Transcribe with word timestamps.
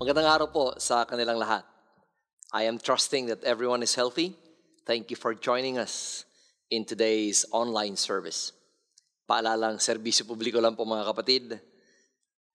Magandang 0.00 0.32
araw 0.32 0.48
po 0.48 0.64
sa 0.80 1.04
kanilang 1.04 1.36
lahat. 1.36 1.60
I 2.56 2.64
am 2.64 2.80
trusting 2.80 3.28
that 3.28 3.44
everyone 3.44 3.84
is 3.84 3.92
healthy. 3.92 4.32
Thank 4.88 5.12
you 5.12 5.16
for 5.20 5.36
joining 5.36 5.76
us 5.76 6.24
in 6.72 6.88
today's 6.88 7.44
online 7.52 8.00
service. 8.00 8.56
Paalalang 9.28 9.76
serbisyo 9.76 10.24
publiko 10.24 10.56
lang 10.56 10.72
po 10.72 10.88
mga 10.88 11.04
kapatid. 11.04 11.60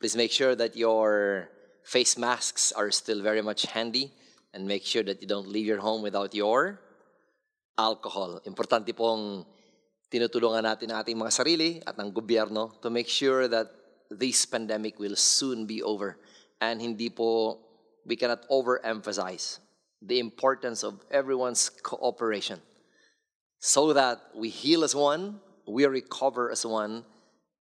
Please 0.01 0.17
make 0.17 0.33
sure 0.33 0.57
that 0.57 0.73
your 0.73 1.45
face 1.85 2.17
masks 2.17 2.73
are 2.73 2.89
still 2.89 3.21
very 3.21 3.45
much 3.45 3.69
handy 3.69 4.09
and 4.49 4.65
make 4.65 4.81
sure 4.81 5.05
that 5.05 5.21
you 5.21 5.29
don't 5.29 5.45
leave 5.45 5.69
your 5.69 5.85
home 5.85 6.01
without 6.01 6.33
your 6.33 6.81
alcohol. 7.77 8.41
Importante 8.49 8.89
pong 8.97 9.45
tinutulungan 10.09 10.65
natin 10.65 10.89
ang 10.89 11.05
ating 11.05 11.21
mga 11.21 11.29
sarili 11.29 11.77
at 11.85 11.93
ng 11.93 12.09
gobyerno 12.09 12.81
to 12.81 12.89
make 12.89 13.05
sure 13.05 13.45
that 13.45 13.69
this 14.09 14.49
pandemic 14.49 14.97
will 14.97 15.13
soon 15.13 15.69
be 15.69 15.85
over. 15.85 16.17
And 16.61 16.81
hindi 16.81 17.09
po, 17.09 17.59
we 18.05 18.15
cannot 18.15 18.47
overemphasize 18.49 19.59
the 20.01 20.19
importance 20.19 20.83
of 20.83 21.03
everyone's 21.11 21.69
cooperation 21.69 22.61
so 23.59 23.93
that 23.93 24.21
we 24.35 24.49
heal 24.49 24.83
as 24.83 24.93
one, 24.93 25.39
we 25.67 25.85
recover 25.85 26.51
as 26.51 26.65
one, 26.65 27.03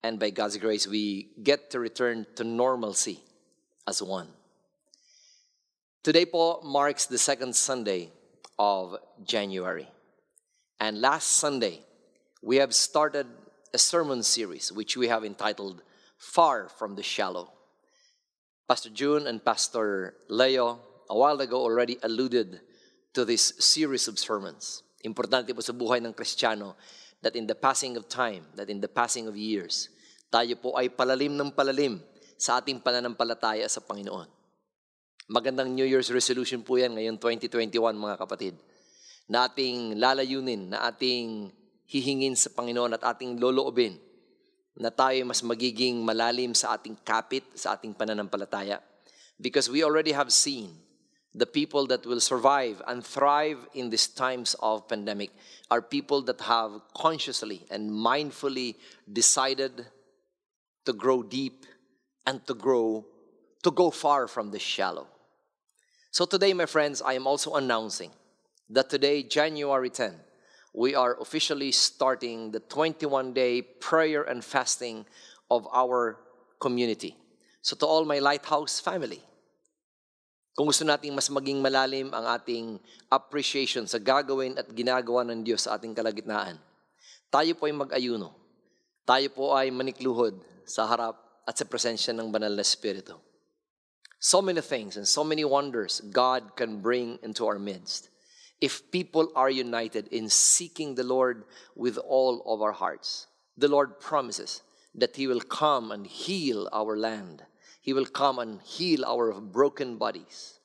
and 0.03 0.19
by 0.19 0.31
God's 0.31 0.57
grace, 0.57 0.87
we 0.87 1.31
get 1.43 1.71
to 1.71 1.79
return 1.79 2.27
to 2.35 2.45
normalcy 2.45 3.21
as 3.87 4.03
one. 4.03 4.29
Today 6.03 6.27
po 6.27 6.61
marks 6.65 7.07
the 7.07 7.19
second 7.19 7.55
Sunday 7.55 8.11
of 8.59 8.97
January. 9.25 9.89
And 10.81 11.01
last 11.01 11.29
Sunday, 11.39 11.83
we 12.43 12.57
have 12.57 12.75
started 12.75 13.27
a 13.73 13.79
sermon 13.79 14.25
series 14.25 14.73
which 14.73 14.97
we 14.97 15.07
have 15.07 15.25
entitled 15.25 15.83
Far 16.19 16.69
from 16.69 16.97
the 16.97 17.05
Shallow. 17.05 17.53
Pastor 18.73 18.89
June 18.89 19.29
and 19.29 19.45
Pastor 19.45 20.17
Leo 20.33 20.81
a 21.05 21.13
while 21.13 21.37
ago 21.45 21.61
already 21.61 22.01
alluded 22.01 22.65
to 23.13 23.21
this 23.29 23.53
series 23.61 24.09
of 24.09 24.17
sermons. 24.17 24.81
Importante 25.05 25.53
po 25.53 25.61
sa 25.61 25.77
buhay 25.77 26.01
ng 26.01 26.17
Kristiyano 26.17 26.73
that 27.21 27.37
in 27.37 27.45
the 27.45 27.53
passing 27.53 28.01
of 28.01 28.09
time, 28.09 28.49
that 28.57 28.73
in 28.73 28.81
the 28.81 28.89
passing 28.89 29.29
of 29.29 29.37
years, 29.37 29.93
tayo 30.33 30.57
po 30.57 30.73
ay 30.73 30.89
palalim 30.89 31.37
ng 31.37 31.53
palalim 31.53 32.01
sa 32.41 32.65
ating 32.65 32.81
pananampalataya 32.81 33.69
sa 33.69 33.85
Panginoon. 33.85 34.33
Magandang 35.29 35.69
New 35.77 35.85
Year's 35.85 36.09
resolution 36.09 36.65
po 36.65 36.81
yan 36.81 36.97
ngayon 36.97 37.21
2021 37.21 37.77
mga 37.77 38.17
kapatid. 38.17 38.57
Na 39.29 39.53
ating 39.53 40.01
lalayunin, 40.01 40.73
na 40.73 40.89
ating 40.89 41.53
hihingin 41.93 42.41
sa 42.41 42.49
Panginoon 42.49 42.97
at 42.97 43.05
ating 43.05 43.37
loloobin 43.37 44.01
na 44.77 44.89
tayo 44.89 45.25
mas 45.27 45.45
magiging 45.45 46.01
malalim 46.01 46.57
sa 46.57 46.77
ating 46.77 46.97
kapit, 47.05 47.45
sa 47.55 47.77
ating 47.77 47.93
pananampalataya. 47.93 48.81
Because 49.41 49.69
we 49.69 49.85
already 49.85 50.13
have 50.13 50.33
seen 50.33 50.73
the 51.35 51.47
people 51.47 51.87
that 51.87 52.05
will 52.05 52.21
survive 52.21 52.83
and 52.87 53.05
thrive 53.05 53.67
in 53.75 53.91
these 53.91 54.07
times 54.07 54.55
of 54.61 54.89
pandemic 54.89 55.31
are 55.71 55.81
people 55.81 56.21
that 56.23 56.41
have 56.43 56.81
consciously 56.95 57.65
and 57.71 57.91
mindfully 57.91 58.77
decided 59.11 59.87
to 60.85 60.93
grow 60.93 61.23
deep 61.23 61.65
and 62.27 62.47
to 62.47 62.55
grow 62.55 63.05
to 63.63 63.71
go 63.71 63.91
far 63.91 64.27
from 64.27 64.51
the 64.51 64.59
shallow. 64.59 65.07
So 66.11 66.27
today 66.27 66.53
my 66.53 66.67
friends 66.67 67.01
I 67.01 67.15
am 67.15 67.27
also 67.27 67.55
announcing 67.55 68.11
that 68.69 68.91
today 68.91 69.23
January 69.23 69.89
10 69.89 70.13
we 70.73 70.95
are 70.95 71.21
officially 71.21 71.73
starting 71.73 72.51
the 72.51 72.61
21 72.61 73.33
day 73.33 73.63
prayer 73.63 74.23
and 74.25 74.45
fasting 74.45 75.05
of 75.51 75.69
our 75.73 76.19
community. 76.61 77.17
So 77.61 77.77
to 77.77 77.87
all 77.87 78.05
my 78.05 78.19
lighthouse 78.19 78.81
family 78.81 79.23
Kung 80.53 80.69
gusto 80.69 80.85
nating 80.85 81.17
mas 81.17 81.33
maging 81.33 81.65
malalim 81.65 82.13
ang 82.13 82.29
ating 82.29 82.77
appreciation 83.09 83.89
sa 83.89 83.97
gagawin 83.97 84.53
at 84.61 84.69
ginagawa 84.69 85.25
ng 85.25 85.41
Diyos 85.41 85.65
sa 85.65 85.81
ating 85.81 85.97
kalagitnaan, 85.97 86.61
tayo 87.33 87.53
po 87.57 87.65
ay 87.65 87.73
mag-ayuno. 87.73 88.37
Tayo 89.09 89.33
po 89.33 89.57
ay 89.57 89.73
manikluhod 89.73 90.37
sa 90.69 90.85
harap 90.85 91.17
at 91.49 91.57
sa 91.57 91.65
presensya 91.65 92.13
ng 92.13 92.29
banal 92.29 92.53
na 92.53 92.61
Espiritu. 92.61 93.17
So 94.21 94.45
many 94.45 94.61
things 94.61 95.01
and 95.01 95.09
so 95.09 95.25
many 95.25 95.43
wonders 95.43 96.05
God 96.13 96.53
can 96.53 96.85
bring 96.85 97.17
into 97.25 97.49
our 97.49 97.57
midst 97.57 98.12
if 98.63 98.89
people 98.95 99.29
are 99.35 99.51
united 99.51 100.07
in 100.09 100.31
seeking 100.31 100.95
the 100.95 101.05
Lord 101.05 101.43
with 101.75 101.99
all 101.99 102.41
of 102.47 102.63
our 102.63 102.73
hearts. 102.73 103.27
The 103.59 103.69
Lord 103.69 103.99
promises 103.99 104.63
that 104.95 105.17
He 105.17 105.27
will 105.27 105.43
come 105.43 105.91
and 105.91 106.07
heal 106.07 106.71
our 106.73 106.97
land 106.97 107.43
He 107.83 107.93
will 107.93 108.07
come 108.07 108.39
and 108.39 108.63
heal 108.63 109.05
our 109.05 109.35
broken 109.41 109.99
bodies. 109.99 110.61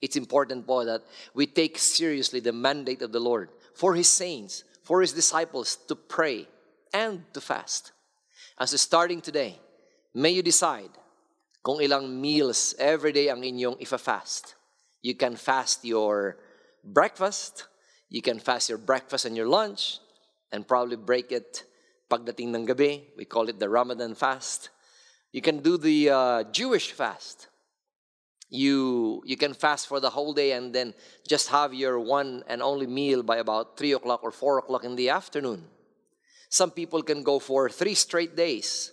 It's 0.00 0.16
important 0.16 0.66
po 0.66 0.84
that 0.84 1.02
we 1.34 1.46
take 1.46 1.76
seriously 1.78 2.38
the 2.38 2.54
mandate 2.54 3.02
of 3.02 3.10
the 3.10 3.20
Lord 3.20 3.50
for 3.74 3.94
His 3.94 4.06
saints, 4.06 4.62
for 4.84 5.02
His 5.02 5.12
disciples 5.12 5.76
to 5.88 5.96
pray 5.96 6.46
and 6.94 7.26
to 7.34 7.40
fast. 7.40 7.90
As 8.56 8.70
starting 8.80 9.20
today, 9.20 9.58
may 10.14 10.30
you 10.30 10.42
decide 10.42 10.94
kung 11.60 11.82
ilang 11.82 12.06
meals 12.06 12.74
every 12.78 13.10
day 13.10 13.28
ang 13.28 13.42
inyong 13.42 13.82
ifa-fast. 13.82 14.54
You 15.02 15.18
can 15.18 15.34
fast 15.34 15.84
your 15.84 16.38
breakfast, 16.84 17.66
you 18.08 18.22
can 18.22 18.38
fast 18.38 18.68
your 18.68 18.78
breakfast 18.78 19.24
and 19.24 19.36
your 19.36 19.48
lunch, 19.48 19.98
and 20.52 20.66
probably 20.66 20.96
break 20.96 21.32
it 21.32 21.64
pagdating 22.10 22.54
ng 22.54 22.66
gabi. 22.66 23.02
We 23.16 23.24
call 23.24 23.48
it 23.48 23.58
the 23.58 23.68
Ramadan 23.68 24.14
fast. 24.14 24.70
You 25.32 25.42
can 25.42 25.58
do 25.58 25.76
the 25.76 26.10
uh, 26.10 26.44
Jewish 26.44 26.92
fast. 26.92 27.48
You, 28.50 29.22
you 29.26 29.36
can 29.36 29.52
fast 29.52 29.88
for 29.88 29.98
the 29.98 30.10
whole 30.10 30.32
day 30.32 30.52
and 30.52 30.72
then 30.72 30.94
just 31.26 31.48
have 31.48 31.74
your 31.74 31.98
one 31.98 32.44
and 32.46 32.62
only 32.62 32.86
meal 32.86 33.24
by 33.24 33.38
about 33.38 33.76
3 33.76 33.92
o'clock 33.94 34.22
or 34.22 34.30
4 34.30 34.58
o'clock 34.58 34.84
in 34.84 34.94
the 34.94 35.10
afternoon. 35.10 35.64
Some 36.50 36.70
people 36.70 37.02
can 37.02 37.24
go 37.24 37.40
for 37.40 37.68
three 37.68 37.94
straight 37.94 38.36
days 38.36 38.92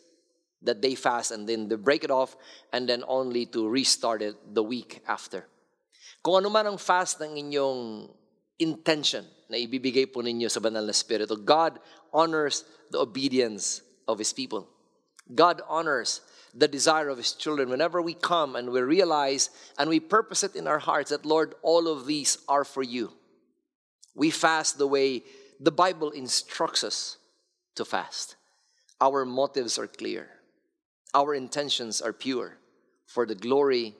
that 0.63 0.81
they 0.81 0.95
fast 0.95 1.29
and 1.29 1.47
then 1.47 1.67
they 1.67 1.75
break 1.75 2.03
it 2.03 2.09
off 2.09 2.35
and 2.73 2.89
then 2.89 3.03
only 3.07 3.45
to 3.47 3.67
restart 3.67 4.23
it 4.23 4.35
the 4.55 4.63
week 4.63 5.01
after. 5.07 5.45
Kung 6.21 6.37
ano 6.37 6.49
man 6.53 6.69
ang 6.69 6.77
fast 6.77 7.17
ng 7.17 7.33
inyong 7.33 8.05
intention 8.61 9.25
na 9.49 9.57
ibibigay 9.57 10.05
po 10.05 10.21
ninyo 10.21 10.45
sa 10.47 10.61
banal 10.61 10.85
na 10.85 10.93
Espiritu, 10.93 11.33
God 11.33 11.81
honors 12.13 12.61
the 12.93 13.01
obedience 13.01 13.81
of 14.05 14.21
His 14.21 14.29
people. 14.29 14.69
God 15.33 15.65
honors 15.65 16.21
the 16.53 16.69
desire 16.69 17.09
of 17.09 17.17
His 17.17 17.33
children. 17.33 17.73
Whenever 17.73 18.01
we 18.01 18.13
come 18.13 18.55
and 18.55 18.69
we 18.69 18.81
realize 18.81 19.49
and 19.81 19.89
we 19.89 19.99
purpose 19.99 20.43
it 20.45 20.55
in 20.55 20.69
our 20.69 20.79
hearts 20.79 21.09
that, 21.09 21.25
Lord, 21.25 21.55
all 21.65 21.87
of 21.89 22.05
these 22.05 22.37
are 22.47 22.63
for 22.63 22.83
you. 22.83 23.17
We 24.13 24.29
fast 24.29 24.77
the 24.77 24.87
way 24.87 25.23
the 25.59 25.71
Bible 25.71 26.11
instructs 26.11 26.83
us 26.83 27.17
to 27.75 27.85
fast. 27.85 28.35
Our 28.99 29.25
motives 29.25 29.79
are 29.79 29.87
clear, 29.87 30.29
our 31.13 31.33
intentions 31.33 32.01
are 32.01 32.13
pure 32.13 32.57
for 33.07 33.25
the 33.25 33.35
glory 33.35 33.95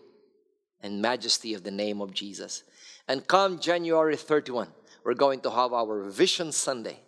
and 0.84 1.02
majesty 1.02 1.54
of 1.54 1.64
the 1.64 1.72
name 1.72 2.02
of 2.02 2.14
Jesus. 2.14 2.64
And 3.08 3.28
come 3.28 3.60
January 3.60 4.16
31, 4.16 4.68
we're 5.04 5.14
going 5.14 5.42
to 5.42 5.52
have 5.52 5.74
our 5.74 6.10
Vision 6.10 6.52
Sunday. 6.52 7.00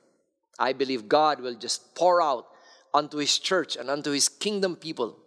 I 0.60 0.74
believe 0.74 1.08
God 1.08 1.42
will 1.42 1.56
just 1.56 1.96
pour 1.96 2.22
out 2.22 2.46
unto 2.94 3.18
His 3.18 3.40
church 3.40 3.76
and 3.76 3.90
unto 3.90 4.12
His 4.12 4.30
kingdom 4.30 4.76
people 4.76 5.18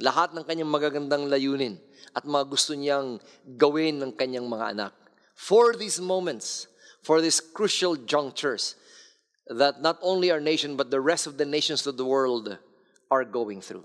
lahat 0.00 0.34
ng 0.34 0.42
kanyang 0.42 0.70
magagandang 0.72 1.30
layunin 1.30 1.78
at 2.16 2.26
mga 2.26 2.50
gusto 2.50 2.74
niyang 2.74 3.22
gawin 3.54 4.02
ng 4.02 4.12
kanyang 4.18 4.48
mga 4.50 4.74
anak. 4.74 4.92
For 5.34 5.74
these 5.76 6.00
moments, 6.02 6.66
for 7.02 7.20
these 7.20 7.38
crucial 7.38 7.96
junctures 7.96 8.74
that 9.46 9.82
not 9.82 9.98
only 10.02 10.30
our 10.30 10.40
nation 10.40 10.76
but 10.76 10.90
the 10.90 11.00
rest 11.00 11.26
of 11.26 11.36
the 11.36 11.44
nations 11.44 11.86
of 11.86 11.96
the 11.96 12.06
world 12.06 12.58
are 13.10 13.24
going 13.24 13.60
through. 13.60 13.84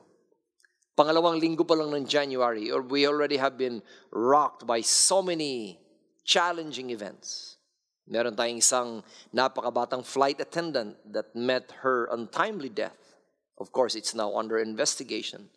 Pangalawang 0.97 1.37
linggo 1.37 1.61
pa 1.61 1.77
lang 1.77 1.93
ng 1.93 2.09
January, 2.09 2.73
or 2.73 2.81
we 2.81 3.05
already 3.05 3.37
have 3.37 3.53
been 3.53 3.85
rocked 4.09 4.65
by 4.65 4.81
so 4.81 5.21
many 5.21 5.77
challenging 6.25 6.89
events. 6.89 7.61
Meron 8.09 8.33
tayong 8.33 8.57
isang 8.57 9.05
napakabatang 9.29 10.01
flight 10.01 10.41
attendant 10.41 10.97
that 11.05 11.35
met 11.37 11.69
her 11.85 12.09
untimely 12.09 12.73
death. 12.73 12.97
Of 13.61 13.69
course, 13.69 13.93
it's 13.93 14.17
now 14.17 14.33
under 14.33 14.57
investigation. 14.57 15.53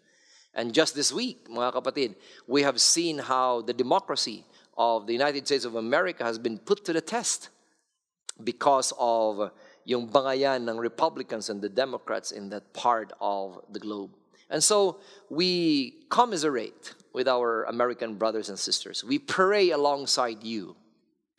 And 0.53 0.75
just 0.75 0.93
this 0.93 1.09
week, 1.09 1.49
mga 1.49 1.73
kapatid, 1.73 2.21
we 2.45 2.61
have 2.61 2.77
seen 2.77 3.25
how 3.25 3.63
the 3.63 3.73
democracy 3.73 4.45
of 4.77 5.07
the 5.07 5.15
United 5.15 5.47
States 5.47 5.65
of 5.65 5.77
America 5.77 6.25
has 6.25 6.37
been 6.37 6.59
put 6.59 6.85
to 6.85 6.93
the 6.93 7.01
test 7.01 7.49
because 8.45 8.93
of 8.99 9.53
yung 9.85 10.09
bangayan 10.09 10.69
ng 10.69 10.77
Republicans 10.77 11.49
and 11.49 11.63
the 11.63 11.73
Democrats 11.73 12.29
in 12.29 12.51
that 12.51 12.75
part 12.75 13.13
of 13.21 13.65
the 13.73 13.79
globe. 13.81 14.11
And 14.51 14.63
so 14.63 14.99
we 15.31 16.05
commiserate 16.11 16.95
with 17.15 17.29
our 17.29 17.65
American 17.65 18.17
brothers 18.17 18.49
and 18.49 18.59
sisters. 18.59 19.05
We 19.05 19.19
pray 19.19 19.71
alongside 19.71 20.43
you. 20.43 20.77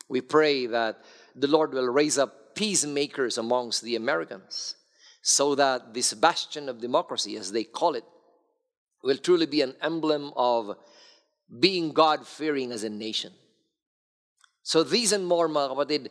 We 0.09 0.21
pray 0.21 0.65
that 0.67 1.03
the 1.35 1.47
Lord 1.47 1.73
will 1.73 1.87
raise 1.87 2.17
up 2.17 2.55
peacemakers 2.55 3.37
amongst 3.37 3.83
the 3.83 3.95
Americans 3.95 4.75
so 5.21 5.55
that 5.55 5.93
this 5.93 6.13
bastion 6.13 6.67
of 6.67 6.81
democracy, 6.81 7.37
as 7.37 7.51
they 7.51 7.63
call 7.63 7.95
it, 7.95 8.03
will 9.03 9.17
truly 9.17 9.45
be 9.45 9.61
an 9.61 9.75
emblem 9.81 10.31
of 10.35 10.77
being 11.59 11.91
God-fearing 11.91 12.71
as 12.71 12.83
a 12.83 12.89
nation. 12.89 13.33
So 14.63 14.83
these 14.83 15.11
and 15.11 15.25
more, 15.25 15.49
mga 15.49 15.69
kapatid, 15.75 16.03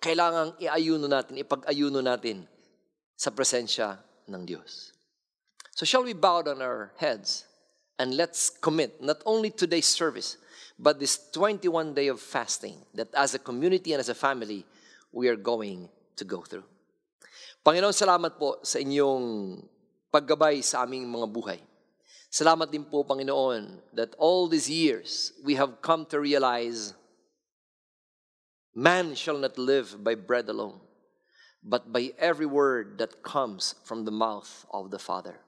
kailangang 0.00 0.54
iayuno 0.60 1.08
natin, 1.10 1.40
ipag-ayuno 1.42 2.04
natin 2.04 2.46
sa 3.16 3.30
presensya 3.30 3.98
ng 4.28 4.44
Diyos. 4.46 4.93
So 5.74 5.84
shall 5.84 6.04
we 6.04 6.12
bow 6.14 6.42
down 6.42 6.62
our 6.62 6.92
heads 6.98 7.46
and 7.98 8.14
let's 8.14 8.48
commit 8.48 9.02
not 9.02 9.18
only 9.26 9.50
today's 9.50 9.90
service, 9.90 10.36
but 10.78 11.00
this 11.00 11.18
21 11.32 11.94
day 11.94 12.06
of 12.06 12.20
fasting 12.20 12.78
that 12.94 13.12
as 13.12 13.34
a 13.34 13.40
community 13.40 13.92
and 13.92 13.98
as 13.98 14.08
a 14.08 14.14
family, 14.14 14.64
we 15.10 15.26
are 15.26 15.36
going 15.36 15.88
to 16.14 16.24
go 16.24 16.42
through. 16.42 16.62
Panginoon, 17.66 17.90
salamat 17.90 18.38
po 18.38 18.62
sa 18.62 18.78
inyong 18.78 19.58
paggabay 20.14 20.62
sa 20.62 20.86
aming 20.86 21.10
mga 21.10 21.26
buhay. 21.26 21.60
Salamat 22.30 22.70
din 22.70 22.86
po, 22.86 23.02
Panginoon, 23.02 23.82
that 23.98 24.14
all 24.14 24.46
these 24.46 24.70
years 24.70 25.34
we 25.42 25.58
have 25.58 25.82
come 25.82 26.06
to 26.06 26.22
realize 26.22 26.94
man 28.78 29.18
shall 29.18 29.38
not 29.38 29.58
live 29.58 29.98
by 30.06 30.14
bread 30.14 30.46
alone, 30.46 30.78
but 31.66 31.90
by 31.90 32.14
every 32.18 32.46
word 32.46 32.98
that 32.98 33.26
comes 33.26 33.74
from 33.82 34.06
the 34.06 34.14
mouth 34.14 34.66
of 34.70 34.94
the 34.94 35.02
Father. 35.02 35.42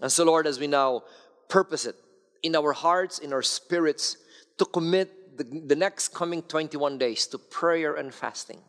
And 0.00 0.10
so, 0.10 0.24
Lord, 0.24 0.46
as 0.46 0.58
we 0.58 0.66
now 0.66 1.02
purpose 1.48 1.86
it 1.86 1.96
in 2.42 2.56
our 2.56 2.72
hearts, 2.72 3.18
in 3.18 3.32
our 3.32 3.42
spirits, 3.42 4.16
to 4.58 4.64
commit 4.64 5.38
the, 5.38 5.44
the 5.66 5.76
next 5.76 6.08
coming 6.08 6.42
21 6.42 6.98
days 6.98 7.26
to 7.28 7.38
prayer 7.38 7.94
and 7.94 8.12
fasting. 8.12 8.60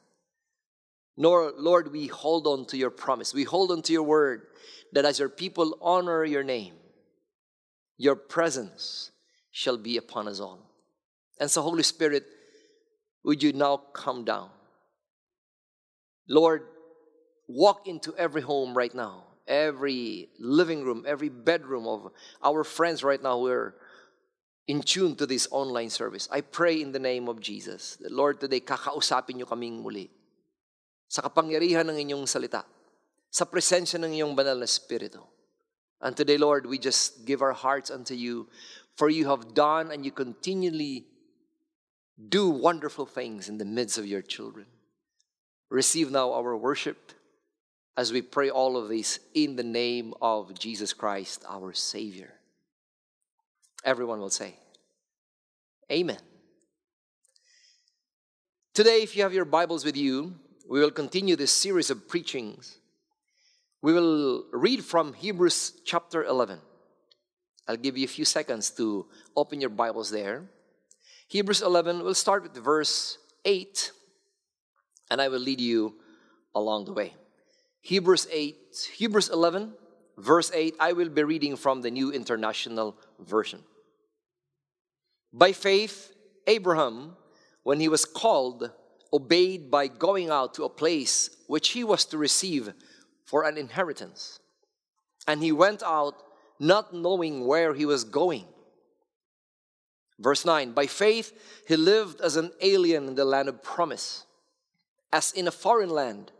Nor, 1.17 1.53
Lord, 1.57 1.91
we 1.91 2.07
hold 2.07 2.47
on 2.47 2.65
to 2.67 2.77
your 2.77 2.89
promise. 2.89 3.33
We 3.33 3.43
hold 3.43 3.71
on 3.71 3.81
to 3.83 3.93
your 3.93 4.03
word 4.03 4.43
that 4.93 5.05
as 5.05 5.19
your 5.19 5.29
people 5.29 5.77
honor 5.81 6.25
your 6.25 6.43
name, 6.43 6.73
your 7.97 8.15
presence 8.15 9.11
shall 9.51 9.77
be 9.77 9.97
upon 9.97 10.27
us 10.27 10.39
all. 10.39 10.59
And 11.39 11.49
so, 11.49 11.61
Holy 11.61 11.83
Spirit, 11.83 12.25
would 13.23 13.41
you 13.41 13.53
now 13.53 13.77
come 13.77 14.25
down? 14.25 14.49
Lord, 16.27 16.63
walk 17.47 17.87
into 17.87 18.15
every 18.17 18.41
home 18.41 18.75
right 18.75 18.93
now, 18.93 19.23
every 19.47 20.29
living 20.39 20.83
room, 20.83 21.05
every 21.07 21.29
bedroom 21.29 21.87
of 21.87 22.11
our 22.43 22.63
friends 22.63 23.03
right 23.03 23.21
now 23.21 23.39
who 23.39 23.47
are 23.47 23.75
in 24.67 24.81
tune 24.81 25.15
to 25.15 25.25
this 25.25 25.47
online 25.51 25.89
service. 25.89 26.27
I 26.31 26.41
pray 26.41 26.81
in 26.81 26.91
the 26.91 26.99
name 26.99 27.29
of 27.29 27.39
Jesus. 27.39 27.97
Lord, 28.09 28.39
today 28.39 28.59
kakausapin 28.59 29.37
niyo 29.37 29.45
kaming 29.45 29.81
muli 29.81 30.09
sa 31.07 31.21
kapangyarihan 31.21 31.85
ng 31.85 31.97
inyong 32.01 32.25
salita, 32.25 32.65
sa 33.29 33.45
presensya 33.45 34.01
ng 34.01 34.17
inyong 34.17 34.33
banal 34.33 34.57
na 34.57 34.65
Espiritu. 34.65 35.21
And 36.01 36.17
today, 36.17 36.37
Lord, 36.37 36.65
we 36.65 36.77
just 36.77 37.25
give 37.25 37.41
our 37.41 37.53
hearts 37.53 37.89
unto 37.89 38.13
you, 38.13 38.49
for 38.97 39.09
you 39.09 39.29
have 39.29 39.53
done 39.53 39.91
and 39.91 40.03
you 40.03 40.11
continually 40.11 41.05
do 42.17 42.49
wonderful 42.49 43.05
things 43.05 43.49
in 43.49 43.57
the 43.57 43.65
midst 43.65 43.97
of 43.97 44.05
your 44.05 44.21
children. 44.21 44.65
Receive 45.69 46.11
now 46.11 46.33
our 46.33 46.55
worship 46.57 47.13
as 47.97 48.11
we 48.11 48.21
pray 48.21 48.49
all 48.49 48.77
of 48.77 48.89
this 48.89 49.19
in 49.33 49.55
the 49.55 49.63
name 49.63 50.13
of 50.21 50.57
Jesus 50.57 50.93
Christ, 50.93 51.43
our 51.47 51.73
Savior. 51.73 52.33
Everyone 53.83 54.19
will 54.19 54.29
say, 54.29 54.55
Amen. 55.91 56.17
Today, 58.73 59.03
if 59.03 59.15
you 59.15 59.23
have 59.23 59.33
your 59.33 59.45
Bibles 59.45 59.85
with 59.85 59.95
you, 59.95 60.33
we 60.67 60.79
will 60.79 60.91
continue 60.91 61.35
this 61.35 61.51
series 61.51 61.89
of 61.89 62.07
preachings. 62.07 62.77
We 63.81 63.93
will 63.93 64.45
read 64.51 64.83
from 64.83 65.13
Hebrews 65.13 65.73
chapter 65.85 66.23
11. 66.25 66.59
I'll 67.67 67.77
give 67.77 67.97
you 67.97 68.05
a 68.05 68.07
few 68.09 68.25
seconds 68.25 68.71
to 68.71 69.05
open 69.35 69.61
your 69.61 69.69
Bibles 69.69 70.09
there. 70.09 70.43
Hebrews 71.27 71.61
11, 71.61 72.03
we'll 72.03 72.13
start 72.13 72.43
with 72.43 72.55
verse 72.55 73.17
8, 73.45 73.91
and 75.09 75.21
I 75.21 75.27
will 75.27 75.39
lead 75.39 75.61
you 75.61 75.95
along 76.53 76.85
the 76.85 76.93
way. 76.93 77.13
Hebrews 77.85 78.27
8, 78.31 78.89
Hebrews 78.95 79.29
11, 79.29 79.71
verse 80.17 80.49
8, 80.51 80.73
I 80.79 80.93
will 80.93 81.09
be 81.09 81.23
reading 81.23 81.55
from 81.55 81.81
the 81.83 81.91
New 81.91 82.11
International 82.11 82.97
Version. 83.19 83.61
By 85.31 85.51
faith, 85.51 86.11
Abraham, 86.47 87.15
when 87.61 87.79
he 87.79 87.87
was 87.87 88.03
called, 88.03 88.71
obeyed 89.13 89.69
by 89.69 89.85
going 89.85 90.31
out 90.31 90.55
to 90.55 90.63
a 90.63 90.69
place 90.69 91.29
which 91.45 91.69
he 91.69 91.83
was 91.83 92.05
to 92.05 92.17
receive 92.17 92.73
for 93.23 93.43
an 93.43 93.55
inheritance. 93.55 94.39
And 95.27 95.43
he 95.43 95.51
went 95.51 95.83
out 95.83 96.15
not 96.59 96.91
knowing 96.91 97.45
where 97.45 97.75
he 97.75 97.85
was 97.85 98.03
going. 98.03 98.45
Verse 100.17 100.43
9 100.43 100.71
By 100.71 100.87
faith, 100.87 101.33
he 101.67 101.75
lived 101.77 102.19
as 102.19 102.35
an 102.35 102.49
alien 102.61 103.09
in 103.09 103.13
the 103.13 103.25
land 103.25 103.47
of 103.47 103.61
promise, 103.61 104.25
as 105.13 105.31
in 105.33 105.47
a 105.47 105.51
foreign 105.51 105.91
land, 105.91 106.31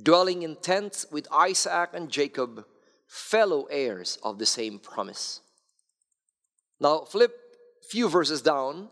dwelling 0.00 0.42
in 0.42 0.56
tents 0.56 1.06
with 1.10 1.28
Isaac 1.32 1.90
and 1.92 2.10
Jacob, 2.10 2.64
fellow 3.06 3.64
heirs 3.70 4.18
of 4.22 4.38
the 4.38 4.46
same 4.46 4.78
promise. 4.78 5.40
Now, 6.80 7.00
flip 7.00 7.32
a 7.84 7.88
few 7.88 8.08
verses 8.08 8.42
down, 8.42 8.88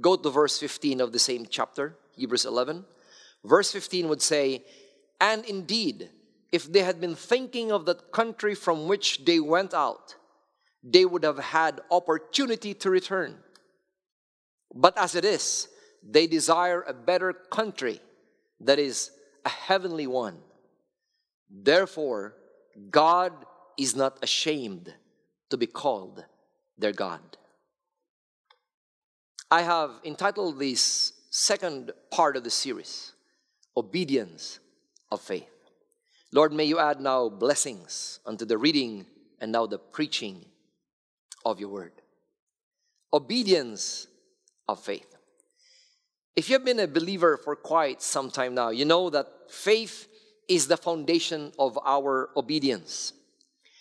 go 0.00 0.16
to 0.16 0.30
verse 0.30 0.58
15 0.58 1.00
of 1.00 1.12
the 1.12 1.18
same 1.18 1.46
chapter, 1.48 1.96
Hebrews 2.16 2.44
11. 2.44 2.84
Verse 3.44 3.72
15 3.72 4.08
would 4.08 4.22
say, 4.22 4.64
And 5.20 5.44
indeed, 5.44 6.10
if 6.50 6.70
they 6.70 6.80
had 6.80 7.00
been 7.00 7.14
thinking 7.14 7.72
of 7.72 7.86
that 7.86 8.12
country 8.12 8.54
from 8.54 8.86
which 8.86 9.24
they 9.24 9.40
went 9.40 9.72
out, 9.72 10.16
they 10.82 11.04
would 11.04 11.22
have 11.22 11.38
had 11.38 11.80
opportunity 11.90 12.74
to 12.74 12.90
return. 12.90 13.38
But 14.74 14.98
as 14.98 15.14
it 15.14 15.24
is, 15.24 15.68
they 16.02 16.26
desire 16.26 16.82
a 16.82 16.92
better 16.92 17.32
country, 17.32 18.00
that 18.60 18.78
is, 18.78 19.10
a 19.44 19.48
heavenly 19.48 20.06
one. 20.06 20.38
Therefore, 21.50 22.34
God 22.90 23.32
is 23.78 23.94
not 23.94 24.18
ashamed 24.22 24.92
to 25.50 25.56
be 25.56 25.66
called 25.66 26.24
their 26.78 26.92
God. 26.92 27.20
I 29.50 29.62
have 29.62 29.90
entitled 30.04 30.58
this 30.58 31.12
second 31.30 31.92
part 32.10 32.36
of 32.36 32.44
the 32.44 32.50
series 32.50 33.12
Obedience 33.76 34.60
of 35.10 35.20
Faith. 35.20 35.48
Lord, 36.32 36.52
may 36.52 36.64
you 36.64 36.78
add 36.78 37.00
now 37.00 37.28
blessings 37.28 38.20
unto 38.24 38.46
the 38.46 38.56
reading 38.56 39.06
and 39.40 39.52
now 39.52 39.66
the 39.66 39.78
preaching 39.78 40.46
of 41.44 41.60
your 41.60 41.68
word. 41.68 41.92
Obedience 43.12 44.06
of 44.68 44.80
faith. 44.80 45.11
If 46.34 46.48
you 46.48 46.54
have 46.54 46.64
been 46.64 46.80
a 46.80 46.86
believer 46.86 47.36
for 47.36 47.54
quite 47.54 48.00
some 48.00 48.30
time 48.30 48.54
now, 48.54 48.70
you 48.70 48.84
know 48.84 49.10
that 49.10 49.26
faith 49.50 50.08
is 50.48 50.66
the 50.66 50.76
foundation 50.76 51.52
of 51.58 51.78
our 51.84 52.30
obedience. 52.36 53.12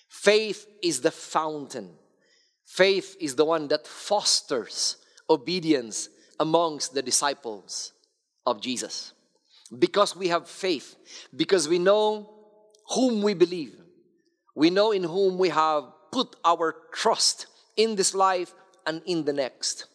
Faith 0.09 0.67
is 0.83 1.01
the 1.01 1.11
fountain. 1.11 1.91
Faith 2.65 3.15
is 3.19 3.35
the 3.35 3.45
one 3.45 3.67
that 3.69 3.87
fosters 3.87 4.97
obedience 5.29 6.09
amongst 6.39 6.93
the 6.93 7.01
disciples 7.01 7.93
of 8.45 8.61
Jesus. 8.61 9.13
Because 9.77 10.15
we 10.15 10.27
have 10.27 10.49
faith, 10.49 10.97
because 11.33 11.69
we 11.69 11.79
know 11.79 12.29
whom 12.89 13.21
we 13.21 13.33
believe, 13.33 13.75
we 14.55 14.69
know 14.69 14.91
in 14.91 15.03
whom 15.03 15.37
we 15.37 15.49
have 15.49 15.85
put 16.11 16.35
our 16.43 16.75
trust 16.93 17.47
in 17.77 17.95
this 17.95 18.13
life 18.13 18.53
and 18.85 19.01
in 19.05 19.23
the 19.23 19.31
next. 19.31 19.85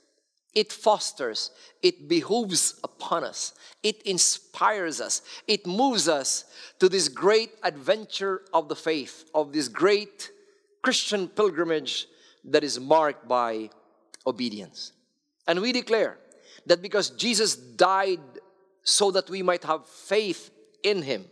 It 0.56 0.72
fosters, 0.72 1.50
it 1.82 2.08
behooves 2.08 2.80
upon 2.82 3.24
us, 3.24 3.52
it 3.82 4.00
inspires 4.04 5.02
us, 5.02 5.20
it 5.46 5.66
moves 5.66 6.08
us 6.08 6.46
to 6.78 6.88
this 6.88 7.08
great 7.08 7.50
adventure 7.62 8.40
of 8.54 8.70
the 8.70 8.74
faith, 8.74 9.28
of 9.34 9.52
this 9.52 9.68
great 9.68 10.30
Christian 10.82 11.28
pilgrimage 11.28 12.06
that 12.42 12.64
is 12.64 12.80
marked 12.80 13.28
by 13.28 13.68
obedience. 14.26 14.92
And 15.46 15.60
we 15.60 15.72
declare 15.72 16.16
that 16.64 16.80
because 16.80 17.10
Jesus 17.10 17.54
died 17.54 18.20
so 18.82 19.10
that 19.10 19.28
we 19.28 19.42
might 19.42 19.64
have 19.64 19.86
faith 19.86 20.50
in 20.82 21.02
Him, 21.02 21.26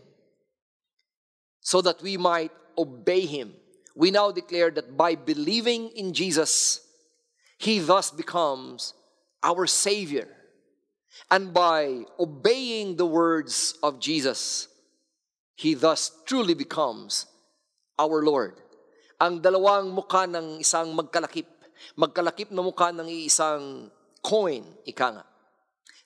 so 1.63 1.81
that 1.81 2.03
we 2.03 2.19
might 2.19 2.53
obey 2.77 3.25
Him, 3.25 3.55
we 3.97 4.11
now 4.11 4.31
declare 4.31 4.71
that 4.73 4.99
by 4.99 5.15
believing 5.15 5.89
in 5.97 6.13
Jesus, 6.13 6.87
He 7.57 7.79
thus 7.79 8.11
becomes 8.11 8.93
our 9.45 9.69
Savior. 9.69 10.27
And 11.31 11.53
by 11.53 12.09
obeying 12.19 12.97
the 12.97 13.07
words 13.07 13.77
of 13.85 14.01
Jesus, 14.01 14.67
He 15.55 15.77
thus 15.77 16.11
truly 16.27 16.57
becomes 16.57 17.29
our 18.01 18.25
Lord. 18.25 18.59
Ang 19.23 19.39
dalawang 19.39 19.95
mukha 19.95 20.27
ng 20.27 20.59
isang 20.59 20.91
magkalakip, 20.97 21.47
magkalakip 21.95 22.51
na 22.51 22.65
mukha 22.65 22.91
ng 22.91 23.07
isang 23.07 23.93
coin, 24.19 24.67
ika 24.83 25.21
nga. 25.21 25.25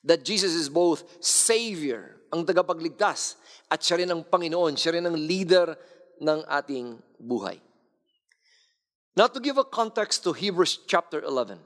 That 0.05 0.21
Jesus 0.21 0.53
is 0.53 0.69
both 0.69 1.01
Savior, 1.17 2.21
ang 2.29 2.45
tagapagligtas, 2.45 3.41
at 3.71 3.81
siya 3.81 4.05
rin 4.05 4.11
ang 4.13 4.21
Panginoon, 4.21 4.77
siya 4.77 4.99
rin 4.99 5.09
ang 5.09 5.17
leader 5.17 5.73
ng 6.21 6.45
ating 6.45 7.01
buhay. 7.17 7.57
Now 9.17 9.27
to 9.27 9.41
give 9.41 9.57
a 9.57 9.65
context 9.65 10.23
to 10.23 10.31
Hebrews 10.31 10.85
chapter 10.85 11.19
11, 11.25 11.59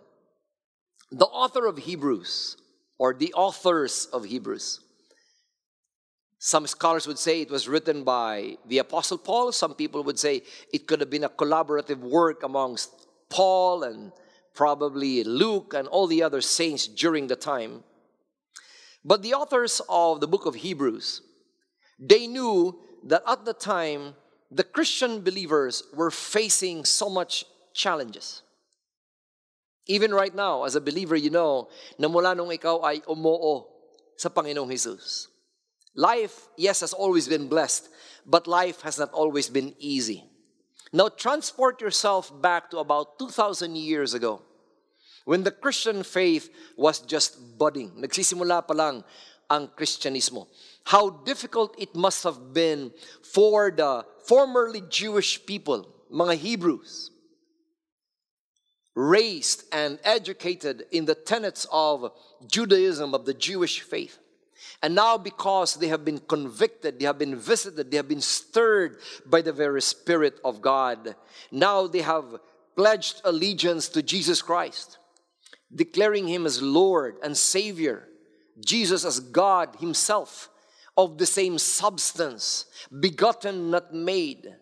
the 1.13 1.25
author 1.27 1.67
of 1.67 1.77
Hebrews, 1.77 2.57
or 2.97 3.13
the 3.13 3.33
authors 3.33 4.07
of 4.11 4.25
Hebrews, 4.25 4.79
some 6.39 6.67
scholars 6.67 7.07
would 7.07 7.19
say 7.19 7.41
it 7.41 7.51
was 7.51 7.69
written 7.69 8.03
by 8.03 8.57
the 8.67 8.79
Apostle 8.79 9.17
Paul. 9.17 9.51
Some 9.51 9.75
people 9.75 10.03
would 10.03 10.19
say 10.19 10.41
it 10.73 10.87
could 10.87 10.99
have 10.99 11.09
been 11.09 11.23
a 11.23 11.29
collaborative 11.29 11.99
work 11.99 12.43
amongst 12.43 12.89
Paul 13.29 13.83
and 13.83 14.11
probably 14.53 15.23
Luke 15.23 15.73
and 15.73 15.87
all 15.87 16.07
the 16.07 16.21
other 16.21 16.41
saints 16.41 16.87
during 16.87 17.27
the 17.27 17.35
time. 17.35 17.83
But 19.05 19.21
the 19.21 19.35
authors 19.35 19.81
of 19.87 20.19
the 20.19 20.27
book 20.27 20.45
of 20.45 20.55
Hebrews, 20.55 21.21
they 21.97 22.27
knew 22.27 22.79
that 23.05 23.23
at 23.27 23.45
the 23.45 23.53
time 23.53 24.15
the 24.51 24.63
Christian 24.63 25.21
believers 25.21 25.83
were 25.93 26.11
facing 26.11 26.85
so 26.85 27.09
much 27.09 27.45
challenges. 27.73 28.41
Even 29.87 30.13
right 30.13 30.33
now, 30.33 30.63
as 30.63 30.75
a 30.75 30.81
believer, 30.81 31.15
you 31.15 31.29
know 31.29 31.67
na 31.99 32.07
mula 32.07 32.35
nung 32.35 32.51
ikaw 32.51 32.83
ay 32.87 33.03
umoo 33.03 33.67
sa 34.15 34.29
Panginoong 34.29 34.71
Jesus. 34.71 35.27
Life, 35.95 36.49
yes, 36.57 36.81
has 36.81 36.93
always 36.93 37.27
been 37.27 37.47
blessed, 37.47 37.89
but 38.25 38.47
life 38.47 38.81
has 38.81 38.97
not 38.97 39.11
always 39.13 39.49
been 39.49 39.75
easy. 39.77 40.23
Now, 40.93 41.09
transport 41.09 41.81
yourself 41.81 42.31
back 42.41 42.71
to 42.71 42.77
about 42.77 43.19
2,000 43.19 43.75
years 43.75 44.13
ago 44.13 44.41
when 45.25 45.43
the 45.43 45.51
Christian 45.51 46.03
faith 46.03 46.49
was 46.77 46.99
just 46.99 47.57
budding. 47.57 47.91
Nagsisimula 47.97 48.65
pa 48.65 48.73
lang 48.73 49.03
ang 49.49 49.69
Kristyanismo. 49.77 50.47
How 50.85 51.09
difficult 51.23 51.75
it 51.77 51.93
must 51.95 52.23
have 52.23 52.53
been 52.53 52.91
for 53.21 53.69
the 53.71 54.05
formerly 54.25 54.81
Jewish 54.89 55.45
people, 55.45 55.87
mga 56.11 56.35
Hebrews, 56.37 57.12
raised 58.95 59.63
and 59.71 59.99
educated 60.03 60.85
in 60.91 61.05
the 61.05 61.15
tenets 61.15 61.65
of 61.71 62.11
Judaism, 62.47 63.13
of 63.13 63.25
the 63.25 63.33
Jewish 63.33 63.81
faith. 63.81 64.19
And 64.81 64.95
now, 64.95 65.17
because 65.17 65.75
they 65.75 65.87
have 65.87 66.03
been 66.03 66.19
convicted, 66.19 66.99
they 66.99 67.05
have 67.05 67.17
been 67.17 67.35
visited, 67.35 67.89
they 67.89 67.97
have 67.97 68.07
been 68.07 68.21
stirred 68.21 68.97
by 69.25 69.41
the 69.41 69.53
very 69.53 69.81
Spirit 69.81 70.39
of 70.43 70.61
God, 70.61 71.15
now 71.51 71.87
they 71.87 72.01
have 72.01 72.39
pledged 72.75 73.21
allegiance 73.23 73.87
to 73.89 74.03
Jesus 74.03 74.41
Christ, 74.41 74.97
declaring 75.73 76.27
Him 76.27 76.45
as 76.45 76.61
Lord 76.61 77.15
and 77.23 77.37
Savior, 77.37 78.07
Jesus 78.63 79.05
as 79.05 79.19
God 79.19 79.77
Himself, 79.79 80.49
of 80.97 81.17
the 81.17 81.25
same 81.25 81.57
substance, 81.57 82.65
begotten, 82.99 83.71
not 83.71 83.93
made, 83.93 84.53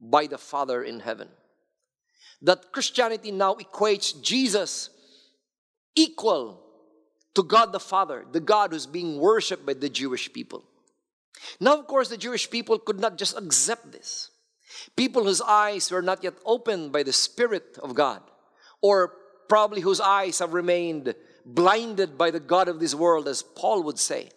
by 0.00 0.26
the 0.26 0.38
Father 0.38 0.82
in 0.82 1.00
heaven. 1.00 1.28
That 2.42 2.72
Christianity 2.72 3.30
now 3.30 3.54
equates 3.54 4.20
Jesus 4.20 4.90
equal 5.94 6.60
to 7.34 7.42
God 7.42 7.72
the 7.72 7.80
Father, 7.80 8.24
the 8.30 8.40
God 8.40 8.72
who's 8.72 8.86
being 8.86 9.18
worshiped 9.18 9.64
by 9.64 9.74
the 9.74 9.88
Jewish 9.88 10.32
people. 10.32 10.64
Now, 11.60 11.78
of 11.78 11.86
course, 11.86 12.08
the 12.08 12.16
Jewish 12.16 12.50
people 12.50 12.78
could 12.78 13.00
not 13.00 13.16
just 13.16 13.36
accept 13.36 13.92
this. 13.92 14.30
People 14.96 15.24
whose 15.24 15.40
eyes 15.40 15.90
were 15.90 16.02
not 16.02 16.22
yet 16.22 16.34
opened 16.44 16.92
by 16.92 17.02
the 17.02 17.12
Spirit 17.12 17.78
of 17.82 17.94
God, 17.94 18.22
or 18.80 19.12
probably 19.48 19.80
whose 19.80 20.00
eyes 20.00 20.38
have 20.38 20.54
remained 20.54 21.14
blinded 21.44 22.16
by 22.16 22.30
the 22.30 22.40
God 22.40 22.68
of 22.68 22.80
this 22.80 22.94
world, 22.94 23.28
as 23.28 23.42
Paul 23.42 23.82
would 23.84 23.98
say. 23.98 24.30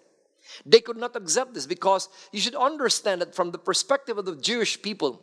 They 0.66 0.80
could 0.80 0.98
not 0.98 1.16
accept 1.16 1.54
this 1.54 1.66
because 1.66 2.10
you 2.32 2.40
should 2.40 2.56
understand 2.56 3.22
that 3.22 3.36
from 3.36 3.52
the 3.52 3.58
perspective 3.58 4.18
of 4.18 4.26
the 4.26 4.36
Jewish 4.36 4.82
people, 4.82 5.22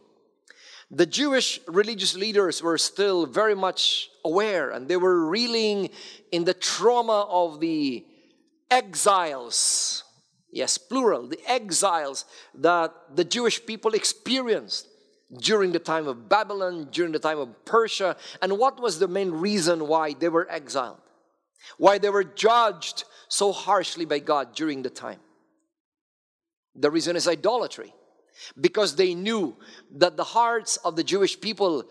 the 0.95 1.07
Jewish 1.07 1.59
religious 1.67 2.15
leaders 2.15 2.63
were 2.63 2.77
still 2.77 3.25
very 3.25 3.55
much 3.55 4.11
aware 4.27 4.71
and 4.71 4.87
they 4.87 4.99
were 4.99 5.27
reeling 5.27 5.89
in 6.31 6.45
the 6.45 6.53
trauma 6.53 7.23
of 7.31 7.61
the 7.61 8.05
exiles. 8.71 10.05
Yes, 10.51 10.77
plural, 10.77 11.29
the 11.29 11.41
exiles 11.51 12.27
that 12.57 12.93
the 13.15 13.25
Jewish 13.25 13.65
people 13.65 13.95
experienced 13.95 14.87
during 15.41 15.73
the 15.73 15.79
time 15.79 16.07
of 16.07 16.29
Babylon, 16.29 16.89
during 16.93 17.13
the 17.13 17.19
time 17.19 17.39
of 17.39 17.65
Persia. 17.65 18.15
And 18.43 18.59
what 18.59 18.79
was 18.79 18.99
the 18.99 19.09
main 19.09 19.31
reason 19.31 19.89
why 19.89 20.13
they 20.13 20.29
were 20.29 20.47
exiled? 20.51 21.01
Why 21.79 21.97
they 21.97 22.11
were 22.11 22.25
judged 22.25 23.05
so 23.29 23.51
harshly 23.51 24.05
by 24.05 24.19
God 24.19 24.55
during 24.55 24.83
the 24.83 24.91
time? 24.91 25.21
The 26.75 26.91
reason 26.91 27.17
is 27.17 27.27
idolatry 27.27 27.95
because 28.61 28.97
they 28.97 29.15
knew 29.15 29.57
that 29.97 30.17
the 30.17 30.25
hearts 30.25 30.77
of 30.79 30.97
the 30.97 31.05
Jewish 31.05 31.41
people 31.41 31.85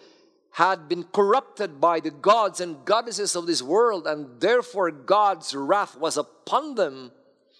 had 0.53 0.89
been 0.89 1.03
corrupted 1.03 1.79
by 1.79 1.99
the 1.99 2.11
gods 2.11 2.59
and 2.59 2.83
goddesses 2.83 3.35
of 3.35 3.47
this 3.47 3.61
world, 3.61 4.05
and 4.05 4.39
therefore 4.41 4.91
God's 4.91 5.55
wrath 5.55 5.97
was 5.97 6.17
upon 6.17 6.75
them. 6.75 7.11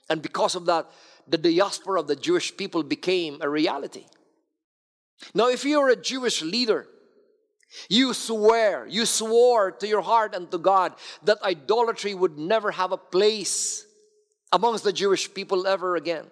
And 0.09 0.21
because 0.21 0.55
of 0.55 0.65
that, 0.65 0.89
the 1.27 1.37
diaspora 1.37 2.01
of 2.01 2.07
the 2.07 2.15
Jewish 2.15 2.55
people 2.57 2.83
became 2.83 3.37
a 3.41 3.47
reality. 3.47 4.05
Now, 5.33 5.47
if 5.47 5.63
you're 5.63 5.89
a 5.89 5.95
Jewish 5.95 6.41
leader, 6.41 6.87
you 7.87 8.13
swear, 8.13 8.85
you 8.87 9.05
swore 9.05 9.71
to 9.71 9.87
your 9.87 10.01
heart 10.01 10.35
and 10.35 10.51
to 10.51 10.57
God 10.57 10.93
that 11.23 11.41
idolatry 11.41 12.13
would 12.13 12.37
never 12.37 12.71
have 12.71 12.91
a 12.91 12.97
place 12.97 13.85
amongst 14.51 14.83
the 14.83 14.91
Jewish 14.91 15.33
people 15.33 15.65
ever 15.65 15.95
again. 15.95 16.25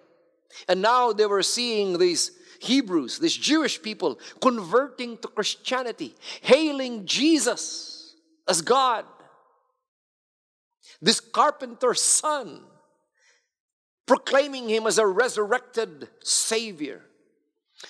And 0.68 0.82
now 0.82 1.12
they 1.12 1.26
were 1.26 1.42
seeing 1.42 1.96
these 1.96 2.32
Hebrews, 2.60 3.18
this 3.18 3.34
Jewish 3.34 3.80
people, 3.80 4.20
converting 4.40 5.16
to 5.18 5.28
Christianity, 5.28 6.14
hailing 6.42 7.06
Jesus 7.06 8.14
as 8.46 8.60
God. 8.60 9.06
This 11.00 11.20
carpenter's 11.20 12.02
son, 12.02 12.60
proclaiming 14.06 14.68
him 14.68 14.86
as 14.86 14.98
a 14.98 15.06
resurrected 15.06 16.08
Savior. 16.22 17.00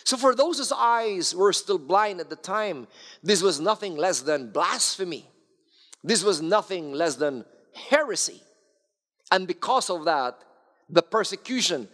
So, 0.04 0.16
for 0.16 0.36
those 0.36 0.58
whose 0.58 0.70
eyes 0.70 1.34
were 1.34 1.52
still 1.52 1.78
blind 1.78 2.20
at 2.20 2.30
the 2.30 2.36
time, 2.36 2.86
this 3.24 3.42
was 3.42 3.58
nothing 3.58 3.96
less 3.96 4.20
than 4.20 4.52
blasphemy. 4.52 5.26
This 6.04 6.22
was 6.22 6.40
nothing 6.40 6.92
less 6.92 7.16
than 7.16 7.44
heresy. 7.74 8.40
And 9.32 9.48
because 9.48 9.90
of 9.90 10.04
that, 10.04 10.38
the 10.88 11.02
persecution 11.02 11.88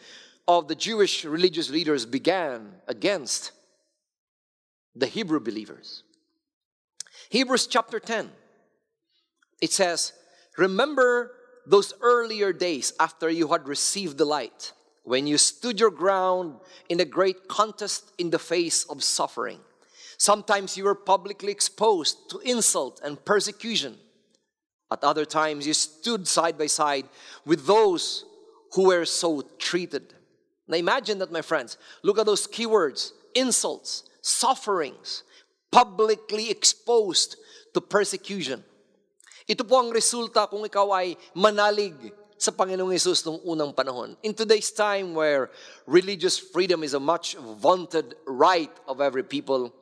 of 0.48 0.68
the 0.68 0.74
Jewish 0.74 1.24
religious 1.24 1.70
leaders 1.70 2.06
began 2.06 2.74
against 2.86 3.52
the 4.94 5.06
Hebrew 5.06 5.40
believers. 5.40 6.02
Hebrews 7.30 7.66
chapter 7.66 7.98
10, 7.98 8.30
it 9.60 9.72
says, 9.72 10.12
Remember 10.56 11.32
those 11.66 11.92
earlier 12.00 12.52
days 12.52 12.92
after 13.00 13.28
you 13.28 13.48
had 13.48 13.66
received 13.66 14.18
the 14.18 14.24
light, 14.24 14.72
when 15.02 15.26
you 15.26 15.38
stood 15.38 15.80
your 15.80 15.90
ground 15.90 16.56
in 16.88 17.00
a 17.00 17.04
great 17.04 17.48
contest 17.48 18.12
in 18.18 18.30
the 18.30 18.38
face 18.38 18.84
of 18.84 19.02
suffering. 19.02 19.60
Sometimes 20.18 20.76
you 20.76 20.84
were 20.84 20.94
publicly 20.94 21.52
exposed 21.52 22.30
to 22.30 22.38
insult 22.38 23.00
and 23.04 23.22
persecution. 23.24 23.96
At 24.90 25.04
other 25.04 25.24
times, 25.24 25.66
you 25.66 25.74
stood 25.74 26.26
side 26.26 26.56
by 26.56 26.66
side 26.66 27.08
with 27.44 27.66
those 27.66 28.24
who 28.72 28.86
were 28.86 29.04
so 29.04 29.42
treated. 29.58 30.14
Now 30.68 30.76
imagine 30.76 31.18
that, 31.18 31.30
my 31.30 31.42
friends. 31.42 31.78
Look 32.02 32.18
at 32.18 32.26
those 32.26 32.46
keywords 32.46 33.12
insults, 33.34 34.04
sufferings, 34.22 35.22
publicly 35.70 36.50
exposed 36.50 37.36
to 37.74 37.80
persecution. 37.80 38.64
Ito 39.46 39.62
po 39.62 39.78
ang 39.78 39.94
resulta 39.94 40.48
kung 40.50 40.66
ikaw 40.66 40.90
ay 40.90 41.14
manalig 41.36 41.94
sa 42.36 42.50
Panginoong 42.50 42.92
Yesus 42.92 43.22
noong 43.22 43.40
unang 43.46 43.72
panahon. 43.72 44.16
In 44.24 44.34
today's 44.34 44.72
time 44.72 45.14
where 45.14 45.52
religious 45.86 46.36
freedom 46.40 46.82
is 46.82 46.92
a 46.92 47.00
much 47.00 47.36
vaunted 47.62 48.16
right 48.26 48.72
of 48.88 49.00
every 49.00 49.22
people, 49.22 49.72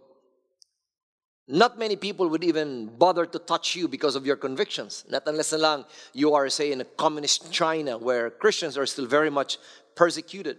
not 1.49 1.79
many 1.79 1.97
people 1.97 2.29
would 2.29 2.45
even 2.45 2.93
bother 2.97 3.27
to 3.27 3.39
touch 3.39 3.77
you 3.77 3.89
because 3.89 4.17
of 4.17 4.25
your 4.25 4.37
convictions. 4.37 5.05
Not 5.09 5.25
unless 5.27 5.53
lang 5.53 5.85
you 6.13 6.35
are, 6.35 6.49
say, 6.49 6.73
in 6.73 6.81
a 6.81 6.89
communist 6.99 7.53
China 7.53 7.99
where 7.99 8.31
Christians 8.31 8.79
are 8.79 8.87
still 8.87 9.07
very 9.07 9.31
much 9.31 9.59
persecuted. 9.95 10.59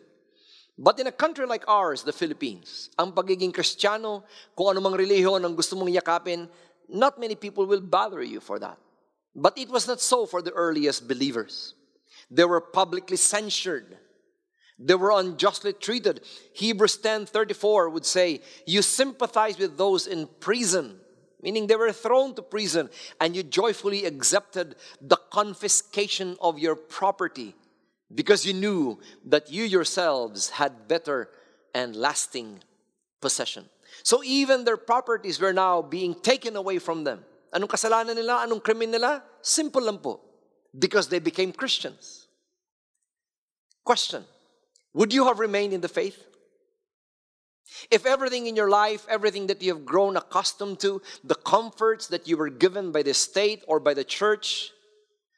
But 0.77 0.99
in 0.99 1.07
a 1.07 1.11
country 1.11 1.45
like 1.45 1.63
ours, 1.67 2.03
the 2.03 2.11
Philippines, 2.11 2.89
ang 2.99 3.13
pagiging 3.13 3.53
Kristiyano, 3.53 4.23
kung 4.57 4.75
anumang 4.75 4.99
relihiyon 4.99 5.43
ang 5.45 5.55
gusto 5.55 5.75
mong 5.75 5.87
yakapin, 5.87 6.49
not 6.89 7.19
many 7.19 7.35
people 7.35 7.65
will 7.65 7.81
bother 7.81 8.21
you 8.21 8.39
for 8.39 8.59
that. 8.59 8.77
But 9.35 9.57
it 9.57 9.69
was 9.69 9.87
not 9.87 10.01
so 10.01 10.25
for 10.25 10.41
the 10.41 10.51
earliest 10.51 11.07
believers. 11.07 11.75
They 12.29 12.43
were 12.43 12.61
publicly 12.61 13.17
censured. 13.17 13.97
They 14.77 14.95
were 14.95 15.11
unjustly 15.11 15.71
treated. 15.71 16.19
Hebrews 16.51 16.97
10:34 16.99 17.89
would 17.89 18.05
say, 18.05 18.41
"You 18.67 18.81
sympathize 18.81 19.57
with 19.57 19.77
those 19.77 20.07
in 20.07 20.27
prison." 20.39 20.99
Meaning 21.39 21.67
they 21.67 21.75
were 21.75 21.93
thrown 21.93 22.33
to 22.35 22.41
prison 22.41 22.89
and 23.21 23.35
you 23.35 23.43
joyfully 23.43 24.03
accepted 24.03 24.75
the 24.99 25.19
confiscation 25.29 26.35
of 26.41 26.57
your 26.59 26.75
property 26.75 27.55
because 28.13 28.45
you 28.45 28.53
knew 28.53 28.99
that 29.25 29.51
you 29.51 29.63
yourselves 29.63 30.49
had 30.49 30.87
better 30.87 31.29
and 31.73 31.95
lasting 31.95 32.59
possession. 33.21 33.65
So 34.03 34.23
even 34.23 34.63
their 34.63 34.77
properties 34.77 35.39
were 35.39 35.53
now 35.53 35.81
being 35.81 36.13
taken 36.13 36.55
away 36.55 36.79
from 36.79 37.03
them. 37.03 37.23
Anong 37.53 37.69
kasalanan 37.69 38.15
nila? 38.15 38.45
Anong 38.45 38.61
krimen 38.61 38.89
nila? 38.89 39.23
Simple 39.41 39.81
lang 39.81 39.99
po. 39.99 40.19
Because 40.77 41.07
they 41.07 41.19
became 41.19 41.51
Christians. 41.51 42.27
Question. 43.83 44.25
Would 44.93 45.13
you 45.13 45.25
have 45.25 45.39
remained 45.39 45.73
in 45.73 45.81
the 45.81 45.89
faith? 45.89 46.23
If 47.89 48.05
everything 48.05 48.47
in 48.47 48.55
your 48.55 48.69
life, 48.69 49.05
everything 49.09 49.47
that 49.47 49.61
you 49.61 49.73
have 49.73 49.85
grown 49.85 50.17
accustomed 50.17 50.79
to, 50.81 51.01
the 51.23 51.35
comforts 51.35 52.07
that 52.07 52.27
you 52.27 52.37
were 52.37 52.49
given 52.49 52.91
by 52.91 53.03
the 53.03 53.13
state 53.13 53.63
or 53.67 53.79
by 53.79 53.93
the 53.93 54.03
church, 54.03 54.71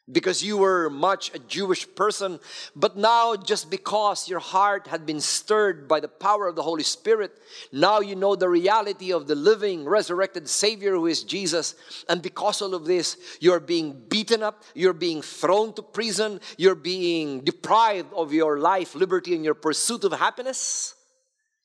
because 0.09 0.41
you 0.41 0.57
were 0.57 0.89
much 0.89 1.33
a 1.33 1.39
Jewish 1.39 1.85
person, 1.95 2.39
but 2.75 2.95
now 2.95 3.35
just 3.35 3.69
because 3.69 4.29
your 4.29 4.39
heart 4.39 4.87
had 4.87 5.05
been 5.05 5.19
stirred 5.19 5.87
by 5.87 5.99
the 5.99 6.07
power 6.07 6.47
of 6.47 6.55
the 6.55 6.63
Holy 6.63 6.83
Spirit, 6.83 7.37
now 7.73 7.99
you 7.99 8.15
know 8.15 8.35
the 8.35 8.47
reality 8.47 9.11
of 9.11 9.27
the 9.27 9.35
living, 9.35 9.83
resurrected 9.83 10.47
Savior 10.47 10.93
who 10.93 11.07
is 11.07 11.23
Jesus. 11.23 11.75
And 12.07 12.21
because 12.21 12.61
all 12.61 12.73
of 12.73 12.85
this, 12.85 13.17
you're 13.41 13.59
being 13.59 14.01
beaten 14.07 14.43
up, 14.43 14.63
you're 14.73 14.93
being 14.93 15.21
thrown 15.21 15.73
to 15.73 15.81
prison, 15.81 16.39
you're 16.57 16.75
being 16.75 17.41
deprived 17.41 18.13
of 18.13 18.31
your 18.31 18.59
life, 18.59 18.95
liberty, 18.95 19.35
and 19.35 19.43
your 19.43 19.55
pursuit 19.55 20.05
of 20.05 20.13
happiness. 20.13 20.95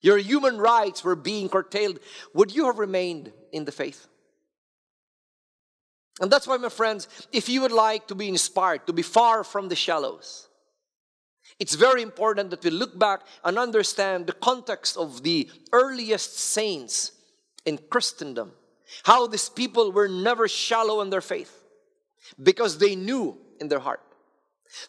Your 0.01 0.19
human 0.19 0.59
rights 0.59 1.05
were 1.05 1.15
being 1.15 1.49
curtailed. 1.49 2.01
Would 2.35 2.53
you 2.53 2.67
have 2.67 2.79
remained 2.79 3.33
in 3.53 3.65
the 3.65 3.73
faith? 3.73 4.09
And 6.21 6.31
that's 6.31 6.47
why, 6.47 6.57
my 6.57 6.69
friends, 6.69 7.09
if 7.33 7.49
you 7.49 7.63
would 7.63 7.73
like 7.73 8.07
to 8.09 8.15
be 8.15 8.29
inspired, 8.29 8.87
to 8.87 8.93
be 8.93 9.03
far 9.03 9.45
from 9.45 9.69
the 9.69 9.77
shallows, 9.77 10.49
it's 11.59 11.75
very 11.75 12.03
important 12.03 12.51
that 12.51 12.65
we 12.65 12.71
look 12.71 12.99
back 12.99 13.21
and 13.45 13.59
understand 13.59 14.27
the 14.27 14.33
context 14.33 14.97
of 14.97 15.23
the 15.23 15.51
earliest 15.73 16.39
saints 16.39 17.13
in 17.65 17.79
Christendom. 17.91 18.53
How 19.05 19.27
these 19.27 19.49
people 19.49 19.93
were 19.93 20.09
never 20.09 20.49
shallow 20.49 21.01
in 21.01 21.11
their 21.11 21.21
faith 21.21 21.63
because 22.43 22.79
they 22.79 22.95
knew 22.95 23.39
in 23.61 23.69
their 23.69 23.79
heart 23.79 24.03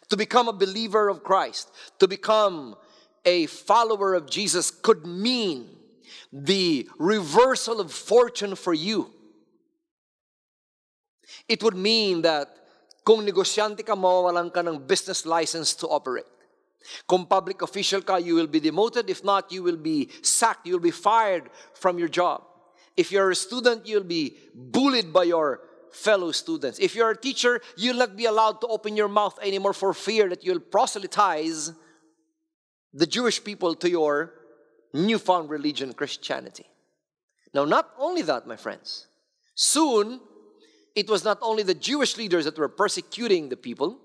to 0.08 0.16
become 0.16 0.48
a 0.48 0.52
believer 0.52 1.08
of 1.08 1.22
Christ, 1.22 1.70
to 1.98 2.08
become 2.08 2.76
a 3.24 3.46
follower 3.46 4.14
of 4.14 4.28
Jesus 4.28 4.70
could 4.70 5.06
mean 5.06 5.68
the 6.32 6.88
reversal 6.98 7.80
of 7.80 7.92
fortune 7.92 8.54
for 8.54 8.74
you 8.74 9.13
it 11.48 11.62
would 11.62 11.76
mean 11.76 12.22
that 12.22 12.48
kung 13.04 13.26
negosyante 13.26 13.84
ka, 13.84 13.94
mawawalan 13.94 14.52
ka 14.52 14.60
ng 14.60 14.78
business 14.86 15.26
license 15.26 15.74
to 15.74 15.86
operate. 15.88 16.26
Kung 17.06 17.26
public 17.26 17.62
official 17.62 18.02
ka, 18.02 18.16
you 18.16 18.34
will 18.34 18.46
be 18.46 18.60
demoted. 18.60 19.08
If 19.08 19.24
not, 19.24 19.52
you 19.52 19.62
will 19.62 19.76
be 19.76 20.10
sacked. 20.22 20.66
You 20.66 20.74
will 20.74 20.88
be 20.88 20.90
fired 20.90 21.50
from 21.74 21.98
your 21.98 22.08
job. 22.08 22.44
If 22.96 23.10
you're 23.10 23.30
a 23.30 23.36
student, 23.36 23.86
you'll 23.86 24.04
be 24.04 24.36
bullied 24.54 25.12
by 25.12 25.24
your 25.24 25.60
fellow 25.92 26.32
students. 26.32 26.78
If 26.78 26.94
you're 26.94 27.10
a 27.10 27.16
teacher, 27.16 27.60
you'll 27.76 27.96
not 27.96 28.16
be 28.16 28.24
allowed 28.26 28.60
to 28.60 28.66
open 28.66 28.96
your 28.96 29.08
mouth 29.08 29.38
anymore 29.42 29.72
for 29.72 29.94
fear 29.94 30.28
that 30.28 30.44
you'll 30.44 30.60
proselytize 30.60 31.72
the 32.92 33.06
Jewish 33.06 33.42
people 33.42 33.74
to 33.76 33.90
your 33.90 34.34
newfound 34.92 35.50
religion, 35.50 35.92
Christianity. 35.92 36.66
Now, 37.52 37.64
not 37.64 37.90
only 37.98 38.22
that, 38.22 38.46
my 38.46 38.56
friends, 38.56 39.06
soon 39.54 40.20
it 40.94 41.08
was 41.08 41.24
not 41.24 41.38
only 41.42 41.62
the 41.62 41.74
Jewish 41.74 42.16
leaders 42.16 42.44
that 42.44 42.58
were 42.58 42.68
persecuting 42.68 43.48
the 43.48 43.56
people, 43.56 43.98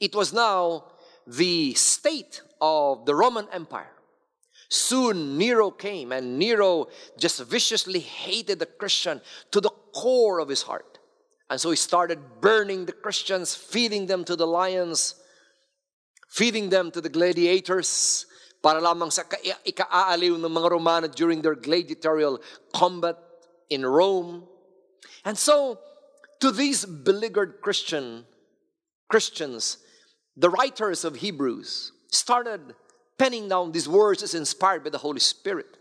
it 0.00 0.14
was 0.14 0.32
now 0.32 0.84
the 1.26 1.74
state 1.74 2.42
of 2.60 3.06
the 3.06 3.14
Roman 3.14 3.46
Empire. 3.52 3.92
Soon 4.68 5.38
Nero 5.38 5.70
came, 5.70 6.12
and 6.12 6.38
Nero 6.38 6.88
just 7.18 7.42
viciously 7.44 8.00
hated 8.00 8.58
the 8.58 8.66
Christian 8.66 9.20
to 9.50 9.60
the 9.60 9.70
core 9.94 10.40
of 10.40 10.48
his 10.48 10.62
heart. 10.62 10.98
And 11.48 11.58
so 11.58 11.70
he 11.70 11.76
started 11.76 12.40
burning 12.42 12.84
the 12.84 12.92
Christians, 12.92 13.54
feeding 13.54 14.06
them 14.06 14.24
to 14.24 14.36
the 14.36 14.46
lions, 14.46 15.14
feeding 16.28 16.68
them 16.68 16.90
to 16.90 17.00
the 17.00 17.08
gladiators, 17.08 18.26
para 18.62 18.80
lamang 18.80 19.12
sa 19.12 19.22
ikaaaliw 19.64 20.36
ng 20.36 20.52
mga 20.52 20.70
Romano 20.70 21.06
during 21.08 21.40
their 21.40 21.54
gladiatorial 21.54 22.42
combat 22.74 23.16
in 23.70 23.86
Rome. 23.86 24.44
And 25.24 25.38
so, 25.38 25.78
to 26.40 26.50
these 26.50 26.84
beleaguered 26.84 27.60
Christian 27.60 28.24
Christians, 29.08 29.78
the 30.36 30.50
writers 30.50 31.04
of 31.04 31.16
Hebrews 31.16 31.92
started 32.10 32.74
penning 33.18 33.48
down 33.48 33.72
these 33.72 33.88
words 33.88 34.22
as 34.22 34.34
inspired 34.34 34.84
by 34.84 34.90
the 34.90 34.98
Holy 34.98 35.20
Spirit. 35.20 35.76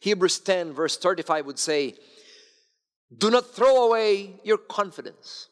Hebrews 0.00 0.38
10, 0.40 0.72
verse 0.72 0.96
35 0.96 1.46
would 1.46 1.58
say, 1.58 1.94
Do 3.16 3.30
not 3.30 3.54
throw 3.54 3.86
away 3.86 4.40
your 4.44 4.58
confidence 4.58 5.48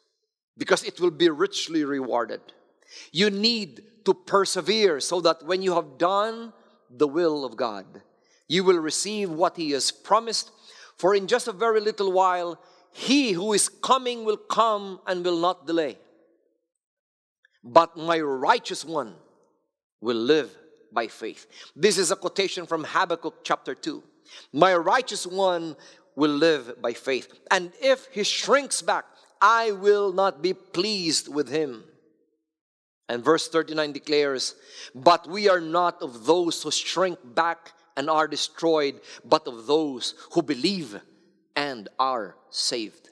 because 0.56 0.84
it 0.84 1.00
will 1.00 1.10
be 1.10 1.28
richly 1.28 1.84
rewarded. 1.84 2.40
You 3.10 3.30
need 3.30 3.82
to 4.04 4.14
persevere 4.14 5.00
so 5.00 5.20
that 5.22 5.44
when 5.44 5.62
you 5.62 5.74
have 5.74 5.98
done 5.98 6.52
the 6.90 7.08
will 7.08 7.44
of 7.44 7.56
God, 7.56 8.02
you 8.46 8.62
will 8.62 8.78
receive 8.78 9.30
what 9.30 9.56
He 9.56 9.70
has 9.70 9.90
promised. 9.90 10.50
For 10.96 11.14
in 11.14 11.26
just 11.26 11.48
a 11.48 11.52
very 11.52 11.80
little 11.80 12.12
while, 12.12 12.60
he 12.94 13.32
who 13.32 13.52
is 13.52 13.68
coming 13.68 14.24
will 14.24 14.36
come 14.36 15.00
and 15.04 15.24
will 15.24 15.38
not 15.38 15.66
delay. 15.66 15.98
But 17.64 17.96
my 17.96 18.20
righteous 18.20 18.84
one 18.84 19.14
will 20.00 20.16
live 20.16 20.56
by 20.92 21.08
faith. 21.08 21.46
This 21.74 21.98
is 21.98 22.12
a 22.12 22.16
quotation 22.16 22.66
from 22.66 22.84
Habakkuk 22.84 23.42
chapter 23.42 23.74
2. 23.74 24.00
My 24.52 24.76
righteous 24.76 25.26
one 25.26 25.74
will 26.14 26.30
live 26.30 26.80
by 26.80 26.92
faith. 26.92 27.26
And 27.50 27.72
if 27.82 28.06
he 28.12 28.22
shrinks 28.22 28.80
back, 28.80 29.06
I 29.42 29.72
will 29.72 30.12
not 30.12 30.40
be 30.40 30.54
pleased 30.54 31.26
with 31.26 31.48
him. 31.48 31.82
And 33.08 33.24
verse 33.24 33.48
39 33.48 33.92
declares, 33.92 34.54
But 34.94 35.28
we 35.28 35.48
are 35.48 35.60
not 35.60 36.00
of 36.00 36.26
those 36.26 36.62
who 36.62 36.70
shrink 36.70 37.18
back 37.34 37.72
and 37.96 38.08
are 38.08 38.28
destroyed, 38.28 39.00
but 39.24 39.48
of 39.48 39.66
those 39.66 40.14
who 40.30 40.42
believe 40.42 41.00
and 41.56 41.88
are 41.98 42.36
saved. 42.50 43.10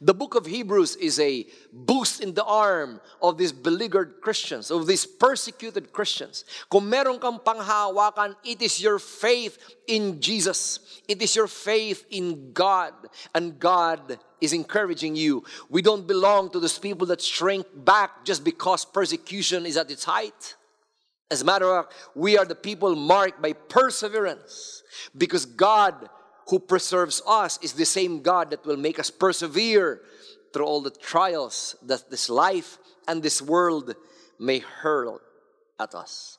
The 0.00 0.14
book 0.14 0.34
of 0.34 0.46
Hebrews 0.46 0.96
is 0.96 1.18
a 1.20 1.46
boost 1.72 2.20
in 2.20 2.34
the 2.34 2.44
arm 2.44 3.00
of 3.22 3.38
these 3.38 3.52
beleaguered 3.52 4.20
Christians, 4.20 4.70
of 4.70 4.86
these 4.86 5.06
persecuted 5.06 5.92
Christians. 5.92 6.44
Kung 6.70 6.88
meron 6.88 7.18
kang 7.18 7.38
panghawakan, 7.38 8.36
it 8.44 8.60
is 8.60 8.82
your 8.82 8.98
faith 8.98 9.58
in 9.86 10.20
Jesus. 10.20 11.00
It 11.08 11.22
is 11.22 11.34
your 11.34 11.46
faith 11.46 12.04
in 12.10 12.52
God. 12.52 12.92
And 13.34 13.58
God 13.58 14.18
is 14.40 14.52
encouraging 14.52 15.16
you. 15.16 15.44
We 15.68 15.82
don't 15.82 16.06
belong 16.06 16.50
to 16.50 16.60
those 16.60 16.78
people 16.78 17.06
that 17.08 17.20
shrink 17.20 17.66
back 17.74 18.24
just 18.24 18.44
because 18.44 18.84
persecution 18.84 19.66
is 19.66 19.76
at 19.76 19.90
its 19.90 20.04
height. 20.04 20.56
As 21.30 21.42
a 21.42 21.44
matter 21.44 21.66
of 21.66 21.86
fact, 21.86 21.94
we 22.14 22.36
are 22.36 22.44
the 22.44 22.56
people 22.56 22.96
marked 22.96 23.40
by 23.40 23.52
perseverance 23.52 24.82
because 25.16 25.46
God 25.46 26.08
who 26.50 26.58
preserves 26.58 27.22
us 27.26 27.58
is 27.62 27.72
the 27.72 27.86
same 27.86 28.22
God 28.22 28.50
that 28.50 28.66
will 28.66 28.76
make 28.76 28.98
us 28.98 29.10
persevere 29.10 30.02
through 30.52 30.66
all 30.66 30.80
the 30.80 30.90
trials 30.90 31.76
that 31.82 32.10
this 32.10 32.28
life 32.28 32.78
and 33.06 33.22
this 33.22 33.40
world 33.40 33.94
may 34.38 34.58
hurl 34.58 35.20
at 35.78 35.94
us. 35.94 36.38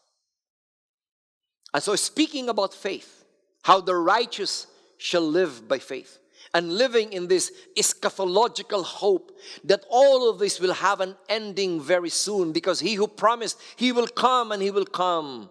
And 1.73 1.81
so, 1.81 1.95
speaking 1.95 2.49
about 2.49 2.73
faith, 2.73 3.23
how 3.63 3.79
the 3.79 3.95
righteous 3.95 4.67
shall 4.97 5.21
live 5.21 5.67
by 5.67 5.79
faith, 5.79 6.19
and 6.53 6.73
living 6.73 7.13
in 7.13 7.27
this 7.27 7.51
eschatological 7.77 8.83
hope 8.83 9.31
that 9.63 9.85
all 9.89 10.29
of 10.29 10.39
this 10.39 10.59
will 10.59 10.73
have 10.73 10.99
an 10.99 11.15
ending 11.29 11.79
very 11.79 12.09
soon 12.09 12.51
because 12.51 12.81
he 12.81 12.95
who 12.95 13.07
promised 13.07 13.57
he 13.77 13.93
will 13.93 14.07
come 14.07 14.51
and 14.51 14.61
he 14.61 14.71
will 14.71 14.85
come 14.85 15.49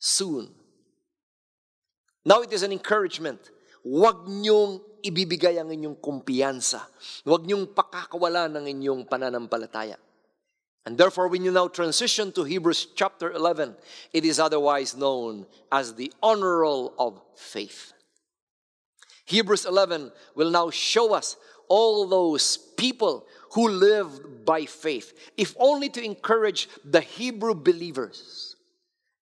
soon. 0.00 0.57
Now 2.28 2.44
it 2.44 2.52
is 2.52 2.60
an 2.60 2.76
encouragement. 2.76 3.40
Huwag 3.80 4.28
niyong 4.28 4.84
ibibigay 5.00 5.56
ang 5.56 5.72
inyong 5.72 5.96
kumpiyansa. 5.96 6.84
Huwag 7.24 7.48
niyong 7.48 7.72
pakakawalan 7.72 8.52
ng 8.52 8.64
inyong 8.68 9.08
pananampalataya. 9.08 9.96
And 10.84 11.00
therefore, 11.00 11.32
when 11.32 11.40
you 11.40 11.52
now 11.52 11.72
transition 11.72 12.28
to 12.36 12.44
Hebrews 12.44 12.92
chapter 12.92 13.32
11, 13.32 13.76
it 14.12 14.28
is 14.28 14.36
otherwise 14.36 14.92
known 14.92 15.48
as 15.72 15.96
the 15.96 16.12
honor 16.20 16.68
roll 16.68 16.92
of 17.00 17.16
faith. 17.32 17.96
Hebrews 19.24 19.64
11 19.64 20.12
will 20.36 20.52
now 20.52 20.68
show 20.68 21.16
us 21.16 21.36
all 21.68 22.04
those 22.08 22.60
people 22.76 23.24
who 23.52 23.68
lived 23.68 24.44
by 24.44 24.68
faith, 24.68 25.32
if 25.36 25.56
only 25.56 25.88
to 25.96 26.04
encourage 26.04 26.68
the 26.84 27.00
Hebrew 27.00 27.54
believers 27.54 28.47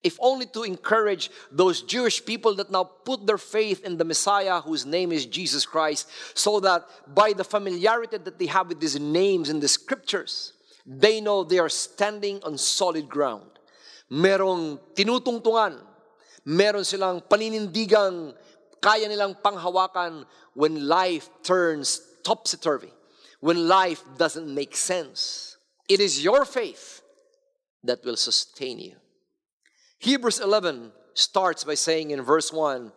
if 0.02 0.16
only 0.20 0.46
to 0.46 0.62
encourage 0.62 1.30
those 1.50 1.82
Jewish 1.82 2.24
people 2.24 2.54
that 2.56 2.70
now 2.70 2.84
put 2.84 3.26
their 3.26 3.38
faith 3.38 3.84
in 3.84 3.96
the 3.96 4.04
Messiah 4.04 4.60
whose 4.60 4.86
name 4.86 5.10
is 5.10 5.26
Jesus 5.26 5.66
Christ, 5.66 6.08
so 6.34 6.60
that 6.60 6.86
by 7.14 7.32
the 7.32 7.44
familiarity 7.44 8.18
that 8.18 8.38
they 8.38 8.46
have 8.46 8.68
with 8.68 8.80
these 8.80 9.00
names 9.00 9.50
in 9.50 9.60
the 9.60 9.68
scriptures, 9.68 10.52
they 10.86 11.20
know 11.20 11.42
they 11.42 11.58
are 11.58 11.68
standing 11.68 12.40
on 12.44 12.56
solid 12.56 13.08
ground. 13.08 13.50
Merong 14.10 14.78
tinutungtungan, 14.94 15.82
meron 16.46 16.84
silang 16.84 17.20
paninindigang 17.20 18.34
kaya 18.80 19.08
nilang 19.10 19.34
panghawakan 19.42 20.24
when 20.54 20.86
life 20.86 21.28
turns 21.42 22.00
topsy 22.22 22.56
turvy, 22.56 22.92
when 23.40 23.66
life 23.66 24.04
doesn't 24.16 24.46
make 24.46 24.76
sense. 24.76 25.56
It 25.88 25.98
is 25.98 26.22
your 26.22 26.44
faith 26.44 27.02
that 27.82 28.04
will 28.04 28.16
sustain 28.16 28.78
you. 28.78 28.94
Hebrews 29.98 30.40
11 30.40 30.92
starts 31.14 31.64
by 31.64 31.74
saying 31.74 32.10
in 32.10 32.22
verse 32.22 32.52
1 32.52 32.92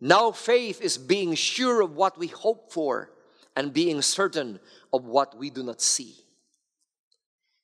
Now 0.00 0.30
faith 0.30 0.80
is 0.80 0.98
being 0.98 1.34
sure 1.34 1.80
of 1.80 1.96
what 1.96 2.18
we 2.18 2.28
hope 2.28 2.72
for 2.72 3.10
and 3.56 3.72
being 3.72 4.02
certain 4.02 4.60
of 4.92 5.04
what 5.04 5.36
we 5.36 5.50
do 5.50 5.62
not 5.62 5.80
see. 5.80 6.14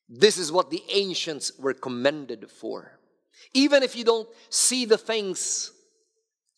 This 0.09 0.37
is 0.37 0.51
what 0.51 0.69
the 0.69 0.83
ancients 0.91 1.51
were 1.57 1.73
commended 1.73 2.51
for. 2.51 2.99
Even 3.53 3.81
if 3.81 3.95
you 3.95 4.03
don't 4.03 4.27
see 4.49 4.85
the 4.85 4.97
things 4.97 5.71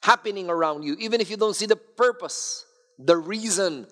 happening 0.02 0.50
around 0.50 0.84
you, 0.84 0.96
even 1.00 1.22
if 1.22 1.30
you 1.30 1.38
don't 1.38 1.56
see 1.56 1.65
the 1.65 1.76
purpose, 1.76 2.65
the 2.98 3.15
reason 3.15 3.88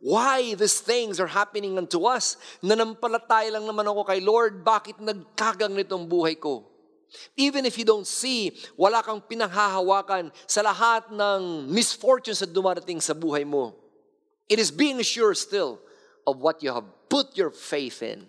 why 0.00 0.54
these 0.54 0.80
things 0.80 1.20
are 1.20 1.26
happening 1.26 1.78
unto 1.78 2.04
us, 2.06 2.36
nanampalataya 2.62 3.52
lang 3.52 3.66
naman 3.66 3.86
ako 3.86 4.04
kay 4.04 4.20
Lord, 4.20 4.64
bakit 4.64 4.98
nagkagang 5.02 5.74
nitong 5.74 6.06
buhay 6.06 6.38
ko? 6.38 6.66
Even 7.36 7.64
if 7.64 7.78
you 7.78 7.84
don't 7.84 8.06
see, 8.06 8.52
wala 8.76 9.02
kang 9.02 9.20
pinanghahawakan 9.20 10.32
sa 10.46 10.62
lahat 10.62 11.08
ng 11.12 11.68
misfortunes 11.70 12.40
na 12.42 12.48
dumarating 12.48 13.00
sa 13.00 13.14
buhay 13.14 13.46
mo. 13.46 13.74
It 14.48 14.58
is 14.58 14.70
being 14.70 15.00
sure 15.02 15.34
still 15.34 15.80
of 16.26 16.40
what 16.40 16.62
you 16.62 16.72
have 16.72 16.84
put 17.08 17.36
your 17.36 17.50
faith 17.50 18.02
in. 18.02 18.26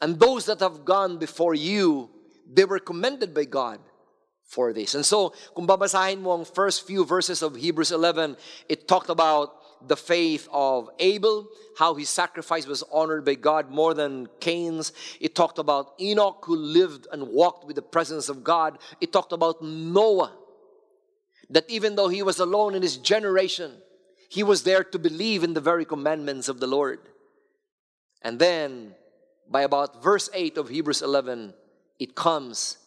And 0.00 0.20
those 0.20 0.44
that 0.46 0.60
have 0.60 0.84
gone 0.84 1.16
before 1.16 1.54
you, 1.54 2.10
they 2.44 2.64
were 2.64 2.78
commended 2.78 3.32
by 3.32 3.44
God 3.44 3.80
for 4.44 4.72
this. 4.72 4.94
And 4.94 5.04
so, 5.04 5.32
kung 5.54 5.66
babasahin 5.66 6.20
mo 6.20 6.38
ang 6.38 6.44
first 6.44 6.86
few 6.86 7.04
verses 7.04 7.42
of 7.42 7.56
Hebrews 7.56 7.92
11, 7.92 8.36
it 8.68 8.86
talked 8.86 9.08
about 9.08 9.56
the 9.88 9.96
faith 9.96 10.48
of 10.52 10.90
Abel, 10.98 11.48
how 11.78 11.94
his 11.94 12.08
sacrifice 12.08 12.66
was 12.66 12.82
honored 12.92 13.24
by 13.24 13.34
God 13.34 13.70
more 13.70 13.94
than 13.94 14.28
Cain's. 14.40 14.92
It 15.20 15.34
talked 15.34 15.58
about 15.58 15.92
Enoch, 16.00 16.44
who 16.46 16.56
lived 16.56 17.06
and 17.12 17.28
walked 17.28 17.66
with 17.66 17.76
the 17.76 17.82
presence 17.82 18.28
of 18.28 18.42
God. 18.42 18.78
It 19.00 19.12
talked 19.12 19.32
about 19.32 19.62
Noah, 19.62 20.32
that 21.50 21.68
even 21.68 21.96
though 21.96 22.08
he 22.08 22.22
was 22.22 22.38
alone 22.38 22.74
in 22.74 22.82
his 22.82 22.96
generation, 22.96 23.72
he 24.28 24.42
was 24.42 24.64
there 24.64 24.84
to 24.84 24.98
believe 24.98 25.44
in 25.44 25.54
the 25.54 25.60
very 25.60 25.84
commandments 25.84 26.48
of 26.48 26.60
the 26.60 26.66
Lord. 26.66 26.98
And 28.22 28.38
then, 28.38 28.94
by 29.48 29.62
about 29.62 30.02
verse 30.02 30.28
8 30.34 30.58
of 30.58 30.68
Hebrews 30.68 31.02
11, 31.02 31.54
it 31.98 32.14
comes 32.14 32.78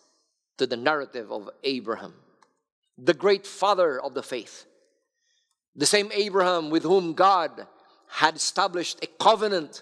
to 0.57 0.67
the 0.67 0.75
narrative 0.75 1.31
of 1.31 1.49
Abraham, 1.63 2.13
the 2.97 3.13
great 3.13 3.47
father 3.47 3.99
of 3.99 4.13
the 4.13 4.23
faith. 4.23 4.65
The 5.79 5.85
same 5.85 6.11
Abraham 6.11 6.69
with 6.69 6.83
whom 6.83 7.13
God 7.13 7.65
had 8.09 8.35
established 8.35 8.99
a 9.01 9.07
covenant 9.07 9.81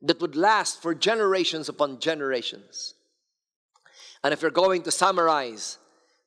that 0.00 0.20
would 0.20 0.36
last 0.36 0.80
for 0.80 0.94
generations 0.94 1.68
upon 1.68 1.98
generations. 1.98 2.94
And 4.22 4.32
if 4.32 4.42
you're 4.42 4.52
going 4.52 4.82
to 4.82 4.92
summarize 4.92 5.78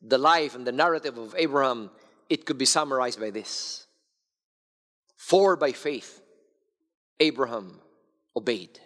the 0.01 0.17
life 0.17 0.55
and 0.55 0.67
the 0.67 0.73
narrative 0.73 1.17
of 1.17 1.33
Abraham, 1.37 1.89
it 2.29 2.45
could 2.45 2.57
be 2.57 2.65
summarized 2.65 3.17
by 3.17 3.29
this 3.29 3.87
For 5.15 5.55
by 5.55 5.71
faith, 5.71 6.21
Abraham 7.21 7.79
obeyed. 8.35 8.77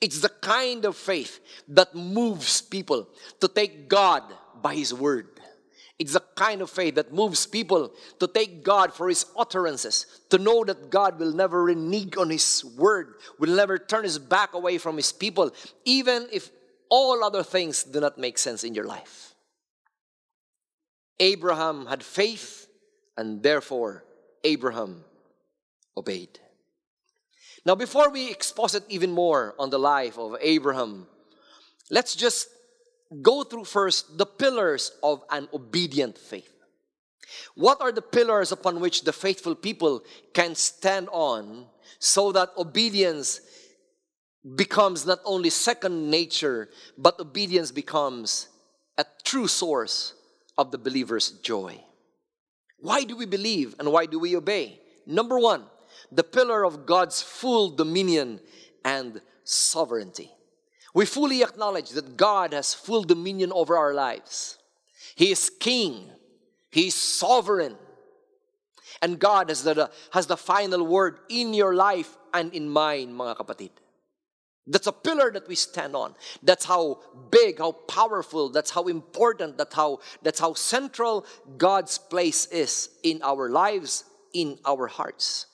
It's 0.00 0.20
the 0.20 0.28
kind 0.28 0.84
of 0.84 0.96
faith 0.96 1.40
that 1.66 1.92
moves 1.92 2.62
people 2.62 3.08
to 3.40 3.48
take 3.48 3.88
God 3.88 4.22
by 4.62 4.76
His 4.76 4.94
word. 4.94 5.37
It's 5.98 6.12
the 6.12 6.22
kind 6.36 6.62
of 6.62 6.70
faith 6.70 6.94
that 6.94 7.12
moves 7.12 7.46
people 7.46 7.92
to 8.20 8.28
take 8.28 8.62
God 8.62 8.94
for 8.94 9.08
His 9.08 9.26
utterances, 9.36 10.06
to 10.30 10.38
know 10.38 10.64
that 10.64 10.90
God 10.90 11.18
will 11.18 11.32
never 11.32 11.64
renege 11.64 12.16
on 12.16 12.30
His 12.30 12.64
word, 12.64 13.14
will 13.38 13.54
never 13.54 13.78
turn 13.78 14.04
His 14.04 14.18
back 14.18 14.54
away 14.54 14.78
from 14.78 14.96
His 14.96 15.12
people, 15.12 15.52
even 15.84 16.28
if 16.32 16.50
all 16.88 17.24
other 17.24 17.42
things 17.42 17.82
do 17.82 18.00
not 18.00 18.16
make 18.16 18.38
sense 18.38 18.62
in 18.62 18.74
your 18.74 18.84
life. 18.84 19.34
Abraham 21.18 21.86
had 21.86 22.02
faith, 22.04 22.68
and 23.16 23.42
therefore 23.42 24.04
Abraham 24.44 25.04
obeyed. 25.96 26.38
Now, 27.66 27.74
before 27.74 28.08
we 28.08 28.30
exposit 28.30 28.84
even 28.88 29.10
more 29.10 29.54
on 29.58 29.70
the 29.70 29.80
life 29.80 30.16
of 30.16 30.36
Abraham, 30.40 31.08
let's 31.90 32.14
just 32.14 32.48
go 33.22 33.42
through 33.42 33.64
first 33.64 34.18
the 34.18 34.26
pillars 34.26 34.92
of 35.02 35.22
an 35.30 35.48
obedient 35.52 36.18
faith. 36.18 36.52
What 37.54 37.80
are 37.80 37.92
the 37.92 38.02
pillars 38.02 38.52
upon 38.52 38.80
which 38.80 39.02
the 39.02 39.12
faithful 39.12 39.54
people 39.54 40.02
can 40.32 40.54
stand 40.54 41.08
on 41.10 41.66
so 41.98 42.32
that 42.32 42.50
obedience 42.56 43.40
becomes 44.56 45.04
not 45.04 45.18
only 45.24 45.50
second 45.50 46.10
nature, 46.10 46.68
but 46.96 47.20
obedience 47.20 47.70
becomes 47.70 48.48
a 48.96 49.04
true 49.24 49.48
source 49.48 50.14
of 50.56 50.70
the 50.70 50.78
believer's 50.78 51.30
joy? 51.30 51.80
Why 52.78 53.04
do 53.04 53.16
we 53.16 53.26
believe 53.26 53.74
and 53.78 53.92
why 53.92 54.06
do 54.06 54.18
we 54.18 54.36
obey? 54.36 54.80
Number 55.06 55.38
one, 55.38 55.64
the 56.12 56.24
pillar 56.24 56.64
of 56.64 56.86
God's 56.86 57.20
full 57.20 57.70
dominion 57.70 58.40
and 58.84 59.20
sovereignty 59.44 60.30
we 60.98 61.06
fully 61.06 61.44
acknowledge 61.44 61.90
that 61.90 62.16
God 62.16 62.52
has 62.52 62.74
full 62.74 63.04
dominion 63.04 63.52
over 63.52 63.76
our 63.76 63.94
lives. 63.94 64.58
He 65.14 65.30
is 65.30 65.48
king, 65.48 66.10
He 66.72 66.88
is 66.88 66.96
sovereign. 66.96 67.76
And 69.00 69.20
God 69.20 69.48
has 69.48 69.62
the, 69.62 69.92
has 70.10 70.26
the 70.26 70.36
final 70.36 70.84
word 70.84 71.20
in 71.28 71.54
your 71.54 71.76
life 71.76 72.18
and 72.34 72.52
in 72.52 72.68
mine, 72.68 73.12
mga 73.14 73.36
kapatid. 73.36 73.70
That's 74.66 74.88
a 74.88 74.92
pillar 74.92 75.30
that 75.30 75.46
we 75.46 75.54
stand 75.54 75.94
on. 75.94 76.16
That's 76.42 76.64
how 76.64 76.98
big, 77.30 77.60
how 77.60 77.70
powerful, 77.70 78.48
that's 78.48 78.72
how 78.72 78.88
important, 78.88 79.56
that's 79.56 79.76
how, 79.76 80.00
that's 80.22 80.40
how 80.40 80.54
central 80.54 81.24
God's 81.56 81.96
place 81.96 82.46
is 82.46 82.88
in 83.04 83.20
our 83.22 83.48
lives, 83.48 84.02
in 84.34 84.58
our 84.66 84.88
hearts. 84.88 85.46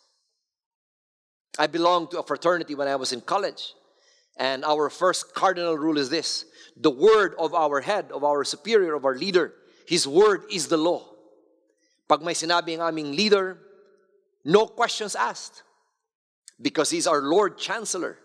I 1.59 1.67
belonged 1.67 2.13
to 2.13 2.21
a 2.21 2.23
fraternity 2.23 2.75
when 2.75 2.89
I 2.89 2.97
was 2.97 3.13
in 3.13 3.21
college. 3.21 3.75
And 4.37 4.65
our 4.65 4.91
first 4.91 5.35
cardinal 5.35 5.79
rule 5.79 5.99
is 5.99 6.11
this 6.11 6.45
the 6.77 6.91
word 6.91 7.35
of 7.39 7.55
our 7.55 7.81
head, 7.81 8.11
of 8.11 8.25
our 8.25 8.45
superior, 8.45 8.95
of 8.95 9.05
our 9.05 9.15
leader, 9.15 9.55
his 9.87 10.09
word 10.09 10.45
is 10.51 10.69
the 10.69 10.77
law. 10.77 11.15
Pag 12.09 12.23
may 12.23 12.35
sinabi 12.35 12.75
ang 12.75 12.83
aming 12.83 13.17
leader, 13.17 13.59
no 14.45 14.67
questions 14.67 15.15
asked. 15.15 15.63
Because 16.61 16.91
he's 16.91 17.07
our 17.07 17.21
Lord 17.21 17.59
Chancellor. 17.59 18.19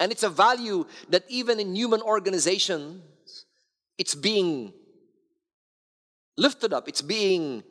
And 0.00 0.12
it's 0.12 0.22
a 0.22 0.30
value 0.30 0.86
that 1.08 1.24
even 1.28 1.60
in 1.60 1.74
human 1.74 2.00
organizations, 2.00 3.02
it's 3.98 4.14
being 4.14 4.72
lifted 6.36 6.72
up, 6.72 6.88
it's 6.88 7.02
being 7.02 7.62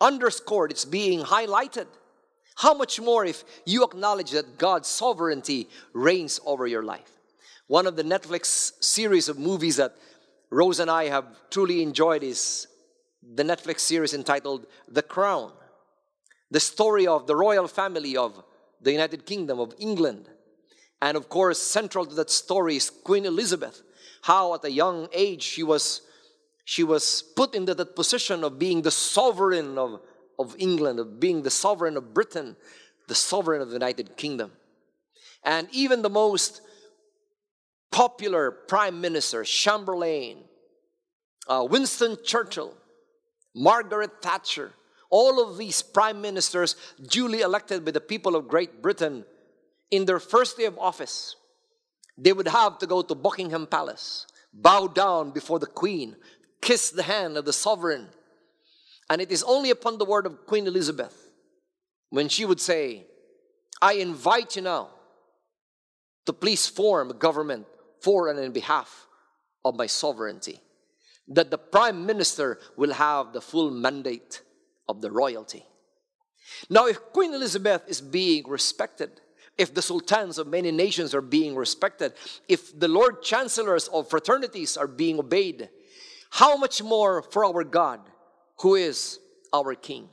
underscored, 0.00 0.70
it's 0.70 0.84
being 0.84 1.20
highlighted. 1.20 1.86
How 2.56 2.74
much 2.74 3.00
more 3.00 3.24
if 3.24 3.44
you 3.64 3.84
acknowledge 3.84 4.30
that 4.30 4.58
God's 4.58 4.88
sovereignty 4.88 5.68
reigns 5.92 6.40
over 6.46 6.66
your 6.66 6.82
life? 6.82 7.10
One 7.66 7.86
of 7.86 7.96
the 7.96 8.04
Netflix 8.04 8.72
series 8.82 9.28
of 9.28 9.38
movies 9.38 9.76
that 9.76 9.96
Rose 10.50 10.78
and 10.78 10.90
I 10.90 11.08
have 11.08 11.26
truly 11.50 11.82
enjoyed 11.82 12.22
is 12.22 12.68
the 13.22 13.42
Netflix 13.42 13.80
series 13.80 14.14
entitled 14.14 14.66
The 14.86 15.02
Crown. 15.02 15.52
The 16.50 16.60
story 16.60 17.06
of 17.06 17.26
the 17.26 17.34
royal 17.34 17.66
family 17.66 18.16
of 18.16 18.44
the 18.80 18.92
United 18.92 19.26
Kingdom 19.26 19.58
of 19.58 19.74
England. 19.78 20.28
And 21.02 21.16
of 21.16 21.28
course, 21.28 21.60
central 21.60 22.06
to 22.06 22.14
that 22.14 22.30
story 22.30 22.76
is 22.76 22.90
Queen 22.90 23.24
Elizabeth. 23.24 23.82
How 24.22 24.54
at 24.54 24.64
a 24.64 24.70
young 24.70 25.08
age 25.12 25.42
she 25.42 25.62
was 25.62 26.02
she 26.64 26.82
was 26.82 27.22
put 27.36 27.54
into 27.54 27.74
that 27.74 27.94
position 27.94 28.42
of 28.42 28.58
being 28.58 28.80
the 28.80 28.90
sovereign 28.90 29.76
of 29.76 30.00
of 30.38 30.54
England, 30.58 30.98
of 30.98 31.20
being 31.20 31.42
the 31.42 31.50
sovereign 31.50 31.96
of 31.96 32.14
Britain, 32.14 32.56
the 33.08 33.14
sovereign 33.14 33.60
of 33.60 33.68
the 33.68 33.74
United 33.74 34.16
Kingdom. 34.16 34.52
And 35.44 35.68
even 35.72 36.02
the 36.02 36.10
most 36.10 36.60
popular 37.92 38.50
prime 38.50 39.00
minister, 39.00 39.44
Chamberlain, 39.44 40.38
uh, 41.46 41.66
Winston 41.68 42.16
Churchill, 42.24 42.74
Margaret 43.54 44.10
Thatcher, 44.22 44.72
all 45.10 45.40
of 45.40 45.58
these 45.58 45.80
prime 45.82 46.20
ministers 46.20 46.74
duly 47.06 47.40
elected 47.40 47.84
by 47.84 47.92
the 47.92 48.00
people 48.00 48.34
of 48.34 48.48
Great 48.48 48.82
Britain 48.82 49.24
in 49.90 50.06
their 50.06 50.18
first 50.18 50.56
day 50.56 50.64
of 50.64 50.78
office, 50.78 51.36
they 52.18 52.32
would 52.32 52.48
have 52.48 52.78
to 52.78 52.86
go 52.86 53.02
to 53.02 53.14
Buckingham 53.14 53.66
Palace, 53.66 54.26
bow 54.52 54.88
down 54.88 55.30
before 55.30 55.58
the 55.58 55.66
Queen, 55.66 56.16
kiss 56.60 56.90
the 56.90 57.02
hand 57.04 57.36
of 57.36 57.44
the 57.44 57.52
sovereign, 57.52 58.08
and 59.10 59.20
it 59.20 59.30
is 59.30 59.42
only 59.42 59.70
upon 59.70 59.98
the 59.98 60.04
word 60.04 60.26
of 60.26 60.46
Queen 60.46 60.66
Elizabeth 60.66 61.30
when 62.10 62.28
she 62.28 62.44
would 62.44 62.60
say, 62.60 63.06
I 63.82 63.94
invite 63.94 64.56
you 64.56 64.62
now 64.62 64.90
to 66.26 66.32
please 66.32 66.66
form 66.66 67.10
a 67.10 67.14
government 67.14 67.66
for 68.00 68.28
and 68.28 68.38
in 68.38 68.52
behalf 68.52 69.06
of 69.64 69.76
my 69.76 69.86
sovereignty, 69.86 70.60
that 71.28 71.50
the 71.50 71.58
prime 71.58 72.06
minister 72.06 72.58
will 72.76 72.92
have 72.92 73.32
the 73.32 73.40
full 73.40 73.70
mandate 73.70 74.42
of 74.88 75.00
the 75.00 75.10
royalty. 75.10 75.64
Now, 76.68 76.86
if 76.86 77.00
Queen 77.12 77.34
Elizabeth 77.34 77.82
is 77.88 78.00
being 78.00 78.46
respected, 78.46 79.10
if 79.56 79.72
the 79.72 79.82
sultans 79.82 80.38
of 80.38 80.46
many 80.46 80.70
nations 80.70 81.14
are 81.14 81.22
being 81.22 81.54
respected, 81.54 82.12
if 82.48 82.78
the 82.78 82.88
Lord 82.88 83.22
chancellors 83.22 83.88
of 83.88 84.10
fraternities 84.10 84.76
are 84.76 84.86
being 84.86 85.18
obeyed, 85.18 85.68
how 86.30 86.56
much 86.56 86.82
more 86.82 87.22
for 87.22 87.44
our 87.44 87.64
God, 87.64 88.00
who 88.58 88.74
is 88.74 89.18
our 89.52 89.74
King? 89.74 90.08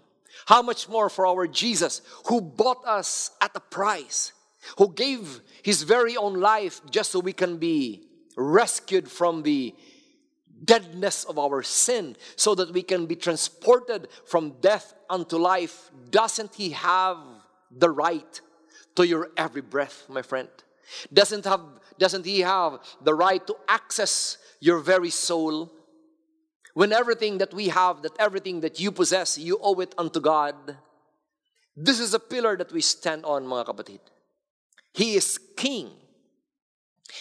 How 0.46 0.62
much 0.62 0.90
more 0.90 1.10
for 1.10 1.28
our 1.28 1.48
Jesus, 1.48 2.02
who 2.28 2.42
bought 2.42 2.86
us 2.86 3.32
at 3.42 3.52
a 3.56 3.60
price, 3.60 4.34
who 4.78 4.94
gave 4.94 5.42
his 5.64 5.84
very 5.84 6.18
own 6.18 6.40
life 6.40 6.82
just 6.90 7.12
so 7.12 7.20
we 7.20 7.34
can 7.34 7.58
be 7.58 8.04
rescued 8.36 9.10
from 9.10 9.44
the 9.44 9.76
deadness 10.64 11.24
of 11.26 11.40
our 11.40 11.64
sin, 11.64 12.16
so 12.36 12.56
that 12.56 12.72
we 12.72 12.84
can 12.84 13.06
be 13.06 13.16
transported 13.16 14.08
from 14.26 14.56
death 14.62 14.94
unto 15.10 15.38
life. 15.38 15.92
Doesn't 16.10 16.56
he 16.56 16.70
have 16.72 17.18
the 17.72 17.90
right 17.90 18.42
to 18.96 19.08
your 19.08 19.32
every 19.38 19.62
breath, 19.62 20.06
my 20.08 20.22
friend? 20.22 20.50
Doesn't, 21.12 21.46
have, 21.46 21.62
doesn't 21.98 22.26
He 22.26 22.42
have 22.42 22.80
the 23.02 23.14
right 23.14 23.46
to 23.48 23.56
access 23.68 24.38
your 24.60 24.80
very 24.80 25.10
soul? 25.10 25.72
When 26.74 26.94
everything 26.94 27.38
that 27.40 27.54
we 27.54 27.68
have, 27.70 28.02
that 28.04 28.16
everything 28.20 28.62
that 28.62 28.80
you 28.80 28.92
possess, 28.92 29.38
you 29.38 29.60
owe 29.62 29.80
it 29.80 29.94
unto 29.98 30.20
God. 30.20 30.78
This 31.76 32.00
is 32.00 32.14
a 32.14 32.20
pillar 32.20 32.56
that 32.58 32.72
we 32.72 32.82
stand 32.82 33.26
on, 33.26 33.46
mga 33.46 33.66
kapatid. 33.66 34.00
He 34.94 35.16
is 35.16 35.40
King. 35.56 35.92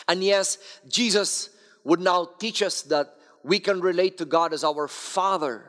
And 0.09 0.23
yes, 0.23 0.59
Jesus 0.89 1.51
would 1.85 2.01
now 2.01 2.29
teach 2.39 2.63
us 2.63 2.83
that 2.83 3.15
we 3.43 3.59
can 3.59 3.81
relate 3.81 4.19
to 4.19 4.25
God 4.25 4.53
as 4.53 4.65
our 4.65 4.87
Father. 4.87 5.65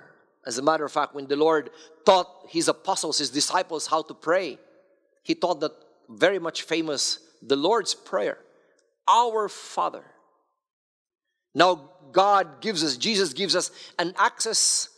As 0.46 0.58
a 0.58 0.62
matter 0.62 0.86
of 0.86 0.92
fact, 0.92 1.14
when 1.14 1.28
the 1.28 1.36
Lord 1.36 1.70
taught 2.06 2.28
His 2.50 2.68
apostles, 2.68 3.20
His 3.20 3.30
disciples, 3.30 3.88
how 3.88 4.02
to 4.04 4.14
pray, 4.14 4.60
He 5.24 5.36
taught 5.36 5.60
that 5.62 5.74
very 6.10 6.40
much 6.40 6.64
famous, 6.64 7.20
the 7.42 7.56
Lord's 7.56 7.96
Prayer. 7.96 8.38
Our 9.08 9.48
Father. 9.50 10.04
Now, 11.54 11.90
God 12.12 12.62
gives 12.62 12.84
us, 12.84 12.98
Jesus 12.98 13.34
gives 13.34 13.56
us 13.56 13.72
an 13.98 14.14
access 14.18 14.90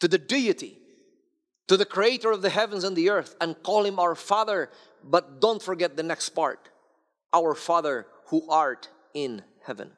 to 0.00 0.08
the 0.08 0.18
deity, 0.18 0.78
to 1.68 1.76
the 1.76 1.84
creator 1.84 2.30
of 2.30 2.42
the 2.42 2.50
heavens 2.50 2.84
and 2.84 2.96
the 2.96 3.10
earth, 3.10 3.36
and 3.40 3.60
call 3.62 3.84
him 3.84 3.98
our 3.98 4.14
Father. 4.14 4.70
But 5.04 5.40
don't 5.40 5.62
forget 5.62 5.96
the 5.96 6.02
next 6.02 6.30
part 6.30 6.68
our 7.32 7.54
Father 7.54 8.06
who 8.26 8.48
art 8.50 8.88
in 9.14 9.42
heaven. 9.64 9.90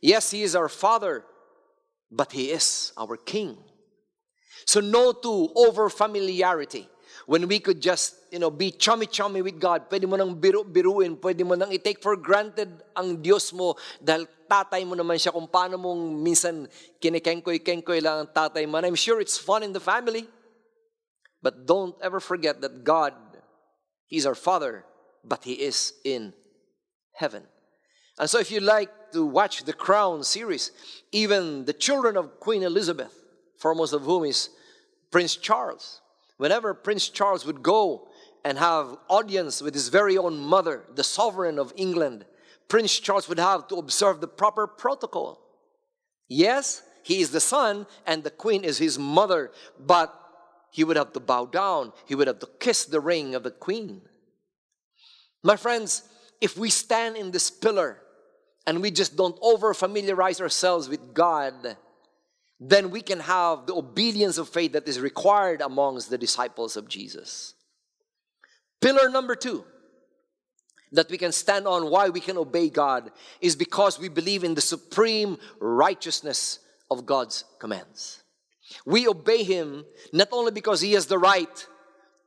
Yes, 0.00 0.30
he 0.30 0.42
is 0.42 0.56
our 0.56 0.68
Father, 0.68 1.24
but 2.10 2.32
he 2.32 2.50
is 2.50 2.92
our 2.96 3.16
King. 3.16 3.56
So, 4.66 4.80
no 4.80 5.12
to 5.12 5.52
over 5.54 5.88
familiarity 5.88 6.88
when 7.26 7.46
we 7.46 7.58
could 7.58 7.80
just, 7.80 8.16
you 8.30 8.38
know, 8.38 8.50
be 8.50 8.70
chummy-chummy 8.70 9.42
with 9.42 9.60
God, 9.60 9.88
pwede 9.90 10.08
mo 10.08 10.16
nang 10.16 10.34
biru-biruin, 10.34 11.16
pwede 11.18 11.46
mo 11.46 11.54
nang 11.54 11.70
i-take 11.70 12.02
for 12.02 12.16
granted 12.16 12.68
ang 12.96 13.22
Diyos 13.22 13.52
mo 13.52 13.76
dahil 14.02 14.26
tatay 14.50 14.84
mo 14.84 14.98
naman 14.98 15.16
siya 15.16 15.32
kung 15.32 15.46
paano 15.46 15.78
mong 15.78 16.02
minsan 16.18 16.68
kinikengkoy-kengkoy 17.00 18.02
lang 18.02 18.26
ang 18.26 18.30
tatay 18.34 18.66
mo. 18.66 18.76
And 18.76 18.86
I'm 18.86 18.98
sure 18.98 19.20
it's 19.20 19.38
fun 19.38 19.62
in 19.62 19.72
the 19.72 19.80
family. 19.80 20.28
But 21.42 21.66
don't 21.66 21.96
ever 22.02 22.20
forget 22.20 22.60
that 22.60 22.84
God, 22.84 23.14
He's 24.06 24.26
our 24.26 24.36
Father, 24.36 24.84
but 25.24 25.42
He 25.42 25.54
is 25.54 25.94
in 26.04 26.34
heaven. 27.14 27.48
And 28.18 28.28
so 28.28 28.38
if 28.38 28.50
you 28.50 28.60
like 28.60 28.90
to 29.12 29.24
watch 29.24 29.64
the 29.64 29.72
Crown 29.72 30.22
series, 30.22 30.70
even 31.10 31.64
the 31.64 31.72
children 31.72 32.16
of 32.16 32.38
Queen 32.38 32.62
Elizabeth, 32.62 33.12
foremost 33.56 33.92
of 33.94 34.02
whom 34.02 34.24
is 34.24 34.50
Prince 35.10 35.36
Charles, 35.36 36.01
whenever 36.42 36.74
Prince 36.74 37.08
Charles 37.08 37.46
would 37.46 37.62
go 37.62 38.08
and 38.44 38.58
have 38.58 38.96
audience 39.08 39.62
with 39.62 39.74
his 39.74 39.86
very 39.86 40.18
own 40.18 40.36
mother, 40.36 40.82
the 40.92 41.04
sovereign 41.04 41.56
of 41.56 41.72
England, 41.76 42.24
Prince 42.66 42.98
Charles 42.98 43.28
would 43.28 43.38
have 43.38 43.68
to 43.68 43.76
observe 43.76 44.20
the 44.20 44.26
proper 44.26 44.66
protocol. 44.66 45.40
Yes, 46.28 46.82
he 47.04 47.20
is 47.20 47.30
the 47.30 47.38
son 47.38 47.86
and 48.08 48.24
the 48.24 48.30
queen 48.30 48.64
is 48.64 48.78
his 48.78 48.98
mother, 48.98 49.52
but 49.78 50.12
he 50.72 50.82
would 50.82 50.96
have 50.96 51.12
to 51.12 51.20
bow 51.20 51.46
down. 51.46 51.92
He 52.06 52.16
would 52.16 52.26
have 52.26 52.40
to 52.40 52.48
kiss 52.58 52.86
the 52.86 52.98
ring 52.98 53.36
of 53.36 53.44
the 53.44 53.52
queen. 53.52 54.00
My 55.44 55.54
friends, 55.54 56.02
if 56.40 56.58
we 56.58 56.70
stand 56.70 57.16
in 57.16 57.30
this 57.30 57.52
pillar 57.52 57.98
and 58.66 58.82
we 58.82 58.90
just 58.90 59.14
don't 59.16 59.38
over 59.40 59.74
familiarize 59.74 60.40
ourselves 60.40 60.88
with 60.88 61.14
God, 61.14 61.76
then 62.64 62.90
we 62.90 63.02
can 63.02 63.18
have 63.18 63.66
the 63.66 63.74
obedience 63.74 64.38
of 64.38 64.48
faith 64.48 64.72
that 64.72 64.86
is 64.86 65.00
required 65.00 65.60
amongst 65.60 66.10
the 66.10 66.18
disciples 66.18 66.76
of 66.76 66.88
Jesus. 66.88 67.54
Pillar 68.80 69.08
number 69.10 69.34
two 69.34 69.64
that 70.92 71.10
we 71.10 71.18
can 71.18 71.32
stand 71.32 71.66
on 71.66 71.90
why 71.90 72.08
we 72.10 72.20
can 72.20 72.36
obey 72.36 72.68
God 72.68 73.10
is 73.40 73.56
because 73.56 73.98
we 73.98 74.08
believe 74.08 74.44
in 74.44 74.54
the 74.54 74.60
supreme 74.60 75.38
righteousness 75.58 76.60
of 76.90 77.06
God's 77.06 77.44
commands. 77.58 78.22
We 78.86 79.08
obey 79.08 79.42
Him 79.42 79.84
not 80.12 80.28
only 80.30 80.52
because 80.52 80.80
He 80.80 80.92
has 80.92 81.06
the 81.06 81.18
right 81.18 81.66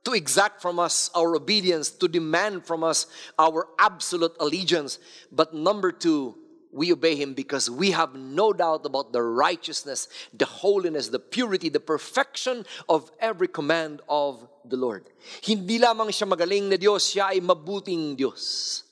to 0.04 0.12
exact 0.12 0.60
from 0.60 0.78
us 0.78 1.10
our 1.14 1.34
obedience, 1.34 1.90
to 1.90 2.08
demand 2.08 2.66
from 2.66 2.84
us 2.84 3.06
our 3.38 3.68
absolute 3.78 4.32
allegiance, 4.38 4.98
but 5.32 5.54
number 5.54 5.92
two, 5.92 6.36
we 6.76 6.92
obey 6.92 7.16
Him 7.16 7.32
because 7.32 7.72
we 7.72 7.90
have 7.96 8.12
no 8.14 8.52
doubt 8.52 8.84
about 8.84 9.16
the 9.16 9.24
righteousness, 9.24 10.12
the 10.36 10.44
holiness, 10.44 11.08
the 11.08 11.18
purity, 11.18 11.72
the 11.72 11.80
perfection 11.80 12.68
of 12.86 13.08
every 13.18 13.48
command 13.48 14.04
of 14.04 14.44
the 14.68 14.76
Lord. 14.76 15.08
Hindi 15.40 15.80
lamang 15.80 16.12
siya 16.12 16.28
magaling 16.28 16.68
na 16.68 16.76
Diyos, 16.76 17.08
siya 17.08 17.32
ay 17.32 17.40
mabuting 17.40 18.12
Diyos. 18.12 18.84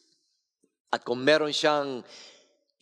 At 0.88 1.05
kung 1.05 1.20
meron 1.20 1.53
siyang 1.53 2.01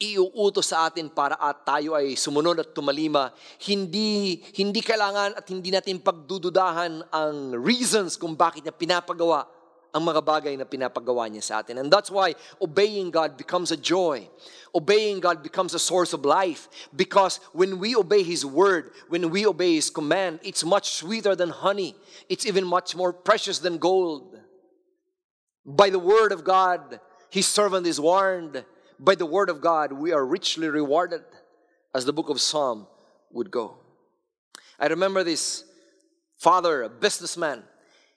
iuutos 0.02 0.70
sa 0.70 0.90
atin 0.90 1.10
para 1.10 1.38
at 1.38 1.62
tayo 1.62 1.98
ay 1.98 2.14
sumunod 2.18 2.62
at 2.62 2.70
tumalima, 2.70 3.34
hindi, 3.66 4.42
hindi 4.54 4.82
kailangan 4.82 5.34
at 5.34 5.46
hindi 5.50 5.70
natin 5.70 5.98
pagdududahan 5.98 7.10
ang 7.10 7.36
reasons 7.58 8.14
kung 8.14 8.38
bakit 8.38 8.66
niya 8.66 8.74
pinapagawa 8.74 9.46
ang 9.94 10.08
mga 10.08 10.24
bagay 10.24 10.56
na 10.56 10.64
pinapagawa 10.64 11.28
niya 11.28 11.42
sa 11.44 11.54
atin. 11.60 11.76
And 11.76 11.92
that's 11.92 12.10
why 12.10 12.34
obeying 12.60 13.10
God 13.12 13.36
becomes 13.36 13.70
a 13.70 13.76
joy. 13.76 14.28
Obeying 14.74 15.20
God 15.20 15.42
becomes 15.42 15.74
a 15.74 15.78
source 15.78 16.16
of 16.16 16.24
life. 16.24 16.68
Because 16.96 17.40
when 17.52 17.78
we 17.78 17.94
obey 17.94 18.22
His 18.22 18.44
word, 18.44 18.90
when 19.08 19.28
we 19.28 19.44
obey 19.44 19.76
His 19.76 19.90
command, 19.90 20.40
it's 20.42 20.64
much 20.64 20.96
sweeter 20.96 21.36
than 21.36 21.50
honey. 21.50 21.94
It's 22.28 22.46
even 22.46 22.64
much 22.64 22.96
more 22.96 23.12
precious 23.12 23.58
than 23.58 23.76
gold. 23.76 24.40
By 25.64 25.90
the 25.90 26.00
word 26.00 26.32
of 26.32 26.42
God, 26.42 26.98
His 27.28 27.46
servant 27.46 27.86
is 27.86 28.00
warned. 28.00 28.64
By 28.98 29.14
the 29.14 29.26
word 29.26 29.50
of 29.50 29.60
God, 29.60 29.92
we 29.92 30.12
are 30.12 30.24
richly 30.24 30.68
rewarded, 30.68 31.22
as 31.94 32.06
the 32.06 32.12
book 32.12 32.30
of 32.30 32.40
Psalm 32.40 32.86
would 33.30 33.50
go. 33.50 33.76
I 34.80 34.86
remember 34.86 35.22
this 35.22 35.64
father, 36.38 36.82
a 36.82 36.88
businessman, 36.88 37.62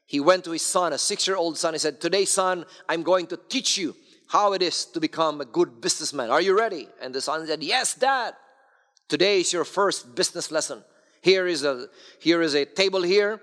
he 0.05 0.19
went 0.19 0.43
to 0.45 0.51
his 0.51 0.61
son, 0.61 0.93
a 0.93 0.97
six 0.97 1.27
year 1.27 1.35
old 1.35 1.57
son. 1.57 1.73
He 1.73 1.79
said, 1.79 1.99
Today, 1.99 2.25
son, 2.25 2.65
I'm 2.87 3.03
going 3.03 3.27
to 3.27 3.39
teach 3.49 3.77
you 3.77 3.95
how 4.27 4.53
it 4.53 4.61
is 4.61 4.85
to 4.85 4.99
become 4.99 5.41
a 5.41 5.45
good 5.45 5.81
businessman. 5.81 6.29
Are 6.29 6.41
you 6.41 6.57
ready? 6.57 6.87
And 7.01 7.13
the 7.13 7.21
son 7.21 7.45
said, 7.47 7.63
Yes, 7.63 7.95
dad. 7.95 8.33
Today 9.07 9.41
is 9.41 9.53
your 9.53 9.65
first 9.65 10.15
business 10.15 10.51
lesson. 10.51 10.83
Here 11.21 11.47
is 11.47 11.63
a, 11.63 11.87
here 12.19 12.41
is 12.41 12.53
a 12.53 12.65
table 12.65 13.01
here. 13.01 13.41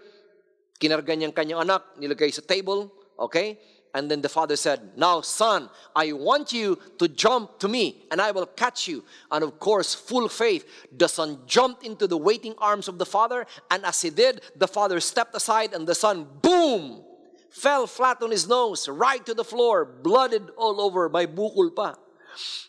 Kinarga 0.80 1.14
niyang 1.16 1.34
kanyang 1.34 1.62
anak, 1.62 1.82
nilagay 2.00 2.34
sa 2.34 2.42
table. 2.42 2.92
Okay? 3.18 3.58
And 3.94 4.10
then 4.10 4.22
the 4.22 4.28
father 4.28 4.56
said, 4.56 4.96
Now, 4.96 5.20
son, 5.20 5.68
I 5.94 6.12
want 6.12 6.52
you 6.52 6.78
to 6.98 7.08
jump 7.08 7.58
to 7.58 7.68
me, 7.68 8.04
and 8.10 8.20
I 8.22 8.30
will 8.30 8.46
catch 8.46 8.88
you. 8.88 9.04
And 9.30 9.44
of 9.44 9.58
course, 9.60 9.94
full 9.94 10.28
faith, 10.28 10.66
the 10.96 11.08
son 11.08 11.40
jumped 11.46 11.84
into 11.84 12.06
the 12.06 12.16
waiting 12.16 12.54
arms 12.58 12.88
of 12.88 12.98
the 12.98 13.04
father. 13.04 13.46
And 13.70 13.84
as 13.84 14.00
he 14.00 14.08
did, 14.08 14.40
the 14.56 14.68
father 14.68 14.98
stepped 15.00 15.36
aside, 15.36 15.74
and 15.74 15.86
the 15.86 15.94
son, 15.94 16.26
boom, 16.40 17.04
fell 17.50 17.86
flat 17.86 18.22
on 18.22 18.30
his 18.30 18.48
nose, 18.48 18.88
right 18.88 19.24
to 19.26 19.34
the 19.34 19.44
floor, 19.44 19.84
blooded 19.84 20.48
all 20.56 20.80
over, 20.80 21.10
by 21.10 21.26
bukul 21.26 21.74
pa. 21.74 21.94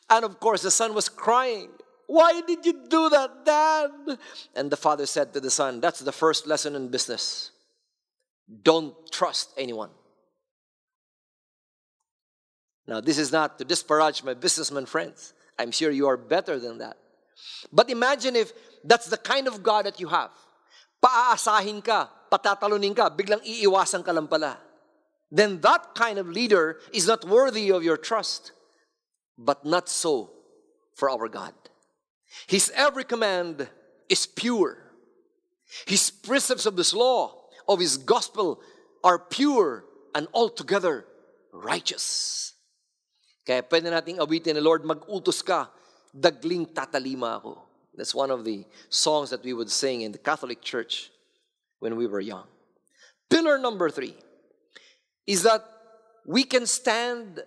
And 0.09 0.25
of 0.25 0.41
course, 0.41 0.61
the 0.61 0.71
son 0.71 0.93
was 0.93 1.07
crying. 1.07 1.69
Why 2.07 2.41
did 2.41 2.65
you 2.65 2.85
do 2.89 3.09
that, 3.09 3.45
Dad? 3.45 3.91
And 4.55 4.69
the 4.69 4.75
father 4.75 5.05
said 5.05 5.31
to 5.33 5.39
the 5.39 5.49
son, 5.49 5.79
That's 5.79 6.01
the 6.01 6.11
first 6.11 6.47
lesson 6.47 6.75
in 6.75 6.89
business. 6.89 7.51
Don't 8.61 8.93
trust 9.09 9.53
anyone. 9.57 9.89
Now, 12.87 12.99
this 12.99 13.17
is 13.17 13.31
not 13.31 13.57
to 13.59 13.65
disparage 13.65 14.23
my 14.23 14.33
businessman 14.33 14.85
friends. 14.85 15.33
I'm 15.57 15.71
sure 15.71 15.91
you 15.91 16.07
are 16.07 16.17
better 16.17 16.59
than 16.59 16.79
that. 16.79 16.97
But 17.71 17.89
imagine 17.89 18.35
if 18.35 18.51
that's 18.83 19.07
the 19.07 19.17
kind 19.17 19.47
of 19.47 19.63
God 19.63 19.85
that 19.85 19.99
you 19.99 20.07
have. 20.07 20.31
Paaasahin 21.03 21.83
ka, 21.83 22.09
patatalunin 22.31 22.95
ka, 22.95 23.09
biglang 23.09 23.43
iiwasan 23.45 24.03
ka 24.03 24.11
lang 24.11 24.27
pala. 24.27 24.57
Then 25.31 25.61
that 25.61 25.95
kind 25.95 26.19
of 26.19 26.27
leader 26.27 26.79
is 26.91 27.07
not 27.07 27.25
worthy 27.25 27.71
of 27.71 27.83
your 27.83 27.97
trust. 27.97 28.51
But 29.37 29.65
not 29.65 29.89
so 29.89 30.29
for 30.93 31.09
our 31.09 31.27
God. 31.27 31.53
His 32.47 32.71
every 32.75 33.03
command 33.03 33.67
is 34.09 34.25
pure. 34.25 34.77
His 35.87 36.11
precepts 36.11 36.65
of 36.65 36.75
this 36.75 36.93
law 36.93 37.33
of 37.67 37.79
His 37.79 37.97
gospel 37.97 38.61
are 39.03 39.17
pure 39.17 39.85
and 40.13 40.27
altogether 40.33 41.05
righteous. 41.51 42.52
Kaya 43.43 43.63
pwede 43.63 43.91
nating 43.91 44.19
awitin 44.23 44.55
ni 44.55 44.63
Lord, 44.63 44.87
mag-utos 44.87 45.43
ka, 45.43 45.67
dagling 46.15 46.71
tatalima 46.71 47.37
ako. 47.37 47.59
That's 47.95 48.15
one 48.15 48.31
of 48.31 48.43
the 48.43 48.65
songs 48.89 49.29
that 49.29 49.43
we 49.43 49.53
would 49.53 49.69
sing 49.69 50.01
in 50.01 50.11
the 50.11 50.17
Catholic 50.17 50.61
Church 50.61 51.11
when 51.79 51.95
we 51.95 52.07
were 52.07 52.21
young. 52.21 52.47
Pillar 53.29 53.57
number 53.57 53.89
three 53.89 54.15
is 55.27 55.43
that 55.43 55.61
we 56.25 56.43
can 56.43 56.65
stand 56.65 57.41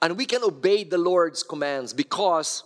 and 0.00 0.16
we 0.16 0.24
can 0.24 0.42
obey 0.44 0.84
the 0.84 0.98
Lord's 0.98 1.42
commands 1.42 1.92
because 1.92 2.62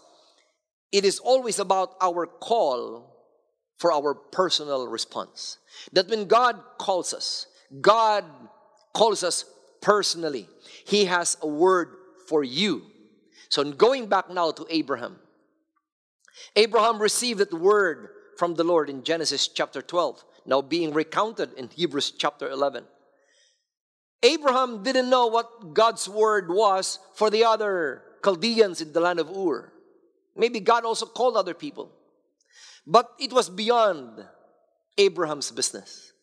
it 0.93 1.05
is 1.05 1.19
always 1.19 1.59
about 1.59 1.97
our 2.01 2.27
call 2.27 3.09
for 3.79 3.93
our 3.93 4.15
personal 4.15 4.87
response. 4.87 5.59
That 5.93 6.09
when 6.09 6.27
God 6.27 6.61
calls 6.79 7.15
us, 7.15 7.47
God 7.81 8.25
calls 8.95 9.25
us 9.25 9.45
personally. 9.81 10.47
He 10.87 11.07
has 11.07 11.37
a 11.41 11.49
word 11.49 11.97
for 12.33 12.43
you. 12.43 12.81
So, 13.51 13.63
going 13.63 14.07
back 14.07 14.31
now 14.31 14.53
to 14.53 14.65
Abraham, 14.71 15.19
Abraham 16.57 16.99
received 16.99 17.41
that 17.41 17.53
word 17.53 18.09
from 18.39 18.55
the 18.55 18.65
Lord 18.65 18.89
in 18.89 19.05
Genesis 19.05 19.49
chapter 19.49 19.83
12, 19.83 20.25
now 20.47 20.63
being 20.63 20.95
recounted 20.95 21.53
in 21.59 21.69
Hebrews 21.69 22.13
chapter 22.13 22.49
11. 22.49 22.85
Abraham 24.23 24.83
didn't 24.83 25.11
know 25.11 25.27
what 25.27 25.75
God's 25.75 26.09
word 26.09 26.49
was 26.49 26.99
for 27.15 27.29
the 27.29 27.45
other 27.45 28.03
Chaldeans 28.25 28.81
in 28.81 28.95
the 28.95 29.01
land 29.01 29.21
of 29.21 29.29
Ur. 29.29 29.71
Maybe 30.35 30.59
God 30.59 30.87
also 30.87 31.05
called 31.05 31.37
other 31.37 31.53
people. 31.53 31.93
But 32.87 33.11
it 33.21 33.31
was 33.31 33.51
beyond 33.51 34.25
Abraham's 34.97 35.51
business. 35.51 36.15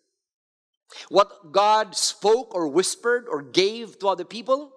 What 1.10 1.52
God 1.52 1.96
spoke 1.96 2.56
or 2.56 2.68
whispered 2.68 3.28
or 3.30 3.44
gave 3.44 4.00
to 4.00 4.08
other 4.08 4.26
people, 4.26 4.74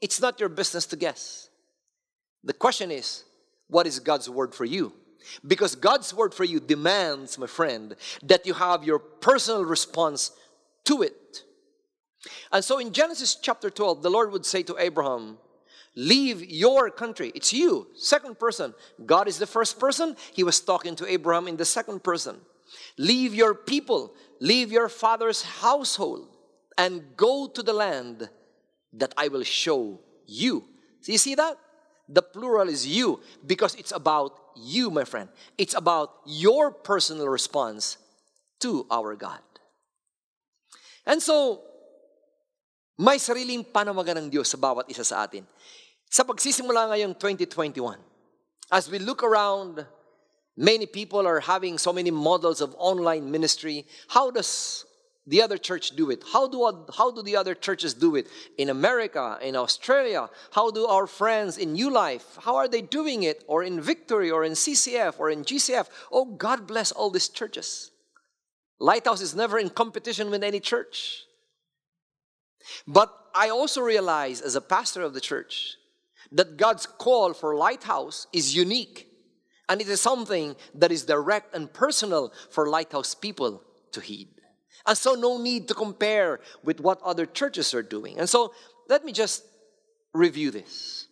it's 0.00 0.20
not 0.20 0.40
your 0.40 0.48
business 0.48 0.86
to 0.86 0.96
guess. 0.96 1.48
The 2.42 2.52
question 2.52 2.90
is, 2.90 3.24
what 3.68 3.86
is 3.86 4.00
God's 4.00 4.28
word 4.28 4.54
for 4.54 4.64
you? 4.64 4.92
Because 5.46 5.74
God's 5.74 6.12
word 6.12 6.34
for 6.34 6.44
you 6.44 6.60
demands, 6.60 7.38
my 7.38 7.46
friend, 7.46 7.96
that 8.22 8.46
you 8.46 8.54
have 8.54 8.84
your 8.84 8.98
personal 8.98 9.64
response 9.64 10.32
to 10.84 11.02
it. 11.02 11.42
And 12.52 12.62
so 12.62 12.78
in 12.78 12.92
Genesis 12.92 13.34
chapter 13.34 13.70
12, 13.70 14.02
the 14.02 14.10
Lord 14.10 14.32
would 14.32 14.44
say 14.44 14.62
to 14.64 14.76
Abraham, 14.78 15.38
Leave 15.96 16.42
your 16.42 16.90
country. 16.90 17.30
It's 17.34 17.52
you, 17.52 17.86
second 17.94 18.38
person. 18.38 18.74
God 19.06 19.28
is 19.28 19.38
the 19.38 19.46
first 19.46 19.78
person. 19.78 20.16
He 20.32 20.42
was 20.42 20.60
talking 20.60 20.96
to 20.96 21.06
Abraham 21.06 21.46
in 21.46 21.56
the 21.56 21.64
second 21.64 22.02
person. 22.02 22.36
Leave 22.98 23.34
your 23.34 23.54
people, 23.54 24.12
leave 24.40 24.72
your 24.72 24.88
father's 24.88 25.42
household, 25.42 26.28
and 26.76 27.16
go 27.16 27.46
to 27.46 27.62
the 27.62 27.72
land 27.72 28.28
that 28.98 29.14
I 29.16 29.28
will 29.28 29.44
show 29.44 30.00
you. 30.26 30.64
So 31.00 31.12
you 31.12 31.18
see 31.18 31.34
that? 31.34 31.58
The 32.08 32.22
plural 32.22 32.68
is 32.68 32.86
you 32.86 33.20
because 33.46 33.74
it's 33.74 33.92
about 33.92 34.36
you, 34.56 34.90
my 34.90 35.04
friend. 35.04 35.28
It's 35.56 35.74
about 35.74 36.10
your 36.26 36.70
personal 36.70 37.28
response 37.28 37.98
to 38.60 38.86
our 38.90 39.16
God. 39.16 39.40
And 41.06 41.20
so, 41.20 41.60
may 42.98 43.18
sariling 43.18 43.64
panamaga 43.64 44.16
ng 44.16 44.30
Diyos 44.30 44.48
sa 44.48 44.56
bawat 44.56 44.88
isa 44.88 45.04
sa 45.04 45.26
atin. 45.26 45.44
Sa 46.08 46.22
pagsisimula 46.24 46.94
ngayong 46.94 47.18
2021, 47.18 47.98
as 48.70 48.88
we 48.88 49.02
look 49.02 49.20
around, 49.20 49.84
many 50.56 50.86
people 50.86 51.26
are 51.26 51.40
having 51.40 51.76
so 51.76 51.92
many 51.92 52.10
models 52.10 52.62
of 52.62 52.72
online 52.78 53.28
ministry. 53.28 53.84
How 54.08 54.30
does 54.30 54.83
the 55.26 55.40
other 55.40 55.56
church 55.56 55.90
do 55.90 56.10
it? 56.10 56.22
How 56.32 56.46
do, 56.46 56.86
how 56.96 57.10
do 57.10 57.22
the 57.22 57.36
other 57.36 57.54
churches 57.54 57.94
do 57.94 58.16
it? 58.16 58.28
In 58.58 58.68
America, 58.68 59.38
in 59.40 59.56
Australia, 59.56 60.28
how 60.52 60.70
do 60.70 60.86
our 60.86 61.06
friends 61.06 61.56
in 61.56 61.72
New 61.72 61.90
Life, 61.90 62.38
how 62.40 62.56
are 62.56 62.68
they 62.68 62.82
doing 62.82 63.22
it? 63.22 63.42
Or 63.46 63.62
in 63.62 63.80
Victory, 63.80 64.30
or 64.30 64.44
in 64.44 64.52
CCF, 64.52 65.14
or 65.18 65.30
in 65.30 65.44
GCF? 65.44 65.88
Oh, 66.12 66.26
God 66.26 66.66
bless 66.66 66.92
all 66.92 67.10
these 67.10 67.28
churches. 67.28 67.90
Lighthouse 68.78 69.22
is 69.22 69.34
never 69.34 69.58
in 69.58 69.70
competition 69.70 70.30
with 70.30 70.44
any 70.44 70.60
church. 70.60 71.22
But 72.86 73.12
I 73.34 73.48
also 73.48 73.80
realize 73.80 74.40
as 74.40 74.56
a 74.56 74.60
pastor 74.60 75.02
of 75.02 75.14
the 75.14 75.20
church 75.20 75.76
that 76.32 76.56
God's 76.56 76.86
call 76.86 77.32
for 77.32 77.56
Lighthouse 77.56 78.26
is 78.32 78.54
unique. 78.54 79.08
And 79.68 79.80
it 79.80 79.88
is 79.88 80.00
something 80.00 80.56
that 80.74 80.92
is 80.92 81.04
direct 81.04 81.54
and 81.54 81.72
personal 81.72 82.32
for 82.50 82.68
Lighthouse 82.68 83.14
people 83.14 83.62
to 83.92 84.00
heed. 84.00 84.28
And 84.86 84.96
so, 84.96 85.14
no 85.14 85.40
need 85.40 85.68
to 85.68 85.74
compare 85.74 86.40
with 86.62 86.80
what 86.80 87.00
other 87.02 87.26
churches 87.26 87.72
are 87.74 87.82
doing. 87.82 88.18
And 88.18 88.28
so, 88.28 88.52
let 88.88 89.04
me 89.04 89.12
just 89.12 89.44
review 90.12 90.50
this. 90.50 91.06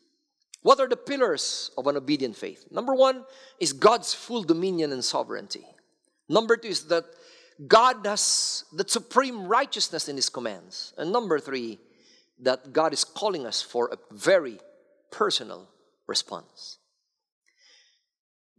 What 0.63 0.79
are 0.79 0.89
the 0.89 0.97
pillars 0.97 1.71
of 1.77 1.87
an 1.87 1.97
obedient 1.97 2.37
faith? 2.37 2.67
Number 2.71 2.95
one 2.95 3.25
is 3.59 3.73
God's 3.73 4.15
full 4.15 4.43
dominion 4.43 4.93
and 4.93 5.05
sovereignty. 5.05 5.67
Number 6.29 6.57
two 6.57 6.69
is 6.69 6.85
that 6.89 7.05
God 7.67 8.07
has 8.07 8.65
the 8.73 8.85
supreme 8.87 9.47
righteousness 9.47 10.09
in 10.09 10.17
His 10.17 10.29
commands. 10.29 10.93
And 10.97 11.13
number 11.13 11.39
three, 11.39 11.79
that 12.41 12.73
God 12.73 12.93
is 12.93 13.05
calling 13.05 13.47
us 13.47 13.63
for 13.63 13.91
a 13.93 14.15
very 14.15 14.59
personal 15.11 15.69
response. 16.07 16.79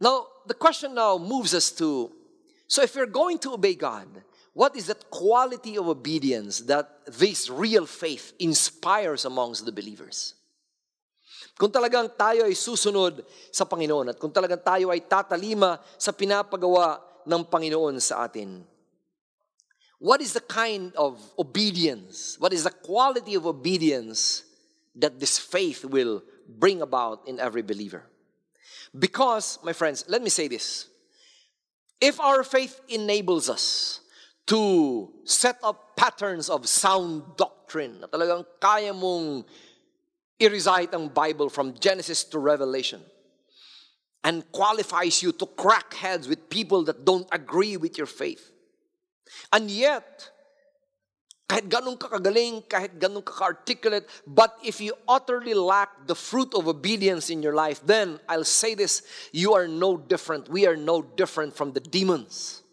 Now, 0.00 0.26
the 0.46 0.54
question 0.54 0.94
now 0.94 1.18
moves 1.18 1.54
us 1.54 1.70
to 1.72 2.12
so 2.66 2.82
if 2.82 2.94
you're 2.94 3.06
going 3.06 3.38
to 3.40 3.52
obey 3.52 3.74
God, 3.74 4.08
what 4.54 4.78
is 4.78 4.86
that 4.86 5.10
quality 5.10 5.76
of 5.76 5.90
obedience 5.90 6.62
that 6.70 6.86
this 7.06 7.50
real 7.50 7.86
faith 7.86 8.32
inspires 8.38 9.26
amongst 9.26 9.66
the 9.66 9.74
believers? 9.74 10.34
Kung 11.58 11.70
talagang 11.70 12.10
tayo 12.14 12.46
ay 12.46 12.54
susunod 12.54 13.26
sa 13.50 13.66
Panginoon 13.66 14.14
at 14.14 14.18
kung 14.18 14.30
talagang 14.30 14.62
tayo 14.62 14.90
ay 14.90 15.02
tatalima 15.06 15.78
sa 15.98 16.10
pinapagawa 16.14 17.02
ng 17.26 17.42
Panginoon 17.46 17.98
sa 17.98 18.26
atin, 18.26 18.62
what 19.98 20.22
is 20.22 20.34
the 20.34 20.42
kind 20.42 20.94
of 20.94 21.18
obedience, 21.38 22.38
what 22.38 22.54
is 22.54 22.62
the 22.62 22.74
quality 22.74 23.34
of 23.34 23.46
obedience 23.46 24.46
that 24.94 25.18
this 25.18 25.38
faith 25.38 25.84
will 25.84 26.22
bring 26.48 26.82
about 26.82 27.26
in 27.26 27.40
every 27.40 27.62
believer. 27.62 28.04
Because, 28.96 29.58
my 29.62 29.72
friends, 29.72 30.04
let 30.06 30.22
me 30.22 30.30
say 30.30 30.48
this. 30.48 30.86
If 32.00 32.20
our 32.20 32.44
faith 32.44 32.80
enables 32.88 33.48
us 33.48 34.00
to 34.46 35.10
set 35.24 35.56
up 35.62 35.96
patterns 35.96 36.50
of 36.50 36.68
sound 36.68 37.22
doctrine, 37.36 38.00
na 38.00 38.06
talagang 38.06 38.44
kaya 38.60 38.92
mong 38.92 39.44
i-recite 40.40 40.92
ang 40.92 41.08
Bible 41.08 41.48
from 41.48 41.72
Genesis 41.78 42.24
to 42.24 42.38
Revelation, 42.38 43.00
and 44.24 44.44
qualifies 44.52 45.22
you 45.22 45.32
to 45.32 45.46
crack 45.46 45.94
heads 45.94 46.28
with 46.28 46.50
people 46.50 46.84
that 46.84 47.04
don't 47.04 47.28
agree 47.32 47.76
with 47.76 47.96
your 47.96 48.08
faith. 48.08 48.50
And 49.52 49.70
yet, 49.70 50.30
kahit 51.48 51.68
ganun 51.68 52.00
ka 52.00 52.08
kagaling, 52.08 52.64
kahit 52.66 52.98
ganun 52.98 53.24
ka 53.24 53.44
articulate 53.44 54.08
but 54.26 54.56
if 54.64 54.80
you 54.80 54.96
utterly 55.06 55.52
lack 55.52 56.08
the 56.08 56.16
fruit 56.16 56.52
of 56.56 56.66
obedience 56.66 57.28
in 57.28 57.44
your 57.44 57.54
life, 57.54 57.84
then 57.84 58.18
I'll 58.28 58.48
say 58.48 58.74
this, 58.74 59.04
you 59.30 59.52
are 59.52 59.68
no 59.68 59.96
different. 59.96 60.48
We 60.48 60.66
are 60.66 60.76
no 60.76 61.02
different 61.02 61.54
from 61.54 61.72
the 61.72 61.80
demons. 61.80 62.63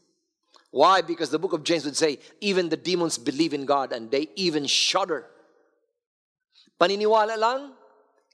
Why? 0.71 1.03
Because 1.03 1.29
the 1.29 1.39
book 1.39 1.51
of 1.51 1.67
James 1.67 1.83
would 1.83 1.99
say, 1.99 2.17
even 2.39 2.71
the 2.71 2.79
demons 2.79 3.19
believe 3.19 3.53
in 3.53 3.67
God 3.67 3.91
and 3.91 4.09
they 4.09 4.31
even 4.39 4.65
shudder. 4.65 5.27
Paniniwala 6.79 7.35
lang, 7.35 7.75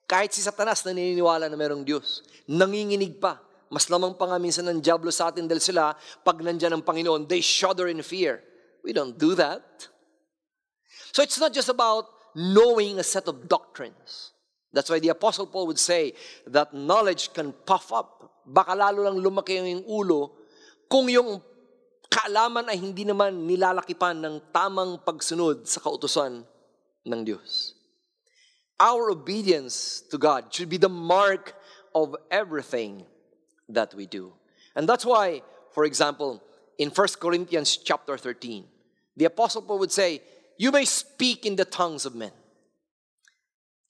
kahit 0.08 0.32
si 0.32 0.46
Satanas 0.46 0.86
naniniwala 0.86 1.50
na 1.50 1.58
merong 1.58 1.84
Diyos. 1.84 2.22
Nanginginig 2.48 3.20
pa. 3.20 3.42
Mas 3.68 3.90
lamang 3.92 4.16
pa 4.16 4.30
nga 4.32 4.40
minsan 4.40 4.64
ng 4.70 4.80
Diablo 4.80 5.12
sa 5.12 5.28
atin 5.28 5.50
dahil 5.50 5.60
sila, 5.60 5.92
pag 6.24 6.40
nandyan 6.40 6.78
ang 6.78 6.86
Panginoon, 6.86 7.28
they 7.28 7.44
shudder 7.44 7.92
in 7.92 8.00
fear. 8.00 8.40
We 8.86 8.96
don't 8.96 9.18
do 9.18 9.36
that. 9.36 9.90
So 11.12 11.26
it's 11.26 11.42
not 11.42 11.52
just 11.52 11.68
about 11.68 12.08
knowing 12.38 13.02
a 13.02 13.04
set 13.04 13.28
of 13.28 13.50
doctrines. 13.50 14.32
That's 14.72 14.88
why 14.94 15.02
the 15.02 15.10
Apostle 15.10 15.50
Paul 15.50 15.68
would 15.68 15.82
say 15.82 16.14
that 16.46 16.72
knowledge 16.72 17.34
can 17.34 17.52
puff 17.66 17.92
up. 17.92 18.46
Baka 18.46 18.78
lalo 18.78 19.04
lang 19.04 19.18
lumaki 19.20 19.60
yung 19.60 19.84
ulo 19.84 20.32
kung 20.88 21.10
yung 21.12 21.42
kaalaman 22.10 22.72
ay 22.72 22.78
hindi 22.78 23.06
naman 23.06 23.46
nilalakipan 23.46 24.20
ng 24.20 24.36
tamang 24.52 25.00
pagsunod 25.04 25.68
sa 25.68 25.80
kautusan 25.80 26.44
ng 27.06 27.22
Diyos. 27.24 27.76
Our 28.80 29.10
obedience 29.10 30.06
to 30.14 30.18
God 30.18 30.54
should 30.54 30.70
be 30.70 30.78
the 30.78 30.92
mark 30.92 31.58
of 31.96 32.16
everything 32.30 33.06
that 33.70 33.94
we 33.94 34.06
do. 34.06 34.34
And 34.76 34.88
that's 34.88 35.06
why, 35.06 35.42
for 35.74 35.86
example, 35.86 36.44
in 36.78 36.90
1 36.90 37.08
Corinthians 37.20 37.78
chapter 37.78 38.18
13, 38.18 38.66
the 39.16 39.26
Apostle 39.26 39.64
Paul 39.64 39.80
would 39.80 39.92
say, 39.92 40.22
you 40.58 40.72
may 40.72 40.86
speak 40.86 41.46
in 41.46 41.56
the 41.56 41.66
tongues 41.66 42.06
of 42.06 42.14
men. 42.14 42.32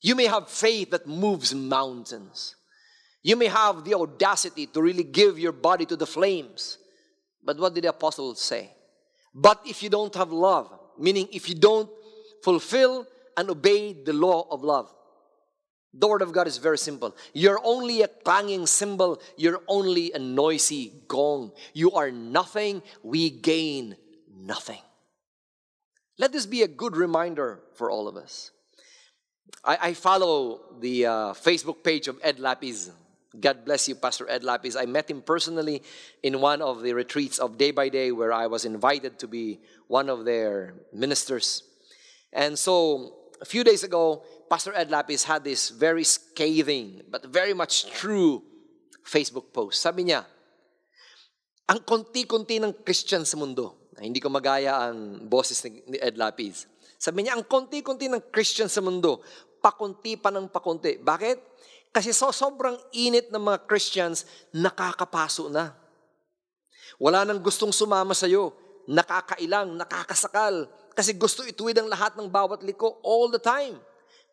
You 0.01 0.15
may 0.15 0.28
have 0.28 0.49
faith 0.49 0.91
that 0.91 1.07
moves 1.07 1.53
mountains. 1.55 2.55
You 3.24 3.36
may 3.36 3.47
have 3.47 3.84
the 3.84 3.95
audacity 3.95 4.68
to 4.68 4.82
really 4.82 5.03
give 5.03 5.39
your 5.39 5.51
body 5.51 5.86
to 5.86 5.95
the 5.95 6.07
flames. 6.07 6.78
But 7.47 7.57
what 7.59 7.73
did 7.73 7.85
the 7.85 7.89
apostle 7.91 8.35
say? 8.35 8.71
But 9.33 9.61
if 9.65 9.81
you 9.81 9.89
don't 9.89 10.13
have 10.15 10.33
love, 10.33 10.67
meaning 10.99 11.29
if 11.31 11.47
you 11.47 11.55
don't 11.55 11.89
fulfill 12.43 13.07
and 13.37 13.49
obey 13.49 13.93
the 13.93 14.11
law 14.11 14.45
of 14.51 14.65
love, 14.65 14.93
the 15.93 16.09
word 16.09 16.21
of 16.21 16.33
God 16.33 16.45
is 16.45 16.57
very 16.57 16.77
simple. 16.77 17.15
You're 17.33 17.61
only 17.63 18.01
a 18.01 18.09
clanging 18.09 18.65
cymbal. 18.65 19.21
You're 19.37 19.61
only 19.69 20.11
a 20.11 20.19
noisy 20.19 20.91
gong. 21.07 21.53
You 21.73 21.93
are 21.93 22.11
nothing. 22.11 22.83
We 23.01 23.29
gain 23.29 23.95
nothing. 24.35 24.81
Let 26.19 26.33
this 26.33 26.45
be 26.45 26.63
a 26.63 26.67
good 26.67 26.97
reminder 26.97 27.61
for 27.75 27.89
all 27.89 28.09
of 28.09 28.17
us. 28.17 28.51
I, 29.63 29.77
I 29.81 29.93
follow 29.93 30.59
the 30.81 31.05
uh, 31.05 31.11
Facebook 31.31 31.81
page 31.81 32.09
of 32.09 32.19
Ed 32.21 32.39
Lapiz. 32.39 32.91
God 33.39 33.65
bless 33.65 33.88
you, 33.88 33.95
Pastor 33.95 34.29
Ed 34.29 34.41
Lapiz. 34.43 34.75
I 34.79 34.85
met 34.85 35.09
him 35.09 35.21
personally 35.21 35.83
in 36.23 36.41
one 36.41 36.61
of 36.61 36.81
the 36.81 36.93
retreats 36.93 37.38
of 37.38 37.57
Day 37.57 37.71
by 37.71 37.89
Day 37.89 38.11
where 38.11 38.33
I 38.33 38.47
was 38.47 38.65
invited 38.65 39.19
to 39.19 39.27
be 39.27 39.59
one 39.88 40.09
of 40.09 40.25
their 40.25 40.73
ministers. 40.93 41.63
And 42.33 42.57
so 42.57 43.13
a 43.41 43.45
few 43.45 43.63
days 43.63 43.83
ago, 43.83 44.23
Pastor 44.49 44.73
Ed 44.73 44.89
Lapiz 44.89 45.23
had 45.23 45.43
this 45.43 45.69
very 45.69 46.03
scathing 46.03 47.01
but 47.09 47.25
very 47.25 47.53
much 47.53 47.85
true 47.91 48.43
Facebook 49.05 49.53
post. 49.53 49.81
Sabi 49.81 50.09
niya, 50.09 50.25
ang 51.67 51.83
konti-konti 51.83 52.63
ng 52.63 52.83
Christian 52.83 53.27
sa 53.27 53.35
mundo, 53.35 53.91
hindi 53.99 54.19
ko 54.23 54.29
magaya 54.29 54.88
ang 54.88 55.27
boses 55.27 55.59
ni 55.65 55.99
Ed 55.99 56.15
Lapiz. 56.15 56.65
Sabi 56.97 57.27
niya, 57.27 57.38
ang 57.38 57.45
konti-konti 57.45 58.09
ng 58.09 58.33
Christian 58.33 58.71
sa 58.71 58.81
mundo, 58.81 59.21
pakunti 59.61 60.15
pa 60.17 60.31
ng 60.31 60.49
pakunti. 60.49 60.97
Bakit? 60.97 61.56
Kasi 61.97 62.13
so 62.13 62.29
sobrang 62.29 62.77
init 62.93 63.33
ng 63.33 63.41
mga 63.41 63.65
Christians, 63.65 64.29
nakakapaso 64.53 65.49
na. 65.49 65.73
Wala 67.01 67.25
nang 67.25 67.41
gustong 67.41 67.73
sumama 67.73 68.13
sa 68.13 68.29
iyo. 68.29 68.53
Nakakailang, 68.85 69.73
nakakasakal. 69.73 70.69
Kasi 70.93 71.17
gusto 71.17 71.41
ituwid 71.41 71.73
ang 71.81 71.89
lahat 71.89 72.13
ng 72.13 72.29
bawat 72.29 72.61
liko 72.61 73.01
all 73.01 73.33
the 73.33 73.41
time. 73.41 73.81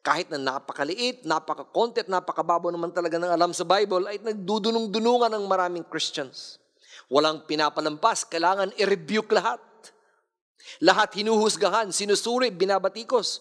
Kahit 0.05 0.29
na 0.29 0.37
napakaliit, 0.37 1.25
napakakonti 1.25 2.05
at 2.05 2.13
napakababaw 2.13 2.69
naman 2.69 2.93
talaga 2.93 3.17
ng 3.17 3.33
alam 3.33 3.57
sa 3.57 3.65
Bible, 3.65 4.13
ay 4.13 4.21
nagdudunong-dunungan 4.21 5.33
ng 5.33 5.45
maraming 5.49 5.89
Christians. 5.89 6.61
Walang 7.09 7.49
pinapalampas, 7.49 8.29
kailangan 8.29 8.77
i-rebuke 8.77 9.33
lahat. 9.33 9.65
Lahat 10.85 11.09
hinuhusgahan, 11.17 11.89
sinusuri, 11.97 12.53
binabatikos. 12.53 13.41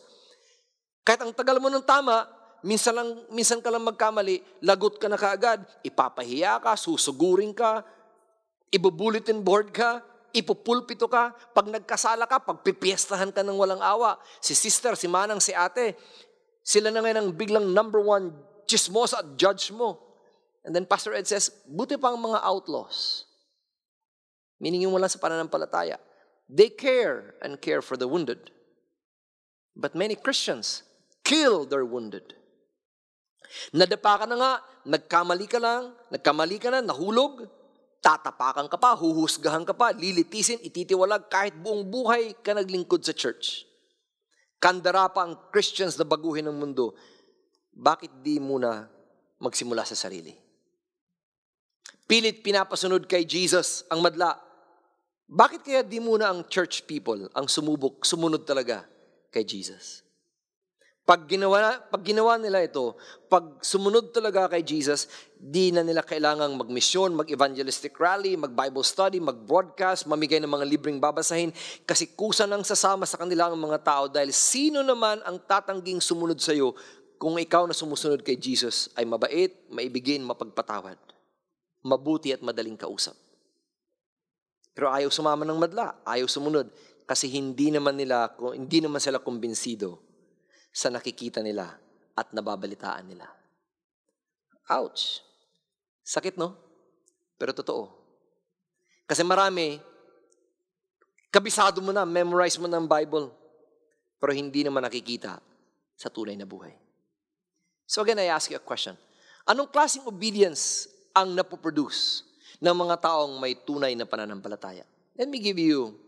Kahit 1.03 1.19
ang 1.19 1.35
tagal 1.35 1.59
mo 1.59 1.67
ng 1.67 1.83
tama, 1.83 2.23
minsan, 2.63 2.95
lang, 2.95 3.09
minsan 3.29 3.59
ka 3.59 3.69
lang 3.69 3.83
magkamali, 3.83 4.39
lagot 4.63 4.97
ka 4.97 5.11
na 5.11 5.19
kaagad, 5.19 5.61
ipapahiya 5.83 6.63
ka, 6.63 6.73
susugurin 6.79 7.51
ka, 7.51 7.83
ibubulletin 8.71 9.43
board 9.43 9.69
ka, 9.69 10.01
ipupulpito 10.33 11.05
ka, 11.05 11.35
pag 11.53 11.69
nagkasala 11.69 12.25
ka, 12.25 12.41
pag 12.41 12.65
pipiestahan 12.65 13.29
ka 13.29 13.45
ng 13.45 13.59
walang 13.59 13.83
awa, 13.83 14.17
si 14.41 14.57
sister, 14.57 14.97
si 14.97 15.05
manang, 15.05 15.37
si 15.37 15.53
ate, 15.53 15.93
sila 16.65 16.89
na 16.89 17.03
ngayon 17.03 17.19
ang 17.19 17.29
biglang 17.35 17.67
number 17.69 18.01
one 18.01 18.33
chismosa 18.65 19.21
at 19.21 19.27
judge 19.37 19.69
mo. 19.69 19.99
And 20.63 20.71
then 20.71 20.87
Pastor 20.87 21.13
Ed 21.13 21.27
says, 21.27 21.51
buti 21.67 21.99
pa 21.99 22.15
ang 22.15 22.23
mga 22.23 22.39
outlaws. 22.39 23.27
Meaning 24.63 24.87
yung 24.87 24.95
wala 24.95 25.11
sa 25.11 25.19
pananampalataya. 25.19 25.99
They 26.47 26.71
care 26.71 27.35
and 27.43 27.59
care 27.59 27.83
for 27.83 27.99
the 27.99 28.07
wounded. 28.07 28.49
But 29.75 29.91
many 29.91 30.15
Christians 30.15 30.87
kill 31.27 31.67
their 31.67 31.83
wounded. 31.83 32.33
Nadapa 33.73 34.23
ka 34.23 34.25
na 34.25 34.35
nga, 34.37 34.51
nagkamali 34.85 35.47
ka 35.47 35.59
lang, 35.61 35.93
nagkamali 36.09 36.57
ka 36.57 36.69
na, 36.73 36.79
nahulog, 36.81 37.45
tatapakan 38.03 38.67
ka 38.67 38.75
pa, 38.75 38.97
huhusgahan 38.99 39.63
ka 39.63 39.71
pa, 39.71 39.95
lilitisin, 39.95 40.59
ititiwalag, 40.59 41.31
kahit 41.31 41.55
buong 41.55 41.87
buhay 41.87 42.35
ka 42.43 42.51
naglingkod 42.51 42.99
sa 43.05 43.15
church. 43.15 43.63
Kandara 44.59 45.07
pa 45.11 45.27
ang 45.27 45.51
Christians 45.51 45.95
na 45.99 46.07
baguhin 46.07 46.47
ng 46.47 46.55
mundo. 46.55 46.95
Bakit 47.73 48.23
di 48.23 48.39
muna 48.39 48.87
magsimula 49.39 49.83
sa 49.83 49.95
sarili? 49.95 50.35
Pilit 52.03 52.43
pinapasunod 52.43 53.07
kay 53.07 53.23
Jesus 53.23 53.87
ang 53.87 54.03
madla. 54.03 54.35
Bakit 55.27 55.61
kaya 55.63 55.81
di 55.81 56.03
muna 56.03 56.29
ang 56.29 56.45
church 56.51 56.83
people 56.83 57.31
ang 57.31 57.47
sumubok, 57.47 58.03
sumunod 58.03 58.43
talaga 58.43 58.83
kay 59.31 59.47
Jesus? 59.47 60.02
Pag 61.03 61.27
ginawa, 61.27 61.83
pag 61.91 61.99
ginawa 61.99 62.39
nila 62.39 62.63
ito, 62.63 62.95
pag 63.27 63.59
sumunod 63.59 64.15
talaga 64.15 64.47
kay 64.47 64.63
Jesus, 64.63 65.11
di 65.35 65.67
na 65.67 65.83
nila 65.83 65.99
kailangang 65.99 66.55
magmisyon, 66.55 67.11
mag-evangelistic 67.11 67.91
rally, 67.99 68.39
mag-Bible 68.39 68.87
study, 68.87 69.19
mag-broadcast, 69.19 70.07
mamigay 70.07 70.39
ng 70.39 70.47
mga 70.47 70.63
libreng 70.63 71.03
babasahin, 71.03 71.51
kasi 71.83 72.15
kusa 72.15 72.47
nang 72.47 72.63
sasama 72.63 73.03
sa 73.03 73.19
kanila 73.19 73.51
ang 73.51 73.59
mga 73.59 73.83
tao 73.83 74.07
dahil 74.07 74.31
sino 74.31 74.79
naman 74.79 75.19
ang 75.27 75.43
tatangging 75.43 75.99
sumunod 75.99 76.39
sa 76.39 76.55
iyo 76.55 76.71
kung 77.19 77.35
ikaw 77.35 77.67
na 77.67 77.75
sumusunod 77.75 78.23
kay 78.23 78.39
Jesus 78.39 78.87
ay 78.95 79.03
mabait, 79.03 79.51
maibigin, 79.67 80.23
mapagpatawad, 80.23 80.95
mabuti 81.83 82.31
at 82.31 82.39
madaling 82.39 82.79
kausap. 82.79 83.19
Pero 84.71 84.87
ayaw 84.87 85.11
sumama 85.11 85.43
ng 85.43 85.59
madla, 85.59 85.99
ayaw 86.07 86.31
sumunod 86.31 86.71
kasi 87.03 87.27
hindi 87.27 87.75
naman 87.75 87.99
nila 87.99 88.31
hindi 88.55 88.79
naman 88.79 89.03
sila 89.03 89.19
kumbinsido 89.19 90.12
sa 90.73 90.89
nakikita 90.89 91.45
nila 91.45 91.69
at 92.17 92.33
nababalitaan 92.33 93.05
nila. 93.05 93.29
Ouch! 94.73 95.21
Sakit, 96.01 96.35
no? 96.35 96.57
Pero 97.37 97.53
totoo. 97.53 97.93
Kasi 99.05 99.21
marami, 99.21 99.77
kabisado 101.29 101.77
mo 101.79 101.93
na, 101.93 102.03
memorize 102.03 102.57
mo 102.57 102.65
na 102.65 102.81
ang 102.81 102.89
Bible, 102.89 103.29
pero 104.17 104.33
hindi 104.33 104.65
naman 104.65 104.81
nakikita 104.81 105.37
sa 105.93 106.09
tunay 106.09 106.33
na 106.33 106.49
buhay. 106.49 106.73
So 107.85 108.01
again, 108.01 108.17
I 108.17 108.33
ask 108.33 108.49
you 108.49 108.57
a 108.57 108.63
question. 108.63 108.97
Anong 109.45 109.69
klaseng 109.69 110.07
obedience 110.07 110.89
ang 111.13 111.35
napoproduce 111.37 112.25
ng 112.63 112.73
mga 112.73 112.95
taong 113.03 113.37
may 113.37 113.59
tunay 113.59 113.93
na 113.93 114.07
pananampalataya. 114.07 114.87
Let 115.19 115.29
me 115.29 115.37
give 115.37 115.59
you 115.59 115.99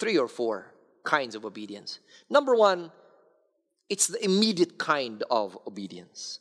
three 0.00 0.18
or 0.18 0.26
four 0.26 0.72
kinds 1.04 1.36
of 1.36 1.44
obedience. 1.44 2.00
Number 2.26 2.56
one, 2.56 2.90
it's 3.88 4.08
the 4.08 4.22
immediate 4.24 4.78
kind 4.78 5.22
of 5.30 5.58
obedience. 5.66 6.40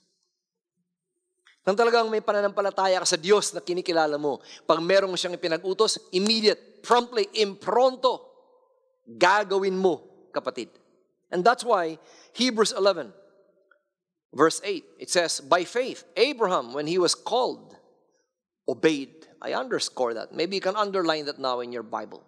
Nang 1.64 1.80
talagang 1.80 2.12
may 2.12 2.20
pananampalataya 2.20 3.00
ka 3.00 3.08
sa 3.08 3.16
Diyos 3.16 3.56
na 3.56 3.64
kinikilala 3.64 4.20
mo, 4.20 4.44
pag 4.68 4.84
merong 4.84 5.16
siyang 5.16 5.40
ipinag-utos, 5.40 6.12
immediate, 6.12 6.84
promptly, 6.84 7.28
impronto, 7.40 8.20
gagawin 9.08 9.80
mo, 9.80 10.04
kapatid. 10.36 10.68
And 11.32 11.40
that's 11.40 11.64
why 11.64 12.00
Hebrews 12.36 12.76
11, 12.76 13.16
verse 14.36 14.60
8, 14.60 15.08
it 15.08 15.10
says, 15.10 15.40
By 15.40 15.64
faith, 15.64 16.04
Abraham, 16.20 16.76
when 16.76 16.88
he 16.88 17.00
was 17.00 17.16
called, 17.16 17.80
obeyed 18.68 19.24
I 19.44 19.54
underscore 19.54 20.14
that. 20.14 20.34
Maybe 20.34 20.56
you 20.56 20.62
can 20.62 20.78
underline 20.78 21.26
that 21.26 21.38
now 21.38 21.60
in 21.60 21.74
your 21.74 21.84
Bible. 21.84 22.24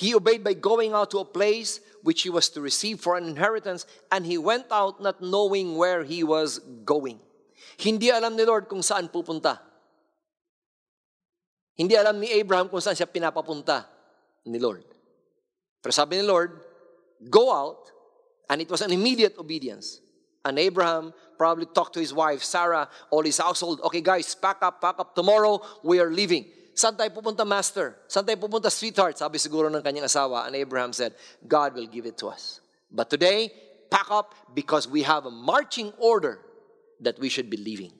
He 0.00 0.16
obeyed 0.16 0.40
by 0.40 0.56
going 0.56 0.96
out 0.96 1.12
to 1.12 1.20
a 1.20 1.28
place 1.28 1.76
which 2.00 2.24
he 2.24 2.32
was 2.32 2.48
to 2.56 2.64
receive 2.64 3.04
for 3.04 3.20
an 3.20 3.28
inheritance, 3.28 3.84
and 4.08 4.24
he 4.24 4.40
went 4.40 4.64
out 4.72 4.96
not 5.04 5.20
knowing 5.20 5.76
where 5.76 6.08
he 6.08 6.24
was 6.24 6.56
going. 6.88 7.20
Hindi 7.76 8.08
alam 8.08 8.32
ni 8.32 8.48
Lord 8.48 8.64
kung 8.64 8.80
saan 8.80 9.12
pupunta. 9.12 9.60
Hindi 11.76 12.00
alam 12.00 12.16
ni 12.16 12.32
Abraham 12.32 12.72
kung 12.72 12.80
saan 12.80 12.96
siya 12.96 13.04
pinapapunta 13.12 13.84
ni 14.48 14.56
Lord. 14.56 14.88
Pero 15.84 15.92
sabi 15.92 16.16
ni 16.16 16.24
Lord, 16.24 16.56
go 17.28 17.52
out, 17.52 17.92
and 18.48 18.64
it 18.64 18.72
was 18.72 18.80
an 18.80 18.96
immediate 18.96 19.36
obedience. 19.36 20.00
And 20.48 20.56
Abraham 20.56 21.12
probably 21.36 21.68
talked 21.68 21.92
to 21.92 22.00
his 22.00 22.16
wife, 22.16 22.40
Sarah, 22.40 22.88
all 23.12 23.20
his 23.20 23.36
household. 23.36 23.84
Okay, 23.84 24.00
guys, 24.00 24.32
pack 24.32 24.64
up, 24.64 24.80
pack 24.80 24.96
up. 24.96 25.12
Tomorrow, 25.12 25.60
we 25.84 26.00
are 26.00 26.08
leaving. 26.08 26.48
Saan 26.74 26.96
tayo 26.96 27.10
pupunta, 27.10 27.46
master? 27.46 27.96
Saan 28.08 28.24
tayo 28.24 28.36
pupunta, 28.36 28.70
sweetheart? 28.70 29.18
Sabi 29.18 29.38
siguro 29.38 29.68
ng 29.68 29.82
kanyang 29.82 30.06
asawa. 30.06 30.46
And 30.46 30.56
Abraham 30.56 30.92
said, 30.92 31.14
God 31.46 31.74
will 31.74 31.86
give 31.86 32.06
it 32.06 32.16
to 32.18 32.28
us. 32.28 32.60
But 32.90 33.10
today, 33.10 33.52
pack 33.90 34.10
up 34.10 34.34
because 34.54 34.88
we 34.88 35.02
have 35.02 35.26
a 35.26 35.30
marching 35.30 35.92
order 35.98 36.40
that 37.00 37.18
we 37.18 37.28
should 37.28 37.50
be 37.50 37.56
leaving. 37.56 37.92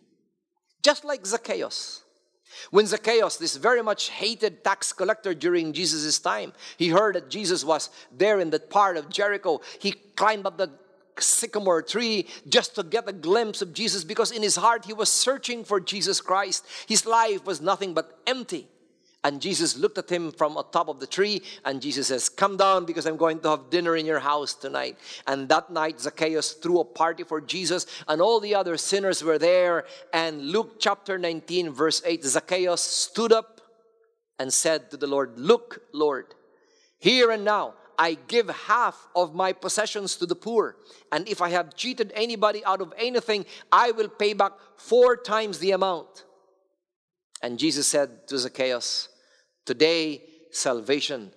Just 0.83 1.05
like 1.05 1.27
Zacchaeus. 1.27 2.03
When 2.71 2.87
Zacchaeus, 2.87 3.37
this 3.37 3.57
very 3.57 3.83
much 3.83 4.11
hated 4.11 4.65
tax 4.65 4.93
collector 4.93 5.35
during 5.35 5.73
Jesus' 5.73 6.19
time, 6.19 6.53
he 6.77 6.89
heard 6.89 7.15
that 7.15 7.31
Jesus 7.31 7.65
was 7.65 7.91
there 8.11 8.41
in 8.41 8.51
that 8.51 8.71
part 8.71 8.97
of 8.97 9.09
Jericho. 9.09 9.61
He 9.79 9.93
climbed 9.93 10.47
up 10.47 10.59
the 10.59 10.71
sycamore 11.19 11.83
tree 11.83 12.27
just 12.49 12.75
to 12.75 12.83
get 12.83 13.09
a 13.09 13.13
glimpse 13.13 13.63
of 13.63 13.73
Jesus 13.73 14.05
because 14.05 14.31
in 14.31 14.43
his 14.43 14.57
heart 14.57 14.85
he 14.85 14.93
was 14.93 15.09
searching 15.09 15.65
for 15.65 15.81
Jesus 15.81 16.21
Christ. 16.21 16.67
His 16.87 17.07
life 17.07 17.45
was 17.45 17.61
nothing 17.61 17.95
but 17.95 18.19
empty. 18.27 18.69
And 19.23 19.43
Jesus 19.43 19.77
looked 19.77 19.99
at 19.99 20.09
him 20.09 20.33
from 20.33 20.57
atop 20.57 20.89
of 20.89 20.99
the 20.99 21.07
tree, 21.07 21.43
and 21.67 21.83
Jesus 21.83 22.07
says, 22.07 22.31
Come 22.31 22.57
down 22.57 22.87
because 22.87 23.05
I'm 23.05 23.19
going 23.19 23.41
to 23.41 23.51
have 23.51 23.69
dinner 23.69 23.95
in 23.95 24.07
your 24.07 24.19
house 24.19 24.55
tonight. 24.55 24.97
And 25.27 25.47
that 25.51 25.71
night, 25.71 26.01
Zacchaeus 26.01 26.53
threw 26.53 26.81
a 26.81 26.85
party 26.85 27.25
for 27.25 27.39
Jesus, 27.41 27.85
and 28.09 28.23
all 28.23 28.41
the 28.41 28.55
other 28.55 28.79
sinners 28.79 29.23
were 29.23 29.39
there. 29.39 29.85
And 30.15 30.41
Luke 30.47 30.77
chapter 30.79 31.19
19, 31.19 31.71
verse 31.71 32.01
8 32.05 32.25
Zacchaeus 32.25 32.81
stood 32.81 33.31
up 33.31 33.61
and 34.39 34.51
said 34.51 34.91
to 34.91 34.97
the 34.97 35.07
Lord, 35.07 35.39
Look, 35.39 35.83
Lord, 35.93 36.35
Here 36.99 37.31
and 37.31 37.45
now, 37.45 37.75
I 38.01 38.17
give 38.29 38.49
half 38.49 39.09
of 39.15 39.35
my 39.35 39.53
possessions 39.53 40.17
to 40.17 40.27
the 40.27 40.35
poor. 40.35 40.77
And 41.13 41.29
if 41.29 41.43
I 41.43 41.51
have 41.51 41.77
cheated 41.77 42.13
anybody 42.15 42.65
out 42.65 42.81
of 42.81 42.95
anything, 42.97 43.45
I 43.71 43.91
will 43.91 44.09
pay 44.09 44.33
back 44.33 44.53
four 44.77 45.19
times 45.19 45.59
the 45.59 45.73
amount. 45.73 46.25
And 47.43 47.59
Jesus 47.59 47.87
said 47.87 48.27
to 48.29 48.39
Zacchaeus, 48.39 49.11
Today 49.67 50.23
salvation 50.51 51.31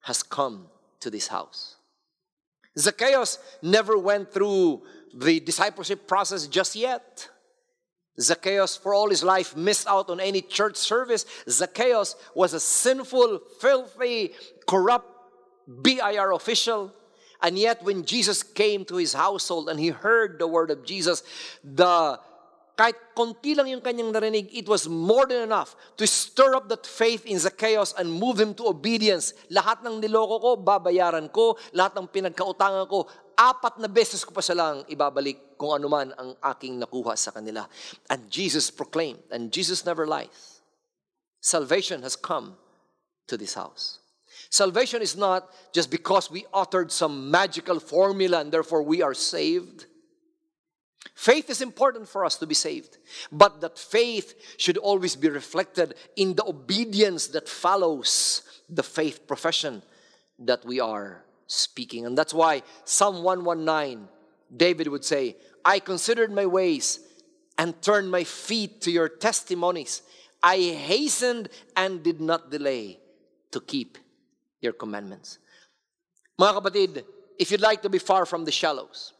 has 0.00 0.24
come 0.24 0.66
to 0.98 1.10
this 1.10 1.28
house. 1.28 1.76
Zacchaeus 2.76 3.38
never 3.62 3.96
went 3.96 4.32
through 4.32 4.82
the 5.14 5.38
discipleship 5.38 6.08
process 6.08 6.48
just 6.48 6.74
yet. 6.74 7.28
Zacchaeus, 8.20 8.76
for 8.76 8.94
all 8.94 9.10
his 9.10 9.22
life, 9.22 9.56
missed 9.56 9.86
out 9.86 10.10
on 10.10 10.18
any 10.18 10.42
church 10.42 10.76
service. 10.76 11.24
Zacchaeus 11.48 12.16
was 12.34 12.52
a 12.52 12.60
sinful, 12.60 13.40
filthy, 13.60 14.32
corrupt 14.66 15.09
BIR 15.70 16.32
official. 16.32 16.90
And 17.40 17.56
yet, 17.56 17.82
when 17.82 18.04
Jesus 18.04 18.42
came 18.42 18.84
to 18.86 18.96
his 18.96 19.14
household 19.14 19.70
and 19.70 19.78
he 19.80 19.88
heard 19.88 20.38
the 20.38 20.46
word 20.46 20.70
of 20.70 20.84
Jesus, 20.84 21.22
the 21.64 22.18
kahit 22.80 22.96
konti 23.12 23.52
lang 23.52 23.68
yung 23.68 23.84
kanyang 23.84 24.08
narinig, 24.08 24.48
it 24.56 24.64
was 24.64 24.88
more 24.88 25.28
than 25.28 25.44
enough 25.44 25.76
to 26.00 26.08
stir 26.08 26.56
up 26.56 26.64
that 26.72 26.88
faith 26.88 27.28
in 27.28 27.36
Zacchaeus 27.36 27.92
and 27.92 28.08
move 28.08 28.40
him 28.40 28.56
to 28.56 28.72
obedience. 28.72 29.36
Lahat 29.52 29.84
ng 29.84 30.00
niloko 30.00 30.40
ko, 30.40 30.50
babayaran 30.56 31.28
ko. 31.28 31.60
Lahat 31.76 31.92
ng 31.92 32.08
pinagkautangan 32.08 32.88
ko, 32.88 33.04
apat 33.36 33.76
na 33.84 33.88
beses 33.88 34.24
ko 34.24 34.32
pa 34.32 34.40
silang 34.40 34.80
ibabalik 34.88 35.60
kung 35.60 35.76
anuman 35.76 36.08
ang 36.16 36.32
aking 36.56 36.80
nakuha 36.80 37.20
sa 37.20 37.36
kanila. 37.36 37.68
And 38.08 38.32
Jesus 38.32 38.72
proclaimed, 38.72 39.28
and 39.28 39.52
Jesus 39.52 39.84
never 39.84 40.08
lies, 40.08 40.64
salvation 41.44 42.00
has 42.00 42.16
come 42.16 42.56
to 43.28 43.36
this 43.36 43.60
house. 43.60 43.99
Salvation 44.48 45.02
is 45.02 45.16
not 45.16 45.48
just 45.72 45.90
because 45.90 46.30
we 46.30 46.46
uttered 46.52 46.90
some 46.90 47.30
magical 47.30 47.78
formula 47.78 48.40
and 48.40 48.50
therefore 48.50 48.82
we 48.82 49.02
are 49.02 49.14
saved. 49.14 49.86
Faith 51.14 51.50
is 51.50 51.60
important 51.60 52.08
for 52.08 52.24
us 52.24 52.36
to 52.36 52.46
be 52.46 52.54
saved, 52.54 52.98
but 53.30 53.60
that 53.60 53.78
faith 53.78 54.34
should 54.56 54.78
always 54.78 55.16
be 55.16 55.28
reflected 55.28 55.94
in 56.16 56.34
the 56.34 56.44
obedience 56.44 57.28
that 57.28 57.48
follows 57.48 58.42
the 58.68 58.82
faith 58.82 59.26
profession 59.26 59.82
that 60.38 60.64
we 60.64 60.80
are 60.80 61.24
speaking. 61.46 62.06
And 62.06 62.16
that's 62.16 62.32
why 62.32 62.62
Psalm 62.84 63.22
119, 63.22 64.08
David 64.56 64.88
would 64.88 65.04
say, 65.04 65.36
I 65.64 65.78
considered 65.78 66.32
my 66.32 66.46
ways 66.46 67.00
and 67.58 67.80
turned 67.82 68.10
my 68.10 68.24
feet 68.24 68.80
to 68.82 68.90
your 68.90 69.08
testimonies. 69.08 70.02
I 70.42 70.56
hastened 70.56 71.50
and 71.76 72.02
did 72.02 72.20
not 72.20 72.50
delay 72.50 72.98
to 73.50 73.60
keep 73.60 73.98
your 74.60 74.72
commandments. 74.72 75.40
Mga 76.40 76.52
kapatid, 76.56 76.92
if 77.36 77.50
you'd 77.50 77.64
like 77.64 77.82
to 77.82 77.88
be 77.88 77.98
far 77.98 78.24
from 78.24 78.44
the 78.44 78.52
shallows, 78.52 79.12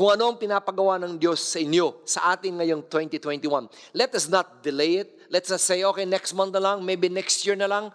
kung 0.00 0.16
ano 0.16 0.32
ang 0.32 0.38
pinapagawa 0.38 0.96
ng 1.02 1.18
Diyos 1.18 1.42
sa 1.42 1.58
inyo, 1.58 2.06
sa 2.08 2.32
atin 2.32 2.56
ngayong 2.56 2.86
2021. 2.88 3.68
Let 3.92 4.14
us 4.14 4.32
not 4.32 4.62
delay 4.62 5.02
it. 5.04 5.28
Let's 5.28 5.52
us 5.52 5.60
say, 5.60 5.84
okay, 5.84 6.08
next 6.08 6.32
month 6.32 6.56
na 6.56 6.62
lang, 6.62 6.80
maybe 6.80 7.12
next 7.12 7.44
year 7.44 7.52
na 7.52 7.68
lang. 7.68 7.92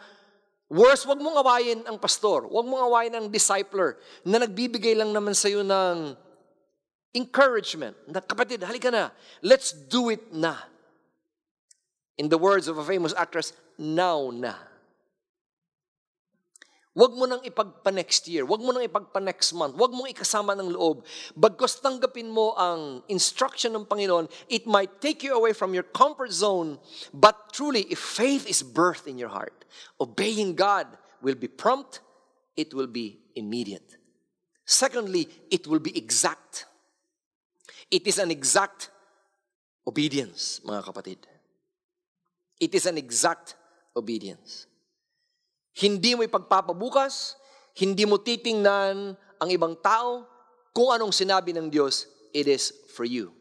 Worse, 0.70 1.06
wag 1.10 1.18
mong 1.18 1.38
awayin 1.40 1.82
ang 1.86 1.98
pastor. 1.98 2.46
Wag 2.46 2.66
mong 2.66 2.84
awayin 2.90 3.14
ang 3.18 3.26
discipler 3.30 3.98
na 4.22 4.38
nagbibigay 4.38 4.94
lang 4.94 5.14
naman 5.14 5.34
sa 5.34 5.50
iyo 5.50 5.66
ng 5.66 6.14
encouragement. 7.18 7.98
Na, 8.06 8.22
kapatid, 8.22 8.62
halika 8.62 8.94
na. 8.94 9.10
Let's 9.42 9.74
do 9.74 10.14
it 10.14 10.30
na. 10.30 10.62
In 12.22 12.30
the 12.30 12.38
words 12.38 12.70
of 12.70 12.78
a 12.78 12.86
famous 12.86 13.18
actress, 13.18 13.50
now 13.82 14.30
na. 14.30 14.75
Huwag 16.96 17.12
mo 17.12 17.28
nang 17.28 17.44
ipagpa 17.44 17.92
next 17.92 18.24
year. 18.32 18.48
Huwag 18.48 18.64
mo 18.64 18.72
nang 18.72 18.88
ipagpa 18.88 19.20
next 19.20 19.52
month. 19.52 19.76
Huwag 19.76 19.92
mong 19.92 20.16
ikasama 20.16 20.56
ng 20.56 20.72
loob. 20.72 21.04
Bagkos 21.36 21.84
tanggapin 21.84 22.32
mo 22.32 22.56
ang 22.56 23.04
instruction 23.12 23.76
ng 23.76 23.84
Panginoon, 23.84 24.32
it 24.48 24.64
might 24.64 25.04
take 25.04 25.20
you 25.20 25.36
away 25.36 25.52
from 25.52 25.76
your 25.76 25.84
comfort 25.84 26.32
zone. 26.32 26.80
But 27.12 27.52
truly, 27.52 27.84
if 27.92 28.00
faith 28.00 28.48
is 28.48 28.64
birthed 28.64 29.12
in 29.12 29.20
your 29.20 29.28
heart, 29.28 29.68
obeying 30.00 30.56
God 30.56 30.88
will 31.20 31.36
be 31.36 31.52
prompt, 31.52 32.00
it 32.56 32.72
will 32.72 32.88
be 32.88 33.20
immediate. 33.36 34.00
Secondly, 34.64 35.28
it 35.52 35.68
will 35.68 35.84
be 35.84 35.92
exact. 36.00 36.64
It 37.92 38.08
is 38.08 38.24
an 38.24 38.32
exact 38.32 38.90
obedience, 39.86 40.64
mga 40.64 40.82
kapatid. 40.88 41.20
It 42.56 42.72
is 42.72 42.88
an 42.88 42.98
exact 42.98 43.60
obedience. 44.00 44.66
Hindi 45.76 46.16
mo 46.16 46.24
ipagpapabukas, 46.24 47.36
hindi 47.76 48.08
mo 48.08 48.16
titingnan 48.16 49.16
ang 49.16 49.50
ibang 49.52 49.76
tao, 49.84 50.24
kung 50.72 50.92
anong 50.92 51.12
sinabi 51.12 51.52
ng 51.56 51.68
Diyos, 51.72 52.08
it 52.32 52.48
is 52.48 52.72
for 52.96 53.04
you. 53.04 53.32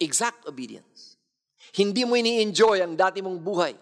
Exact 0.00 0.44
obedience. 0.48 1.16
Hindi 1.72 2.04
mo 2.04 2.16
ini-enjoy 2.16 2.80
ang 2.80 2.96
dati 2.96 3.20
mong 3.20 3.40
buhay. 3.40 3.76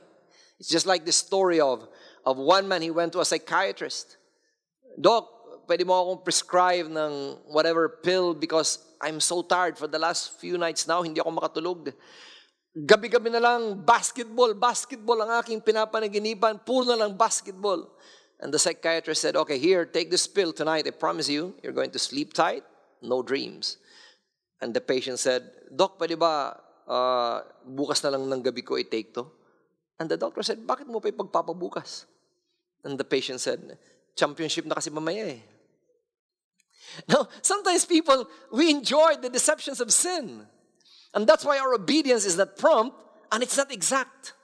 It's 0.59 0.71
just 0.71 0.87
like 0.87 1.07
the 1.07 1.15
story 1.15 1.63
of, 1.63 1.87
of 2.27 2.39
one 2.39 2.67
man, 2.67 2.83
he 2.83 2.91
went 2.91 3.15
to 3.15 3.23
a 3.23 3.27
psychiatrist. 3.27 4.19
Doc, 4.99 5.29
pwede 5.67 5.87
mo 5.87 5.99
akong 5.99 6.23
prescribe 6.25 6.89
ng 6.89 7.43
whatever 7.51 8.01
pill 8.03 8.35
because 8.35 8.79
I'm 9.03 9.21
so 9.21 9.43
tired 9.43 9.77
for 9.77 9.87
the 9.87 9.99
last 9.99 10.41
few 10.41 10.57
nights 10.57 10.89
now, 10.89 11.03
hindi 11.03 11.21
ako 11.21 11.31
makatulog. 11.37 11.93
Gabi-gabi 12.77 13.33
na 13.33 13.41
lang, 13.41 13.81
basketball, 13.81 14.53
basketball 14.53 15.25
ang 15.25 15.41
aking 15.41 15.65
pinapanaginipan, 15.65 16.61
puro 16.61 16.85
na 16.85 17.01
lang 17.01 17.17
basketball. 17.17 17.89
And 18.37 18.53
the 18.53 18.61
psychiatrist 18.61 19.25
said, 19.25 19.33
okay, 19.33 19.57
here, 19.57 19.89
take 19.89 20.13
this 20.13 20.29
pill 20.29 20.53
tonight. 20.53 20.85
I 20.85 20.93
promise 20.93 21.25
you, 21.33 21.57
you're 21.65 21.73
going 21.73 21.91
to 21.97 21.99
sleep 21.99 22.37
tight, 22.37 22.65
no 23.01 23.25
dreams. 23.25 23.81
And 24.61 24.77
the 24.77 24.85
patient 24.85 25.17
said, 25.19 25.49
Doc, 25.73 25.97
pwede 25.97 26.21
ba 26.21 26.61
uh, 26.85 27.41
bukas 27.65 28.05
na 28.05 28.13
lang 28.13 28.29
ng 28.29 28.45
gabi 28.45 28.61
ko 28.61 28.77
i-take 28.77 29.17
to? 29.17 29.25
And 29.97 30.13
the 30.13 30.21
doctor 30.21 30.45
said, 30.45 30.61
bakit 30.69 30.85
mo 30.85 31.01
pa 31.01 31.09
ipagpapabukas? 31.09 32.05
And 32.85 33.01
the 33.01 33.09
patient 33.09 33.41
said, 33.41 33.81
championship 34.13 34.69
na 34.69 34.77
kasi 34.77 34.93
mamaya 34.93 35.33
eh. 35.33 35.41
Now, 37.09 37.29
sometimes 37.41 37.89
people, 37.89 38.29
we 38.53 38.69
enjoy 38.69 39.17
the 39.17 39.33
deceptions 39.33 39.81
of 39.81 39.89
sin. 39.93 40.45
And 41.15 41.27
that's 41.27 41.45
why 41.45 41.59
our 41.59 41.75
obedience 41.75 42.25
is 42.25 42.37
not 42.37 42.57
prompt 42.57 42.97
and 43.31 43.43
it's 43.43 43.57
not 43.57 43.71
exact. 43.71 44.35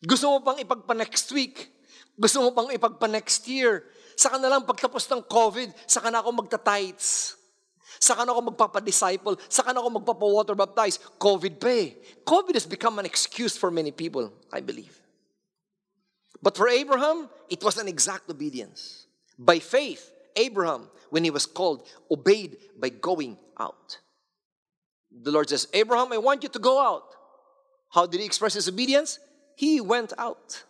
Gusto 0.00 0.32
mo 0.32 0.38
pang 0.40 0.56
ipagpa 0.56 0.96
next 0.96 1.28
week. 1.32 1.68
Gusto 2.16 2.40
mo 2.40 2.50
pang 2.56 2.72
ipagpa 2.72 3.08
next 3.08 3.44
year. 3.48 3.84
Saka 4.16 4.36
na 4.36 4.48
lang 4.48 4.68
pagtapos 4.68 5.08
ng 5.12 5.24
COVID, 5.28 5.72
saka 5.88 6.12
na 6.12 6.20
ako 6.20 6.44
magta-tights. 6.44 7.40
Saka 8.00 8.24
na 8.24 8.32
ako 8.32 8.52
magpapa-disciple. 8.52 9.36
Saka 9.48 9.76
na 9.76 9.84
ako 9.84 10.00
magpapa-water 10.00 10.56
baptize. 10.56 10.96
COVID 11.20 11.60
pa 11.60 11.68
eh. 11.68 12.00
COVID 12.24 12.56
has 12.56 12.64
become 12.64 12.96
an 12.96 13.04
excuse 13.04 13.60
for 13.60 13.68
many 13.68 13.92
people, 13.92 14.32
I 14.48 14.64
believe. 14.64 14.96
But 16.40 16.56
for 16.56 16.68
Abraham, 16.68 17.28
it 17.52 17.60
was 17.60 17.76
an 17.76 17.88
exact 17.88 18.30
obedience. 18.32 19.04
By 19.36 19.60
faith, 19.60 20.08
Abraham, 20.36 20.88
when 21.12 21.24
he 21.24 21.30
was 21.30 21.44
called, 21.44 21.84
obeyed 22.08 22.56
by 22.80 22.88
going 22.88 23.36
out. 23.60 24.00
The 25.10 25.30
Lord 25.30 25.48
says, 25.48 25.68
Abraham, 25.72 26.12
I 26.12 26.18
want 26.18 26.42
you 26.42 26.48
to 26.48 26.58
go 26.58 26.80
out. 26.80 27.14
How 27.90 28.06
did 28.06 28.20
he 28.20 28.26
express 28.26 28.54
his 28.54 28.68
obedience? 28.68 29.18
He 29.56 29.80
went 29.80 30.12
out. 30.16 30.64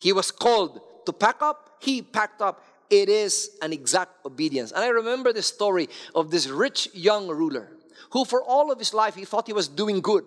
He 0.00 0.12
was 0.12 0.30
called 0.30 0.80
to 1.06 1.12
pack 1.12 1.42
up, 1.42 1.70
he 1.80 2.02
packed 2.02 2.42
up. 2.42 2.64
It 2.90 3.08
is 3.08 3.50
an 3.62 3.72
exact 3.72 4.26
obedience. 4.26 4.70
And 4.70 4.84
I 4.84 4.88
remember 4.88 5.32
the 5.32 5.42
story 5.42 5.88
of 6.14 6.30
this 6.30 6.48
rich 6.48 6.88
young 6.92 7.28
ruler 7.28 7.70
who, 8.10 8.24
for 8.24 8.44
all 8.44 8.70
of 8.70 8.78
his 8.78 8.92
life, 8.92 9.14
he 9.14 9.24
thought 9.24 9.46
he 9.46 9.54
was 9.54 9.68
doing 9.68 10.00
good. 10.00 10.24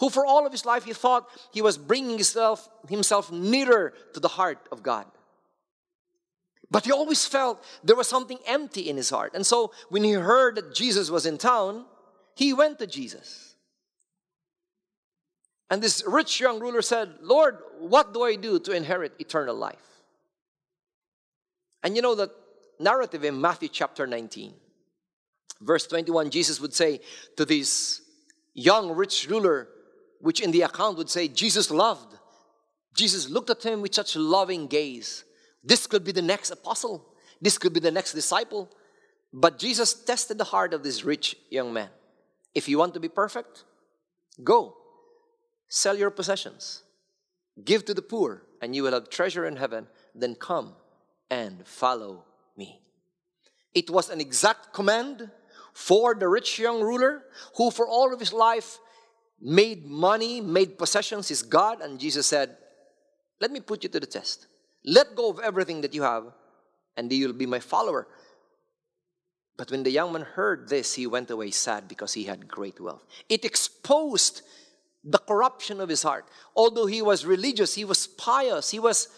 Who, 0.00 0.10
for 0.10 0.26
all 0.26 0.44
of 0.44 0.50
his 0.50 0.66
life, 0.66 0.84
he 0.84 0.92
thought 0.92 1.28
he 1.52 1.62
was 1.62 1.78
bringing 1.78 2.16
himself, 2.16 2.68
himself 2.88 3.30
nearer 3.30 3.94
to 4.14 4.20
the 4.20 4.28
heart 4.28 4.58
of 4.72 4.82
God. 4.82 5.06
But 6.70 6.86
he 6.86 6.90
always 6.90 7.24
felt 7.24 7.62
there 7.84 7.94
was 7.94 8.08
something 8.08 8.38
empty 8.46 8.88
in 8.88 8.96
his 8.96 9.10
heart. 9.10 9.32
And 9.34 9.46
so, 9.46 9.72
when 9.90 10.02
he 10.02 10.12
heard 10.12 10.56
that 10.56 10.74
Jesus 10.74 11.10
was 11.10 11.26
in 11.26 11.38
town, 11.38 11.84
he 12.34 12.52
went 12.52 12.78
to 12.78 12.86
Jesus. 12.86 13.54
And 15.70 15.82
this 15.82 16.04
rich 16.06 16.38
young 16.38 16.60
ruler 16.60 16.82
said, 16.82 17.14
Lord, 17.22 17.58
what 17.78 18.12
do 18.12 18.22
I 18.22 18.36
do 18.36 18.58
to 18.60 18.72
inherit 18.72 19.14
eternal 19.18 19.54
life? 19.54 19.78
And 21.82 21.96
you 21.96 22.02
know 22.02 22.14
that 22.14 22.30
narrative 22.78 23.24
in 23.24 23.40
Matthew 23.40 23.68
chapter 23.68 24.06
19, 24.06 24.52
verse 25.60 25.86
21, 25.86 26.30
Jesus 26.30 26.60
would 26.60 26.74
say 26.74 27.00
to 27.36 27.44
this 27.44 28.02
young 28.54 28.92
rich 28.92 29.26
ruler, 29.28 29.68
which 30.20 30.40
in 30.40 30.50
the 30.50 30.62
account 30.62 30.98
would 30.98 31.10
say, 31.10 31.26
Jesus 31.26 31.70
loved. 31.70 32.18
Jesus 32.94 33.30
looked 33.30 33.50
at 33.50 33.62
him 33.62 33.80
with 33.80 33.94
such 33.94 34.14
loving 34.14 34.66
gaze. 34.66 35.24
This 35.64 35.86
could 35.86 36.04
be 36.04 36.12
the 36.12 36.22
next 36.22 36.50
apostle. 36.50 37.14
This 37.40 37.56
could 37.56 37.72
be 37.72 37.80
the 37.80 37.90
next 37.90 38.12
disciple. 38.12 38.70
But 39.32 39.58
Jesus 39.58 39.94
tested 39.94 40.36
the 40.36 40.44
heart 40.44 40.74
of 40.74 40.82
this 40.82 41.02
rich 41.04 41.36
young 41.50 41.72
man. 41.72 41.88
If 42.54 42.68
you 42.68 42.78
want 42.78 42.94
to 42.94 43.00
be 43.00 43.08
perfect, 43.08 43.64
go. 44.42 44.76
Sell 45.68 45.96
your 45.96 46.10
possessions. 46.10 46.82
Give 47.64 47.84
to 47.84 47.94
the 47.94 48.02
poor, 48.02 48.42
and 48.60 48.74
you 48.74 48.82
will 48.82 48.92
have 48.92 49.10
treasure 49.10 49.46
in 49.46 49.56
heaven. 49.56 49.86
Then 50.14 50.34
come 50.34 50.74
and 51.30 51.66
follow 51.66 52.24
me. 52.56 52.80
It 53.74 53.90
was 53.90 54.10
an 54.10 54.20
exact 54.20 54.72
command 54.72 55.30
for 55.72 56.14
the 56.14 56.28
rich 56.28 56.58
young 56.58 56.82
ruler 56.82 57.24
who, 57.56 57.70
for 57.70 57.86
all 57.86 58.12
of 58.12 58.20
his 58.20 58.32
life, 58.32 58.78
made 59.40 59.86
money, 59.86 60.40
made 60.40 60.78
possessions 60.78 61.28
his 61.28 61.42
God. 61.42 61.80
And 61.80 61.98
Jesus 61.98 62.26
said, 62.26 62.56
Let 63.40 63.50
me 63.50 63.60
put 63.60 63.82
you 63.82 63.88
to 63.90 64.00
the 64.00 64.06
test. 64.06 64.46
Let 64.84 65.14
go 65.14 65.30
of 65.30 65.40
everything 65.40 65.80
that 65.82 65.94
you 65.94 66.02
have, 66.02 66.24
and 66.96 67.10
you'll 67.12 67.32
be 67.32 67.46
my 67.46 67.60
follower. 67.60 68.08
But 69.56 69.70
when 69.70 69.82
the 69.82 69.90
young 69.90 70.12
man 70.12 70.22
heard 70.22 70.68
this, 70.68 70.94
he 70.94 71.06
went 71.06 71.30
away 71.30 71.50
sad 71.50 71.86
because 71.88 72.14
he 72.14 72.24
had 72.24 72.48
great 72.48 72.80
wealth. 72.80 73.04
It 73.28 73.44
exposed 73.44 74.42
the 75.04 75.18
corruption 75.18 75.80
of 75.80 75.88
his 75.88 76.02
heart. 76.02 76.26
Although 76.56 76.86
he 76.86 77.02
was 77.02 77.26
religious, 77.26 77.74
he 77.74 77.84
was 77.84 78.06
pious, 78.06 78.70
he 78.70 78.78
was 78.78 79.08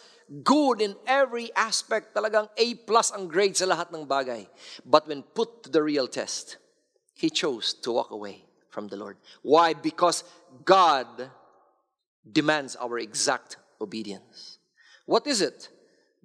good 0.43 0.81
in 0.81 0.97
every 1.07 1.55
aspect, 1.55 2.15
talagang 2.15 2.49
A 2.57 2.75
plus 2.75 3.13
ang 3.13 3.29
grade 3.29 3.57
sa 3.57 3.67
lahat 3.67 3.93
ng 3.93 4.07
bagay. 4.07 4.49
But 4.85 5.07
when 5.07 5.23
put 5.23 5.65
to 5.65 5.71
the 5.71 5.83
real 5.83 6.09
test, 6.09 6.57
he 7.15 7.31
chose 7.31 7.75
to 7.85 7.93
walk 7.93 8.11
away 8.11 8.45
from 8.71 8.89
the 8.89 8.97
Lord. 8.97 9.19
Why? 9.43 9.75
Because 9.75 10.25
God 10.65 11.31
demands 12.25 12.75
our 12.77 12.99
exact 12.99 13.59
obedience. 13.81 14.59
What 15.07 15.27
is 15.27 15.43
it 15.43 15.69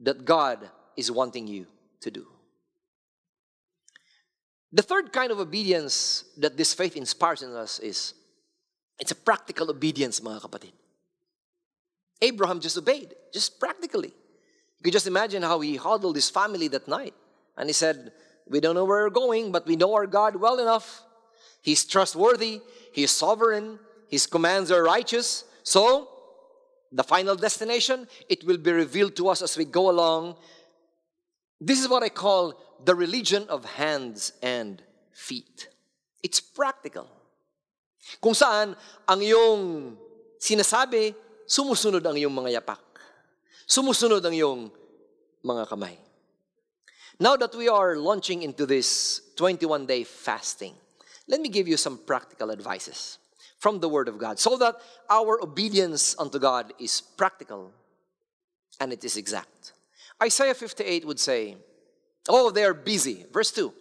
that 0.01 0.23
God 0.23 0.69
is 0.95 1.11
wanting 1.11 1.47
you 1.47 1.67
to 2.01 2.09
do? 2.09 2.25
The 4.71 4.83
third 4.83 5.11
kind 5.11 5.31
of 5.31 5.39
obedience 5.39 6.25
that 6.37 6.55
this 6.55 6.73
faith 6.73 6.95
inspires 6.95 7.41
in 7.41 7.51
us 7.53 7.79
is 7.79 8.13
it's 8.99 9.11
a 9.11 9.15
practical 9.15 9.69
obedience, 9.71 10.19
mga 10.19 10.41
kapatid. 10.41 10.73
Abraham 12.21 12.59
just 12.59 12.77
obeyed, 12.77 13.13
just 13.33 13.59
practically. 13.59 14.09
You 14.09 14.83
could 14.83 14.93
just 14.93 15.07
imagine 15.07 15.41
how 15.41 15.59
he 15.61 15.77
huddled 15.77 16.15
his 16.15 16.29
family 16.29 16.67
that 16.69 16.87
night. 16.87 17.13
And 17.57 17.67
he 17.67 17.73
said, 17.73 18.11
We 18.47 18.59
don't 18.59 18.75
know 18.75 18.85
where 18.85 19.03
we're 19.03 19.09
going, 19.09 19.51
but 19.51 19.65
we 19.65 19.75
know 19.75 19.93
our 19.93 20.07
God 20.07 20.35
well 20.35 20.59
enough. 20.59 21.01
He's 21.61 21.85
trustworthy, 21.85 22.61
He's 22.93 23.11
sovereign, 23.11 23.79
His 24.07 24.25
commands 24.25 24.71
are 24.71 24.83
righteous. 24.83 25.43
So, 25.63 26.09
the 26.91 27.03
final 27.03 27.35
destination, 27.35 28.07
it 28.29 28.43
will 28.45 28.57
be 28.57 28.71
revealed 28.71 29.15
to 29.17 29.29
us 29.29 29.41
as 29.41 29.57
we 29.57 29.65
go 29.65 29.89
along. 29.89 30.35
This 31.61 31.79
is 31.79 31.87
what 31.87 32.01
I 32.01 32.09
call 32.09 32.59
the 32.83 32.95
religion 32.95 33.45
of 33.49 33.65
hands 33.65 34.33
and 34.41 34.81
feet. 35.11 35.67
It's 36.23 36.39
practical. 36.39 37.07
Kung 38.19 38.33
saan 38.33 38.75
ang 39.07 39.19
iyong 39.19 39.95
sinasabi, 40.39 41.13
sumusunod 41.45 42.03
ang 42.03 42.15
iyong 42.15 42.33
mga 42.33 42.61
yapak. 42.61 42.81
Sumusunod 43.67 44.23
ang 44.23 44.33
iyong 44.33 44.61
mga 45.43 45.69
kamay. 45.69 45.95
Now 47.19 47.35
that 47.35 47.53
we 47.53 47.67
are 47.67 47.99
launching 47.99 48.43
into 48.43 48.65
this 48.65 49.21
21-day 49.35 50.07
fasting, 50.07 50.73
let 51.27 51.41
me 51.41 51.49
give 51.49 51.67
you 51.67 51.75
some 51.75 51.99
practical 51.99 52.49
advices 52.49 53.19
from 53.59 53.79
the 53.79 53.89
Word 53.91 54.07
of 54.07 54.17
God 54.17 54.39
so 54.39 54.55
that 54.57 54.79
our 55.09 55.43
obedience 55.43 56.15
unto 56.17 56.39
God 56.39 56.71
is 56.79 57.01
practical 57.01 57.71
and 58.79 58.93
it 58.93 59.03
is 59.03 59.17
exact. 59.17 59.73
Isaiah 60.23 60.55
58 60.55 61.05
would 61.05 61.19
say, 61.19 61.57
Oh, 62.29 62.51
they're 62.51 62.75
busy. 62.75 63.25
Verse 63.33 63.51
2. 63.51 63.73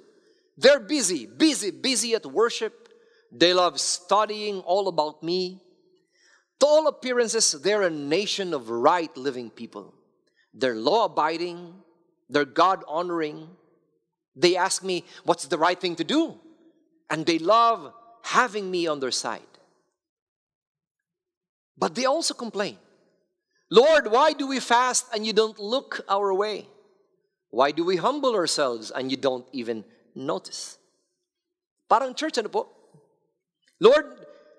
They're 0.57 0.81
busy, 0.81 1.27
busy, 1.27 1.71
busy 1.71 2.15
at 2.15 2.27
worship. 2.27 2.89
They 3.31 3.55
love 3.55 3.79
studying 3.79 4.61
all 4.61 4.89
about 4.89 5.23
me. 5.23 5.61
To 6.61 6.67
all 6.67 6.89
appearances, 6.89 7.53
they're 7.53 7.83
a 7.83 7.91
nation 7.91 8.53
of 8.53 8.71
right 8.71 9.15
living 9.17 9.51
people. 9.51 9.95
They're 10.53 10.75
law 10.75 11.05
abiding, 11.05 11.75
they're 12.29 12.45
God 12.45 12.83
honoring. 12.89 13.49
They 14.35 14.57
ask 14.57 14.83
me, 14.83 15.05
What's 15.25 15.47
the 15.47 15.59
right 15.59 15.81
thing 15.81 15.95
to 15.97 16.05
do? 16.05 16.35
And 17.11 17.25
they 17.25 17.39
love 17.39 17.93
having 18.23 18.71
me 18.71 18.87
on 18.87 18.99
their 19.01 19.11
side. 19.11 19.43
But 21.77 21.95
they 21.95 22.07
also 22.07 22.35
complain 22.35 22.79
Lord, 23.71 24.11
why 24.11 24.33
do 24.33 24.47
we 24.47 24.61
fast 24.61 25.07
and 25.15 25.27
you 25.27 25.33
don't 25.33 25.59
look 25.59 26.01
our 26.09 26.33
way? 26.35 26.67
Why 27.51 27.73
do 27.73 27.85
we 27.85 27.97
humble 27.97 28.35
ourselves 28.35 28.91
and 28.91 29.11
you 29.11 29.17
don't 29.17 29.47
even 29.53 29.85
notice? 30.15 30.77
Parang 31.89 32.13
church, 32.13 32.37
ano 32.37 32.53
po? 32.53 32.69
Lord, 33.81 34.05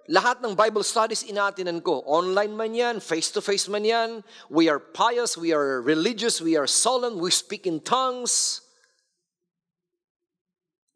lahat 0.10 0.42
ng 0.42 0.58
Bible 0.58 0.82
studies 0.82 1.22
inatinan 1.22 1.86
ko. 1.86 2.02
Online 2.10 2.54
man 2.58 2.74
yan, 2.74 2.96
face-to-face 2.98 3.70
man 3.70 3.86
yan. 3.86 4.10
We 4.50 4.66
are 4.66 4.82
pious, 4.82 5.38
we 5.38 5.54
are 5.54 5.82
religious, 5.86 6.42
we 6.42 6.58
are 6.58 6.66
solemn, 6.66 7.22
we 7.22 7.30
speak 7.30 7.70
in 7.70 7.80
tongues. 7.80 8.66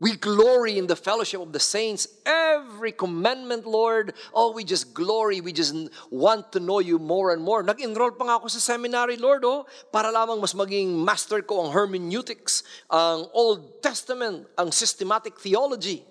We 0.04 0.18
glory 0.18 0.78
in 0.78 0.88
the 0.88 0.98
fellowship 0.98 1.40
of 1.40 1.54
the 1.54 1.64
saints. 1.64 2.10
Every 2.26 2.92
commandment, 2.92 3.66
Lord, 3.66 4.12
oh, 4.34 4.52
we 4.52 4.66
just 4.66 4.94
glory. 4.94 5.40
We 5.40 5.54
just 5.54 5.74
want 6.12 6.52
to 6.52 6.60
know 6.60 6.80
you 6.80 7.00
more 7.00 7.32
and 7.32 7.42
more. 7.42 7.64
Nag-enroll 7.64 8.12
pa 8.20 8.28
nga 8.28 8.36
ako 8.36 8.52
sa 8.52 8.60
seminary, 8.60 9.16
Lord, 9.16 9.48
oh, 9.48 9.64
para 9.96 10.12
lamang 10.12 10.44
mas 10.44 10.52
maging 10.52 10.92
master 10.92 11.40
ko 11.40 11.64
ang 11.64 11.72
hermeneutics, 11.72 12.68
ang 12.92 13.32
Old 13.32 13.80
Testament, 13.80 14.44
ang 14.60 14.76
systematic 14.76 15.40
theology. 15.40 16.04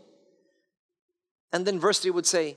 And 1.53 1.68
then 1.68 1.76
verse 1.76 2.01
3 2.01 2.16
would 2.16 2.24
say, 2.24 2.57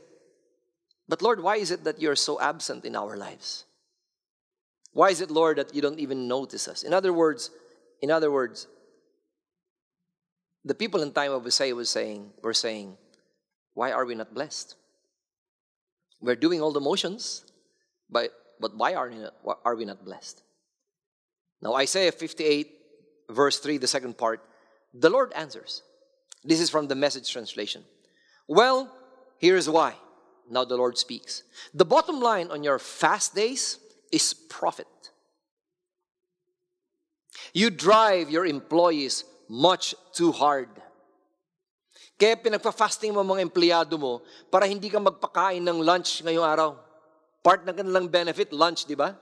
but 1.12 1.20
Lord, 1.20 1.44
why 1.44 1.58
is 1.60 1.68
it 1.68 1.84
that 1.84 2.00
you're 2.00 2.16
so 2.16 2.40
absent 2.40 2.88
in 2.88 2.96
our 2.96 3.20
lives? 3.20 3.68
Why 4.96 5.12
is 5.12 5.20
it, 5.20 5.28
Lord, 5.28 5.60
that 5.60 5.76
you 5.76 5.84
don't 5.84 6.00
even 6.00 6.32
notice 6.32 6.72
us? 6.72 6.82
In 6.82 6.96
other 6.96 7.12
words, 7.12 7.52
in 8.00 8.08
other 8.08 8.32
words, 8.32 8.72
the 10.66 10.74
people 10.74 11.04
in 11.04 11.12
time 11.12 11.32
of 11.32 11.46
Isaiah 11.46 11.76
was 11.76 11.92
saying, 11.92 12.32
were 12.42 12.54
saying, 12.54 12.98
why 13.76 13.92
are 13.92 14.04
we 14.04 14.16
not 14.16 14.34
blessed? 14.34 14.76
We're 16.20 16.36
doing 16.36 16.60
all 16.60 16.72
the 16.72 16.82
motions, 16.82 17.46
but, 18.10 18.32
but 18.60 18.76
why 18.76 18.96
are 18.96 19.08
we, 19.08 19.18
not, 19.18 19.36
why 19.44 19.54
are 19.64 19.76
we 19.76 19.86
not 19.86 20.04
blessed? 20.04 20.42
Now, 21.62 21.76
Isaiah 21.76 22.12
58, 22.12 22.72
verse 23.30 23.60
3, 23.60 23.78
the 23.78 23.88
second 23.88 24.18
part, 24.18 24.42
the 24.94 25.10
Lord 25.10 25.32
answers. 25.34 25.84
This 26.44 26.60
is 26.60 26.70
from 26.70 26.88
the 26.88 26.96
message 26.96 27.32
translation. 27.32 27.84
Well, 28.48 28.92
here's 29.38 29.70
why. 29.70 29.96
Now 30.50 30.66
the 30.66 30.78
Lord 30.78 30.98
speaks. 30.98 31.44
The 31.74 31.86
bottom 31.86 32.20
line 32.20 32.50
on 32.50 32.64
your 32.64 32.80
fast 32.80 33.36
days 33.36 33.80
is 34.12 34.34
profit. 34.34 34.88
You 37.54 37.70
drive 37.70 38.30
your 38.30 38.46
employees 38.46 39.24
much 39.50 39.98
too 40.16 40.32
hard. 40.32 40.70
Kaya 42.16 42.40
pinagpa-fasting 42.40 43.12
mo 43.12 43.24
mga 43.24 43.44
empleyado 43.44 44.00
mo 44.00 44.24
para 44.48 44.64
hindi 44.64 44.88
ka 44.88 45.00
magpakain 45.00 45.60
ng 45.60 45.84
lunch 45.84 46.24
ngayong 46.24 46.48
araw. 46.48 46.70
Part 47.44 47.68
ng 47.68 47.76
kanilang 47.76 48.08
benefit, 48.08 48.56
lunch, 48.56 48.88
di 48.88 48.96
ba? 48.96 49.14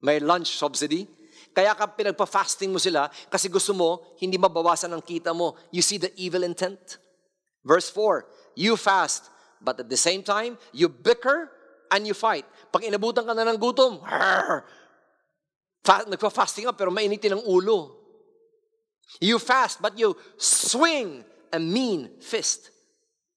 May 0.00 0.18
lunch 0.18 0.56
subsidy. 0.56 1.06
Kaya 1.54 1.76
ka 1.76 1.86
pinagpa-fasting 1.86 2.72
mo 2.72 2.80
sila 2.80 3.06
kasi 3.30 3.46
gusto 3.52 3.76
mo 3.76 4.02
hindi 4.18 4.40
mabawasan 4.40 4.90
ang 4.90 5.04
kita 5.04 5.30
mo. 5.36 5.54
You 5.70 5.84
see 5.84 6.00
the 6.00 6.10
evil 6.16 6.42
intent? 6.42 6.98
Verse 7.64 7.88
4, 7.92 8.58
you 8.58 8.76
fast 8.76 9.34
But 9.64 9.80
at 9.80 9.88
the 9.88 9.96
same 9.96 10.20
time, 10.20 10.60
you 10.76 10.92
bicker 10.92 11.48
and 11.88 12.04
you 12.04 12.12
fight. 12.12 12.44
Pag 12.68 12.84
inabutan 12.84 13.24
ka 13.24 13.32
na 13.32 13.48
ng 13.48 13.56
gutom, 13.56 14.04
fa- 15.88 16.04
nagpa-fasting 16.04 16.68
ka 16.68 16.76
pero 16.76 16.92
mainitin 16.92 17.40
ang 17.40 17.44
ulo. 17.48 18.03
You 19.20 19.38
fast 19.38 19.80
but 19.80 19.98
you 19.98 20.16
swing 20.36 21.24
a 21.52 21.58
mean 21.58 22.10
fist. 22.20 22.70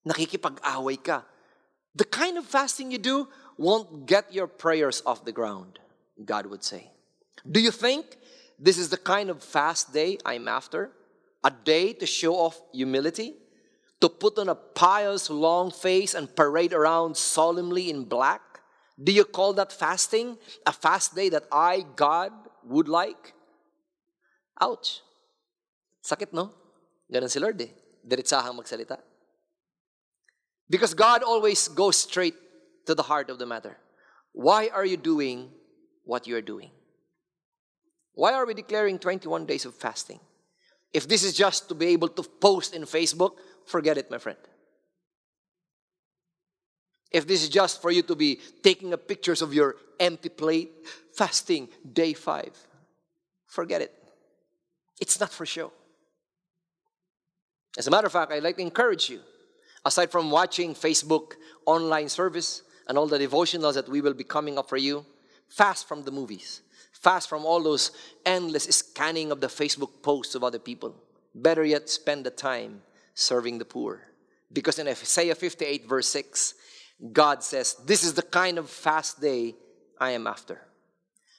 Nakikipag-away 0.07 0.97
ka. 1.03 1.23
The 1.95 2.05
kind 2.05 2.37
of 2.37 2.45
fasting 2.45 2.91
you 2.91 2.97
do 2.97 3.27
won't 3.57 4.05
get 4.05 4.33
your 4.33 4.47
prayers 4.47 5.01
off 5.05 5.25
the 5.25 5.31
ground, 5.31 5.79
God 6.23 6.45
would 6.45 6.63
say. 6.63 6.91
Do 7.49 7.59
you 7.59 7.71
think 7.71 8.05
this 8.59 8.77
is 8.77 8.89
the 8.89 8.97
kind 8.97 9.29
of 9.29 9.43
fast 9.43 9.93
day 9.93 10.17
I'm 10.25 10.47
after? 10.47 10.91
A 11.43 11.51
day 11.51 11.93
to 11.93 12.05
show 12.05 12.35
off 12.35 12.61
humility? 12.73 13.35
to 13.99 14.09
put 14.09 14.37
on 14.37 14.49
a 14.49 14.55
pious 14.55 15.29
long 15.29 15.71
face 15.71 16.13
and 16.13 16.33
parade 16.35 16.73
around 16.73 17.17
solemnly 17.17 17.89
in 17.89 18.03
black? 18.03 18.41
Do 19.01 19.11
you 19.11 19.25
call 19.25 19.53
that 19.53 19.71
fasting? 19.71 20.37
A 20.65 20.71
fast 20.71 21.15
day 21.15 21.29
that 21.29 21.45
I, 21.51 21.85
God, 21.95 22.31
would 22.63 22.87
like? 22.87 23.33
Ouch. 24.61 25.01
Sakit, 26.07 26.31
no? 26.31 26.55
Ganun 27.11 27.27
si 27.27 27.39
Lord 27.39 27.59
eh. 27.59 27.67
Diritsahang 28.07 28.55
magsalita. 28.55 28.95
Because 30.69 30.93
God 30.93 31.23
always 31.23 31.67
goes 31.67 31.97
straight 31.97 32.35
to 32.85 32.95
the 32.95 33.03
heart 33.03 33.29
of 33.29 33.39
the 33.39 33.45
matter. 33.45 33.75
Why 34.31 34.69
are 34.71 34.85
you 34.85 34.95
doing 34.95 35.51
what 36.05 36.27
you 36.27 36.37
are 36.37 36.41
doing? 36.41 36.71
Why 38.13 38.33
are 38.33 38.45
we 38.45 38.53
declaring 38.53 38.99
21 38.99 39.45
days 39.45 39.65
of 39.65 39.75
fasting? 39.75 40.19
If 40.93 41.07
this 41.07 41.23
is 41.23 41.33
just 41.33 41.67
to 41.67 41.75
be 41.75 41.87
able 41.87 42.07
to 42.09 42.23
post 42.23 42.73
in 42.73 42.83
Facebook, 42.83 43.35
forget 43.65 43.97
it, 43.97 44.09
my 44.09 44.17
friend. 44.17 44.39
If 47.11 47.27
this 47.27 47.43
is 47.43 47.49
just 47.49 47.81
for 47.81 47.91
you 47.91 48.01
to 48.03 48.15
be 48.15 48.39
taking 48.63 48.93
up 48.93 49.07
pictures 49.07 49.41
of 49.41 49.53
your 49.53 49.75
empty 49.99 50.29
plate, 50.29 50.71
fasting, 51.15 51.67
day 51.93 52.13
five, 52.13 52.55
forget 53.45 53.81
it. 53.81 53.93
It's 54.99 55.19
not 55.19 55.31
for 55.31 55.45
show. 55.45 55.71
As 57.77 57.87
a 57.87 57.91
matter 57.91 58.07
of 58.07 58.13
fact, 58.13 58.31
I'd 58.31 58.43
like 58.43 58.57
to 58.57 58.61
encourage 58.61 59.09
you, 59.09 59.21
aside 59.85 60.11
from 60.11 60.31
watching 60.31 60.73
Facebook 60.73 61.33
online 61.65 62.09
service 62.09 62.63
and 62.87 62.97
all 62.97 63.07
the 63.07 63.19
devotionals 63.19 63.75
that 63.75 63.87
we 63.87 64.01
will 64.01 64.13
be 64.13 64.23
coming 64.23 64.57
up 64.57 64.67
for 64.67 64.77
you, 64.77 65.05
fast 65.47 65.87
from 65.87 66.03
the 66.03 66.11
movies. 66.11 66.61
Fast 66.91 67.29
from 67.29 67.45
all 67.45 67.61
those 67.61 67.91
endless 68.25 68.63
scanning 68.63 69.31
of 69.31 69.39
the 69.39 69.47
Facebook 69.47 70.01
posts 70.01 70.33
of 70.33 70.43
other 70.43 70.57
people. 70.57 70.95
Better 71.35 71.63
yet, 71.63 71.89
spend 71.89 72.25
the 72.25 72.31
time 72.31 72.81
serving 73.13 73.59
the 73.59 73.65
poor. 73.65 74.01
Because 74.51 74.79
in 74.79 74.87
Isaiah 74.87 75.35
58, 75.35 75.87
verse 75.87 76.07
6, 76.07 76.55
God 77.11 77.43
says, 77.43 77.75
This 77.85 78.03
is 78.03 78.13
the 78.15 78.23
kind 78.23 78.57
of 78.57 78.69
fast 78.69 79.21
day 79.21 79.55
I 79.99 80.11
am 80.11 80.25
after. 80.25 80.61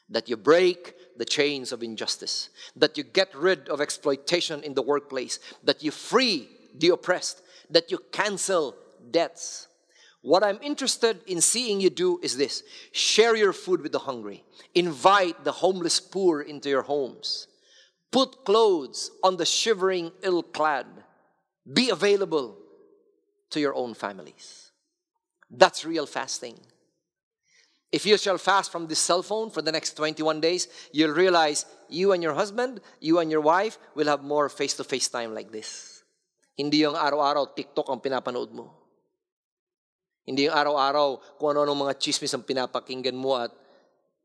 That 0.08 0.28
you 0.28 0.36
break 0.36 0.94
the 1.18 1.24
chains 1.24 1.72
of 1.72 1.82
injustice, 1.82 2.50
that 2.76 2.96
you 2.96 3.04
get 3.04 3.34
rid 3.34 3.68
of 3.68 3.80
exploitation 3.80 4.62
in 4.62 4.74
the 4.74 4.82
workplace, 4.82 5.38
that 5.64 5.82
you 5.82 5.90
free 5.90 6.48
the 6.74 6.90
oppressed, 6.90 7.42
that 7.70 7.90
you 7.90 7.98
cancel 8.12 8.74
debts. 9.10 9.68
What 10.22 10.42
I'm 10.42 10.58
interested 10.62 11.20
in 11.26 11.40
seeing 11.40 11.80
you 11.80 11.90
do 11.90 12.20
is 12.22 12.36
this 12.36 12.62
share 12.92 13.36
your 13.36 13.52
food 13.52 13.82
with 13.82 13.92
the 13.92 13.98
hungry, 13.98 14.44
invite 14.74 15.44
the 15.44 15.52
homeless 15.52 16.00
poor 16.00 16.40
into 16.40 16.68
your 16.68 16.82
homes, 16.82 17.48
put 18.10 18.44
clothes 18.44 19.10
on 19.22 19.36
the 19.36 19.46
shivering 19.46 20.12
ill 20.22 20.42
clad, 20.42 20.86
be 21.72 21.90
available 21.90 22.56
to 23.50 23.60
your 23.60 23.74
own 23.74 23.94
families. 23.94 24.70
That's 25.50 25.84
real 25.84 26.06
fasting. 26.06 26.58
If 27.90 28.04
you 28.04 28.18
shall 28.18 28.36
fast 28.36 28.70
from 28.70 28.86
this 28.86 28.98
cell 28.98 29.22
phone 29.22 29.48
for 29.48 29.62
the 29.62 29.72
next 29.72 29.96
21 29.96 30.40
days, 30.40 30.68
you'll 30.92 31.16
realize 31.16 31.64
you 31.88 32.12
and 32.12 32.22
your 32.22 32.34
husband, 32.34 32.80
you 33.00 33.18
and 33.18 33.30
your 33.30 33.40
wife 33.40 33.78
will 33.94 34.06
have 34.06 34.22
more 34.22 34.48
face-to-face 34.48 35.08
time 35.08 35.32
like 35.34 35.50
this. 35.50 36.02
Hindi 36.56 36.84
yung 36.84 36.96
araw-araw 36.96 37.56
TikTok 37.56 37.88
ang 37.88 38.04
pinapanood 38.04 38.52
mo. 38.52 38.76
Hindi 40.28 40.44
yung 40.44 40.58
araw-araw 40.58 41.40
kung 41.40 41.56
ano-ano 41.56 41.72
mga 41.88 41.96
chismis 41.96 42.36
ang 42.36 42.44
pinapakinggan 42.44 43.16
mo 43.16 43.40
at 43.40 43.48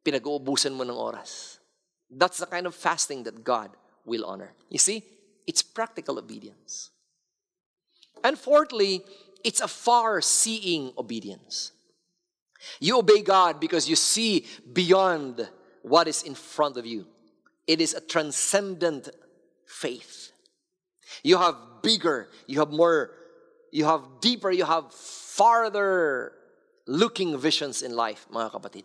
pinag-uubusan 0.03 0.75
mo 0.75 0.83
ng 0.83 0.99
oras. 0.99 1.63
That's 2.11 2.43
the 2.43 2.49
kind 2.51 2.67
of 2.67 2.75
fasting 2.75 3.23
that 3.23 3.47
God 3.47 3.71
will 4.03 4.27
honor. 4.27 4.51
You 4.67 4.83
see, 4.83 5.07
it's 5.47 5.63
practical 5.63 6.19
obedience. 6.19 6.91
And 8.23 8.35
fourthly, 8.35 9.07
it's 9.43 9.63
a 9.63 9.71
far 9.71 10.19
seeing 10.19 10.91
obedience. 10.97 11.71
You 12.79 12.99
obey 12.99 13.21
God 13.21 13.59
because 13.59 13.89
you 13.89 13.95
see 13.95 14.45
beyond 14.71 15.49
what 15.81 16.07
is 16.07 16.23
in 16.23 16.35
front 16.35 16.77
of 16.77 16.85
you. 16.85 17.05
It 17.67 17.81
is 17.81 17.93
a 17.93 18.01
transcendent 18.01 19.09
faith. 19.65 20.31
You 21.23 21.37
have 21.37 21.55
bigger, 21.81 22.29
you 22.47 22.59
have 22.59 22.71
more, 22.71 23.11
you 23.71 23.85
have 23.85 24.01
deeper, 24.21 24.51
you 24.51 24.65
have 24.65 24.93
farther 24.93 26.33
looking 26.85 27.37
visions 27.37 27.81
in 27.81 27.95
life, 27.95 28.27
mga 28.31 28.51
kapatid. 28.51 28.83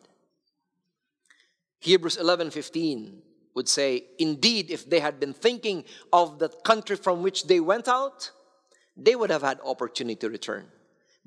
Hebrews 1.81 2.17
11:15 2.17 3.23
would 3.55 3.69
say, 3.69 4.05
Indeed, 4.19 4.71
if 4.71 4.89
they 4.89 5.01
had 5.01 5.19
been 5.19 5.33
thinking 5.33 5.85
of 6.13 6.39
the 6.39 6.49
country 6.49 6.97
from 6.97 7.23
which 7.23 7.47
they 7.47 7.61
went 7.61 7.89
out, 7.89 8.31
they 8.97 9.15
would 9.15 9.31
have 9.31 9.43
had 9.43 9.61
opportunity 9.65 10.17
to 10.17 10.31
return. 10.31 10.71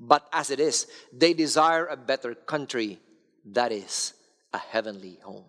But 0.03 0.27
as 0.33 0.49
it 0.49 0.59
is, 0.59 0.87
they 1.13 1.33
desire 1.33 1.85
a 1.85 1.95
better 1.95 2.33
country 2.33 2.99
that 3.45 3.71
is 3.71 4.13
a 4.51 4.57
heavenly 4.57 5.19
home. 5.23 5.45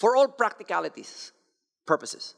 For 0.00 0.16
all 0.16 0.26
practicalities, 0.26 1.30
purposes. 1.86 2.34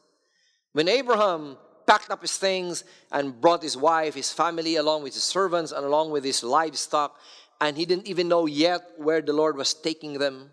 When 0.73 0.87
Abraham 0.87 1.57
packed 1.87 2.11
up 2.11 2.21
his 2.21 2.37
things 2.37 2.85
and 3.11 3.41
brought 3.41 3.63
his 3.63 3.77
wife, 3.77 4.15
his 4.15 4.33
family, 4.33 4.77
along 4.77 5.03
with 5.03 5.15
his 5.15 5.25
servants, 5.25 5.73
and 5.73 5.83
along 5.85 6.11
with 6.11 6.25
his 6.25 6.43
livestock, 6.43 7.19
and 7.59 7.79
he 7.79 7.87
didn't 7.87 8.07
even 8.07 8.29
know 8.29 8.45
yet 8.45 8.83
where 8.99 9.23
the 9.23 9.33
Lord 9.33 9.57
was 9.57 9.73
taking 9.73 10.19
them. 10.19 10.51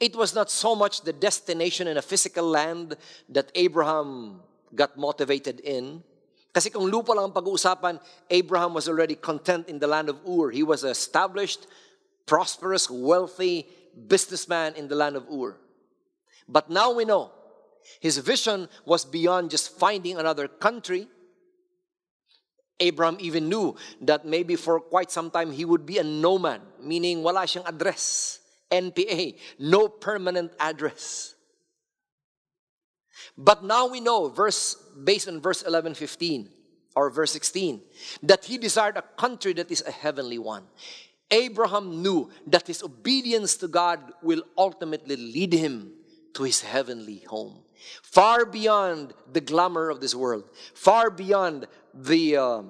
It 0.00 0.16
was 0.16 0.34
not 0.34 0.50
so 0.50 0.74
much 0.74 1.02
the 1.02 1.12
destination 1.12 1.86
in 1.86 1.98
a 1.98 2.02
physical 2.02 2.48
land 2.48 2.96
that 3.28 3.52
Abraham 3.54 4.40
got 4.74 4.96
motivated 4.96 5.60
in, 5.60 6.02
Kasi 6.56 6.72
kung 6.72 6.88
lupa 6.88 7.12
lang 7.12 7.28
ang 7.28 7.36
pag-uusapan, 7.36 8.00
Abraham 8.32 8.72
was 8.72 8.88
already 8.88 9.12
content 9.12 9.68
in 9.68 9.76
the 9.76 9.84
land 9.84 10.08
of 10.08 10.16
Ur. 10.24 10.48
He 10.48 10.64
was 10.64 10.88
established, 10.88 11.68
prosperous, 12.24 12.88
wealthy 12.88 13.68
businessman 13.92 14.72
in 14.72 14.88
the 14.88 14.96
land 14.96 15.20
of 15.20 15.28
Ur. 15.28 15.60
But 16.48 16.72
now 16.72 16.96
we 16.96 17.04
know 17.04 17.28
his 18.00 18.16
vision 18.24 18.72
was 18.88 19.04
beyond 19.04 19.52
just 19.52 19.76
finding 19.76 20.16
another 20.16 20.48
country. 20.48 21.12
Abraham 22.80 23.20
even 23.20 23.52
knew 23.52 23.76
that 24.00 24.24
maybe 24.24 24.56
for 24.56 24.80
quite 24.80 25.12
some 25.12 25.28
time 25.28 25.52
he 25.52 25.68
would 25.68 25.84
be 25.84 26.00
a 26.00 26.04
nomad, 26.04 26.64
meaning 26.80 27.20
wala 27.20 27.44
siyang 27.44 27.68
address, 27.68 28.40
NPA, 28.72 29.36
no 29.60 29.88
permanent 29.88 30.56
address. 30.56 31.35
But 33.38 33.64
now 33.64 33.86
we 33.86 34.00
know, 34.00 34.28
verse 34.28 34.74
based 35.04 35.28
on 35.28 35.40
verse 35.40 35.62
11, 35.62 35.94
15, 35.94 36.48
or 36.94 37.10
verse 37.10 37.32
16, 37.32 37.82
that 38.22 38.46
he 38.46 38.56
desired 38.56 38.96
a 38.96 39.02
country 39.02 39.52
that 39.54 39.70
is 39.70 39.82
a 39.86 39.90
heavenly 39.90 40.38
one. 40.38 40.64
Abraham 41.30 42.02
knew 42.02 42.30
that 42.46 42.66
his 42.66 42.82
obedience 42.82 43.56
to 43.56 43.68
God 43.68 44.00
will 44.22 44.42
ultimately 44.56 45.16
lead 45.16 45.52
him 45.52 45.92
to 46.34 46.44
his 46.44 46.62
heavenly 46.62 47.24
home. 47.28 47.62
Far 48.02 48.46
beyond 48.46 49.12
the 49.30 49.40
glamour 49.40 49.90
of 49.90 50.00
this 50.00 50.14
world, 50.14 50.48
far 50.74 51.10
beyond 51.10 51.66
the 51.92 52.36
uh, 52.36 52.62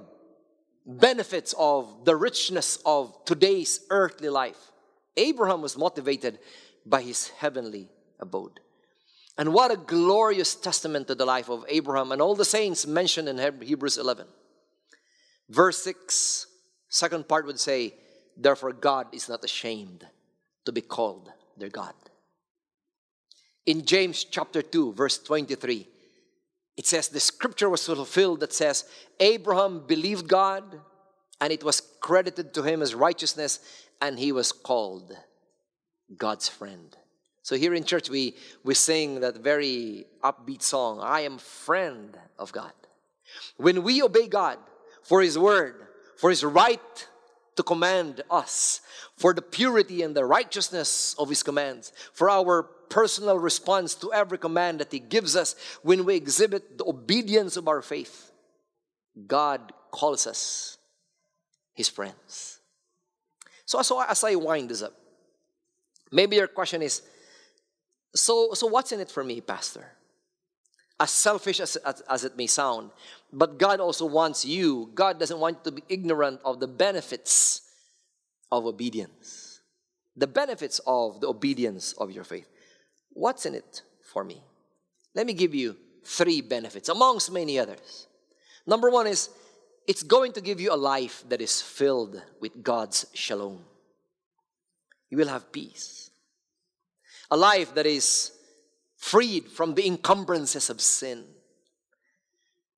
benefits 0.87 1.55
of 1.59 2.05
the 2.05 2.17
richness 2.17 2.79
of 2.85 3.25
today's 3.25 3.81
earthly 3.91 4.29
life. 4.29 4.73
Abraham 5.17 5.63
was 5.63 5.77
motivated 5.77 6.39
by 6.85 7.03
his 7.03 7.29
heavenly 7.29 7.89
abode. 8.21 8.61
And 9.39 9.53
what 9.53 9.71
a 9.71 9.77
glorious 9.77 10.55
testament 10.55 11.09
to 11.09 11.15
the 11.15 11.27
life 11.27 11.51
of 11.51 11.65
Abraham 11.69 12.13
and 12.13 12.23
all 12.23 12.35
the 12.35 12.45
saints 12.45 12.87
mentioned 12.87 13.29
in 13.29 13.39
Hebrews 13.63 13.99
11. 13.99 14.27
Verse 15.49 15.79
6, 15.83 16.47
second 16.89 17.29
part 17.29 17.47
would 17.47 17.61
say, 17.61 17.95
Therefore, 18.37 18.73
God 18.73 19.09
is 19.13 19.29
not 19.29 19.45
ashamed 19.45 20.07
to 20.65 20.73
be 20.73 20.81
called 20.81 21.31
their 21.57 21.69
God. 21.69 21.95
In 23.65 23.85
James 23.85 24.25
chapter 24.25 24.63
2, 24.63 24.93
verse 24.93 25.19
23, 25.19 25.87
it 26.77 26.87
says, 26.87 27.09
The 27.09 27.21
scripture 27.21 27.71
was 27.71 27.87
fulfilled 27.87 28.41
that 28.41 28.53
says, 28.53 28.85
Abraham 29.21 29.87
believed 29.87 30.29
God, 30.29 30.81
and 31.41 31.53
it 31.53 31.65
was 31.65 31.83
credited 32.01 32.53
to 32.55 32.63
him 32.63 32.83
as 32.83 32.95
righteousness, 32.95 33.61
and 34.01 34.19
he 34.19 34.33
was 34.33 34.53
called 34.53 35.17
God's 36.17 36.49
friend. 36.49 36.97
So 37.47 37.55
here 37.55 37.75
in 37.75 37.85
church, 37.85 38.11
we, 38.11 38.35
we 38.65 38.75
sing 38.75 39.21
that 39.21 39.37
very 39.37 40.07
upbeat 40.25 40.63
song, 40.63 40.99
I 41.01 41.21
am 41.21 41.39
friend 41.39 42.19
of 42.41 42.51
God. 42.51 42.73
When 43.57 43.85
we 43.85 44.03
obey 44.03 44.27
God 44.27 44.59
for 45.05 45.23
His 45.23 45.39
word, 45.39 45.77
for 46.17 46.31
His 46.31 46.43
right 46.43 47.09
to 47.55 47.63
command 47.63 48.25
us, 48.33 48.81
for 49.17 49.33
the 49.33 49.43
purity 49.43 50.03
and 50.03 50.13
the 50.13 50.25
righteousness 50.25 51.15
of 51.21 51.29
His 51.29 51.45
commands, 51.45 51.93
for 52.13 52.29
our 52.29 52.65
personal 52.65 53.39
response 53.39 53.95
to 53.95 54.13
every 54.13 54.39
command 54.39 54.81
that 54.81 54.91
He 54.91 54.99
gives 54.99 55.37
us, 55.37 55.55
when 55.83 56.05
we 56.05 56.17
exhibit 56.17 56.79
the 56.79 56.85
obedience 56.85 57.57
of 57.57 57.69
our 57.69 57.81
faith, 57.81 58.33
God 59.25 59.73
calls 59.93 60.27
us 60.27 60.79
His 61.75 61.89
friends. 61.89 62.59
So, 63.65 63.81
so 63.83 64.03
as 64.03 64.25
I 64.25 64.35
wind 64.35 64.71
this 64.71 64.83
up, 64.83 64.95
maybe 66.11 66.35
your 66.35 66.49
question 66.49 66.83
is, 66.83 67.03
so, 68.17 68.55
so 68.55 68.67
what's 68.67 68.93
in 68.93 69.01
it 69.01 69.11
for 69.11 69.23
me, 69.23 69.41
Pastor? 69.41 69.93
As 70.99 71.11
selfish 71.11 71.61
as, 71.61 71.77
as, 71.77 72.01
as 72.09 72.25
it 72.25 72.37
may 72.37 72.47
sound, 72.47 72.91
but 73.33 73.59
God 73.59 73.81
also 73.81 74.07
wants 74.07 74.45
you, 74.45 74.91
God 74.95 75.21
doesn't 75.21 75.39
want 75.39 75.59
you 75.59 75.71
to 75.71 75.73
be 75.73 75.83
ignorant 75.89 76.41
of 76.45 76.59
the 76.59 76.67
benefits 76.67 77.63
of 78.51 78.65
obedience. 78.65 79.61
The 80.17 80.27
benefits 80.27 80.81
of 80.87 81.21
the 81.21 81.29
obedience 81.29 81.93
of 81.93 82.11
your 82.11 82.25
faith. 82.25 82.49
What's 83.11 83.45
in 83.45 83.55
it 83.55 83.83
for 84.03 84.25
me? 84.25 84.43
Let 85.15 85.27
me 85.27 85.35
give 85.35 85.55
you 85.55 85.77
three 86.05 86.41
benefits, 86.41 86.89
amongst 86.89 87.31
many 87.31 87.59
others. 87.59 88.07
Number 88.67 88.91
one 88.91 89.07
is 89.07 89.29
it's 89.87 90.03
going 90.03 90.33
to 90.33 90.41
give 90.41 90.61
you 90.61 90.73
a 90.73 90.77
life 90.77 91.25
that 91.29 91.41
is 91.41 91.61
filled 91.61 92.23
with 92.41 92.63
God's 92.63 93.07
shalom. 93.13 93.65
You 95.11 95.19
will 95.19 95.29
have 95.29 95.53
peace 95.53 96.11
a 97.31 97.37
life 97.37 97.75
that 97.75 97.87
is 97.87 98.33
freed 98.97 99.47
from 99.51 99.75
the 99.75 99.87
encumbrances 99.87 100.71
of 100.71 100.81
sin. 100.81 101.25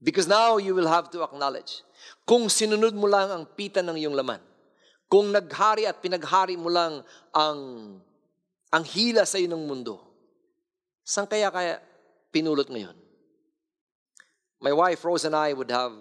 Because 0.03 0.29
now 0.29 0.59
you 0.59 0.75
will 0.75 0.87
have 0.87 1.11
to 1.11 1.23
acknowledge, 1.23 1.83
kung 2.23 2.47
sinunod 2.47 2.95
mo 2.95 3.11
lang 3.11 3.31
ang 3.31 3.45
pita 3.47 3.83
ng 3.83 3.99
iyong 3.99 4.15
laman, 4.15 4.39
kung 5.11 5.33
naghari 5.33 5.89
at 5.89 5.99
pinaghari 5.99 6.55
mo 6.55 6.71
lang 6.71 7.03
ang, 7.35 7.61
ang 8.71 8.85
hila 8.85 9.25
sa 9.27 9.41
iyo 9.41 9.51
ng 9.51 9.65
mundo, 9.67 9.99
saan 11.03 11.27
kaya 11.27 11.51
kaya 11.51 11.81
pinulot 12.31 12.69
ngayon? 12.69 12.95
My 14.61 14.75
wife 14.75 15.03
Rose 15.07 15.25
and 15.25 15.35
I 15.35 15.55
would 15.55 15.71
have 15.71 15.95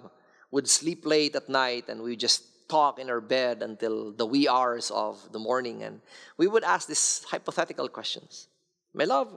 would 0.52 0.68
sleep 0.68 1.06
late 1.06 1.36
at 1.36 1.48
night 1.48 1.90
and 1.90 2.02
we 2.02 2.16
just 2.16 2.44
talk 2.68 3.00
in 3.00 3.10
our 3.10 3.22
bed 3.22 3.64
until 3.64 4.12
the 4.12 4.26
wee 4.26 4.48
hours 4.48 4.92
of 4.92 5.32
the 5.32 5.40
morning 5.40 5.84
and 5.84 6.02
we 6.38 6.48
would 6.48 6.64
ask 6.64 6.88
these 6.88 7.26
hypothetical 7.30 7.88
questions. 7.88 8.48
My 8.94 9.06
love, 9.06 9.32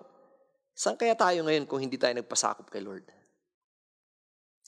saan 0.75 0.99
kaya 0.99 1.15
tayo 1.15 1.45
ngayon 1.45 1.69
kung 1.69 1.81
hindi 1.81 1.97
tayo 1.97 2.15
nagpasakop 2.15 2.71
kay 2.71 2.81
Lord? 2.81 3.05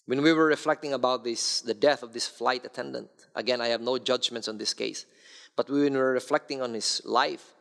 When 0.06 0.22
we 0.22 0.32
were 0.32 0.46
reflecting 0.46 0.92
about 0.92 1.22
this, 1.22 1.60
the 1.60 1.74
death 1.74 2.02
of 2.02 2.12
this 2.12 2.26
flight 2.26 2.66
attendant, 2.66 3.08
again, 3.34 3.60
I 3.60 3.68
have 3.68 3.80
no 3.80 3.98
judgments 3.98 4.48
on 4.48 4.58
this 4.58 4.74
case, 4.74 5.06
but 5.54 5.70
when 5.70 5.94
we 5.94 5.98
were 5.98 6.12
reflecting 6.12 6.60
on 6.60 6.74
his 6.74 7.00
life, 7.04 7.54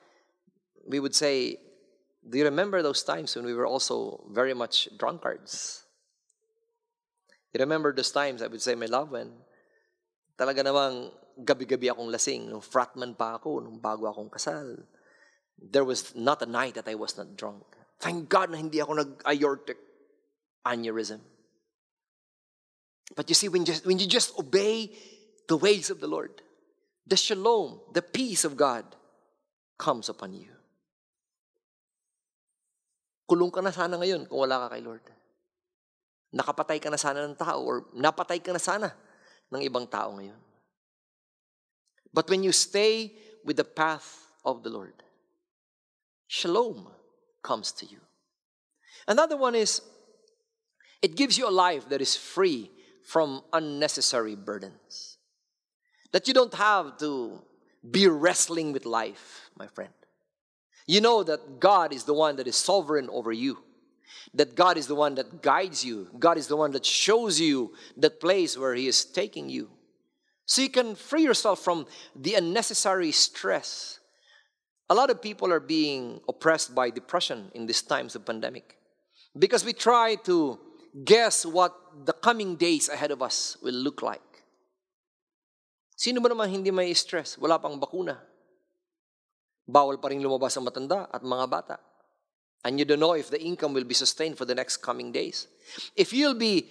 we 0.87 0.99
would 0.99 1.13
say, 1.13 1.57
Do 2.27 2.37
you 2.37 2.45
remember 2.45 2.81
those 2.81 3.03
times 3.03 3.35
when 3.35 3.45
we 3.45 3.53
were 3.53 3.65
also 3.65 4.25
very 4.29 4.53
much 4.53 4.89
drunkards? 4.97 5.83
You 7.53 7.59
remember 7.59 7.93
those 7.93 8.11
times, 8.11 8.41
I 8.41 8.47
would 8.47 8.61
say, 8.61 8.75
my 8.75 8.85
love, 8.85 9.11
when 9.11 9.31
talaga 10.41 10.65
namang 10.65 11.13
gabi-gabi 11.37 11.93
akong 11.93 12.09
lasing, 12.09 12.49
nung 12.49 12.65
fratman 12.65 13.13
pa 13.13 13.37
ako, 13.37 13.61
nung 13.61 13.77
bago 13.77 14.09
akong 14.09 14.33
kasal. 14.33 14.73
There 15.61 15.85
was 15.85 16.17
not 16.17 16.41
a 16.41 16.49
night 16.49 16.73
that 16.81 16.89
I 16.89 16.97
was 16.97 17.13
not 17.13 17.37
drunk. 17.37 17.61
Thank 18.01 18.25
God 18.25 18.49
na 18.49 18.57
hindi 18.57 18.81
ako 18.81 18.97
nag-aortic 18.97 19.77
aneurysm. 20.65 21.21
But 23.13 23.29
you 23.29 23.37
see, 23.37 23.53
when, 23.53 23.69
just, 23.69 23.85
when 23.85 24.01
you 24.01 24.09
just 24.09 24.33
obey 24.41 24.89
the 25.45 25.57
ways 25.61 25.93
of 25.93 26.01
the 26.01 26.09
Lord, 26.09 26.41
the 27.05 27.17
shalom, 27.17 27.77
the 27.93 28.01
peace 28.01 28.41
of 28.41 28.57
God 28.57 28.85
comes 29.77 30.09
upon 30.09 30.33
you. 30.33 30.49
Kulong 33.29 33.53
ka 33.53 33.61
na 33.61 33.69
sana 33.69 34.01
ngayon 34.01 34.25
kung 34.25 34.41
wala 34.41 34.65
ka 34.65 34.73
kay 34.73 34.81
Lord. 34.81 35.05
Nakapatay 36.33 36.79
ka 36.81 36.89
na 36.89 36.97
sana 36.97 37.29
ng 37.29 37.37
tao 37.37 37.61
or 37.61 37.85
napatay 37.93 38.41
ka 38.41 38.49
na 38.49 38.61
sana 38.61 38.89
ng 39.51 39.61
ibang 39.61 39.89
tao 39.89 40.15
ngayon. 40.15 40.39
But 42.13 42.29
when 42.29 42.43
you 42.43 42.51
stay 42.51 43.13
with 43.43 43.57
the 43.57 43.67
path 43.67 44.31
of 44.43 44.63
the 44.63 44.69
Lord, 44.69 45.03
shalom 46.27 46.87
comes 47.43 47.71
to 47.73 47.85
you. 47.85 47.99
Another 49.07 49.37
one 49.37 49.55
is 49.55 49.81
it 51.01 51.15
gives 51.15 51.37
you 51.37 51.47
a 51.47 51.51
life 51.51 51.89
that 51.89 52.01
is 52.01 52.15
free 52.15 52.69
from 53.03 53.41
unnecessary 53.51 54.35
burdens. 54.35 55.17
That 56.11 56.27
you 56.27 56.33
don't 56.33 56.53
have 56.53 56.97
to 56.99 57.41
be 57.89 58.07
wrestling 58.07 58.73
with 58.73 58.85
life, 58.85 59.49
my 59.57 59.67
friend. 59.67 59.93
You 60.85 61.01
know 61.01 61.23
that 61.23 61.59
God 61.59 61.93
is 61.93 62.03
the 62.03 62.13
one 62.13 62.35
that 62.35 62.47
is 62.47 62.55
sovereign 62.55 63.09
over 63.09 63.31
you 63.31 63.57
that 64.33 64.55
God 64.55 64.77
is 64.77 64.87
the 64.87 64.95
one 64.95 65.15
that 65.15 65.41
guides 65.41 65.83
you, 65.83 66.07
God 66.19 66.37
is 66.37 66.47
the 66.47 66.57
one 66.57 66.71
that 66.71 66.85
shows 66.85 67.39
you 67.39 67.73
that 67.97 68.19
place 68.19 68.57
where 68.57 68.75
He 68.75 68.87
is 68.87 69.05
taking 69.05 69.49
you. 69.49 69.69
So 70.45 70.61
you 70.61 70.69
can 70.69 70.95
free 70.95 71.23
yourself 71.23 71.63
from 71.63 71.85
the 72.15 72.35
unnecessary 72.35 73.11
stress. 73.11 73.99
A 74.89 74.95
lot 74.95 75.09
of 75.09 75.21
people 75.21 75.51
are 75.53 75.61
being 75.63 76.19
oppressed 76.27 76.75
by 76.75 76.89
depression 76.89 77.51
in 77.55 77.65
these 77.65 77.81
times 77.81 78.15
of 78.15 78.25
pandemic 78.25 78.75
because 79.37 79.63
we 79.63 79.71
try 79.71 80.15
to 80.27 80.59
guess 81.05 81.45
what 81.45 81.71
the 82.05 82.11
coming 82.11 82.55
days 82.55 82.89
ahead 82.89 83.11
of 83.11 83.21
us 83.21 83.57
will 83.63 83.75
look 83.75 84.01
like. 84.01 84.21
Sino 85.95 86.19
ba 86.19 86.33
naman 86.33 86.49
hindi 86.49 86.73
may 86.73 86.91
stress? 86.97 87.37
Wala 87.37 87.61
pang 87.61 87.79
bakuna. 87.79 88.17
Bawal 89.69 90.01
pa 90.01 90.09
rin 90.09 90.19
lumabas 90.19 90.57
ang 90.57 90.67
matanda 90.67 91.07
at 91.07 91.21
mga 91.23 91.45
bata. 91.47 91.75
And 92.63 92.77
you 92.77 92.85
don't 92.85 92.99
know 92.99 93.13
if 93.13 93.29
the 93.29 93.41
income 93.41 93.73
will 93.73 93.83
be 93.83 93.93
sustained 93.93 94.37
for 94.37 94.45
the 94.45 94.55
next 94.55 94.77
coming 94.77 95.11
days. 95.11 95.47
If 95.95 96.13
you'll 96.13 96.35
be 96.35 96.67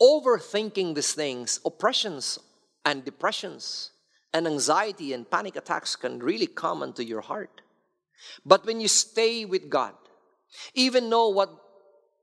overthinking 0.00 0.94
these 0.94 1.12
things, 1.12 1.60
oppressions 1.64 2.38
and 2.84 3.04
depressions 3.04 3.90
and 4.32 4.46
anxiety 4.46 5.12
and 5.12 5.30
panic 5.30 5.56
attacks 5.56 5.96
can 5.96 6.18
really 6.18 6.46
come 6.46 6.82
into 6.82 7.04
your 7.04 7.20
heart. 7.20 7.60
But 8.44 8.64
when 8.64 8.80
you 8.80 8.88
stay 8.88 9.44
with 9.44 9.68
God, 9.68 9.94
even 10.74 11.08
know 11.08 11.28
what 11.28 11.50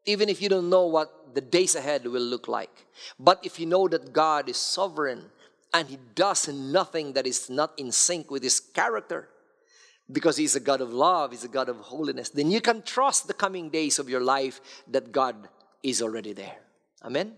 even 0.06 0.30
if 0.30 0.42
you 0.42 0.50
don't 0.50 0.70
know 0.70 0.88
what 0.88 1.36
the 1.36 1.42
days 1.42 1.76
ahead 1.76 2.06
will 2.06 2.24
look 2.24 2.48
like, 2.48 2.88
but 3.20 3.40
if 3.44 3.60
you 3.60 3.68
know 3.68 3.88
that 3.88 4.12
God 4.12 4.50
is 4.50 4.58
sovereign 4.58 5.30
and 5.74 5.88
he 5.88 6.00
does 6.16 6.48
nothing 6.48 7.14
that 7.14 7.28
is 7.28 7.52
not 7.52 7.78
in 7.78 7.92
sync 7.92 8.32
with 8.32 8.42
his 8.42 8.60
character, 8.60 9.30
because 10.12 10.38
He's 10.38 10.56
a 10.56 10.60
God 10.60 10.82
of 10.82 10.94
love, 10.94 11.32
He's 11.32 11.44
a 11.44 11.52
God 11.52 11.70
of 11.70 11.78
holiness, 11.78 12.30
then 12.30 12.52
you 12.52 12.62
can 12.62 12.82
trust 12.82 13.28
the 13.28 13.34
coming 13.34 13.70
days 13.70 14.00
of 14.00 14.10
your 14.10 14.22
life 14.22 14.62
that 14.88 15.12
God 15.12 15.48
is 15.84 16.02
already 16.02 16.34
there. 16.34 16.58
Amen? 17.04 17.34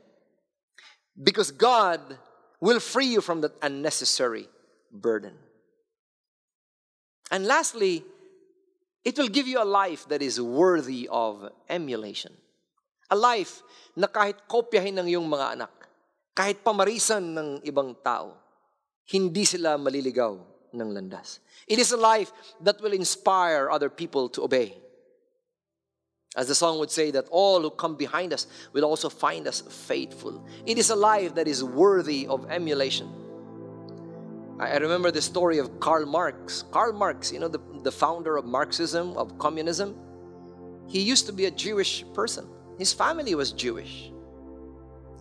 Because 1.21 1.51
God 1.51 2.01
will 2.59 2.80
free 2.80 3.07
you 3.07 3.21
from 3.21 3.41
that 3.41 3.53
unnecessary 3.61 4.47
burden. 4.91 5.34
And 7.32 7.45
lastly, 7.45 8.03
it 9.03 9.17
will 9.17 9.28
give 9.28 9.47
you 9.47 9.61
a 9.61 9.67
life 9.67 10.07
that 10.09 10.21
is 10.21 10.39
worthy 10.39 11.09
of 11.11 11.49
emulation. 11.69 12.34
A 13.11 13.15
life 13.15 13.61
na 13.95 14.07
kahit 14.07 14.47
kopyahin 14.47 14.97
ng 14.97 15.07
iyong 15.11 15.28
mga 15.28 15.59
anak, 15.59 15.74
kahit 16.34 16.63
pamarisan 16.63 17.36
ng 17.36 17.49
ibang 17.67 17.93
tao, 18.01 18.34
hindi 19.11 19.43
sila 19.43 19.78
maliligaw 19.78 20.53
ng 20.74 20.93
landas. 20.93 21.39
It 21.67 21.80
is 21.80 21.91
a 21.91 21.97
life 21.97 22.32
that 22.61 22.82
will 22.82 22.93
inspire 22.93 23.69
other 23.69 23.89
people 23.89 24.30
to 24.30 24.43
obey. 24.43 24.78
As 26.36 26.47
the 26.47 26.55
song 26.55 26.80
would 26.80 26.89
say, 26.89 27.11
that 27.11 27.28
all 27.30 27.61
who 27.61 27.69
come 27.69 27.95
behind 27.95 28.34
us 28.34 28.47
will 28.74 28.86
also 28.86 29.07
find 29.07 29.47
us 29.47 29.61
faithful. 29.61 30.43
It 30.65 30.78
is 30.80 30.89
a 30.89 30.95
life 30.95 31.36
that 31.36 31.47
is 31.47 31.63
worthy 31.63 32.26
of 32.28 32.49
emulation. 32.49 33.07
I 34.59 34.78
remember 34.78 35.11
the 35.11 35.21
story 35.21 35.59
of 35.59 35.80
Karl 35.80 36.05
Marx. 36.05 36.63
Karl 36.71 36.93
Marx, 36.93 37.32
you 37.32 37.39
know, 37.39 37.47
the, 37.47 37.59
the 37.84 37.91
founder 37.91 38.38
of 38.38 38.45
Marxism, 38.45 39.15
of 39.17 39.38
communism, 39.38 39.95
he 40.88 41.01
used 41.01 41.26
to 41.28 41.34
be 41.34 41.45
a 41.45 41.51
Jewish 41.51 42.03
person. 42.13 42.47
His 42.78 42.93
family 42.93 43.36
was 43.36 43.51
Jewish. 43.51 44.11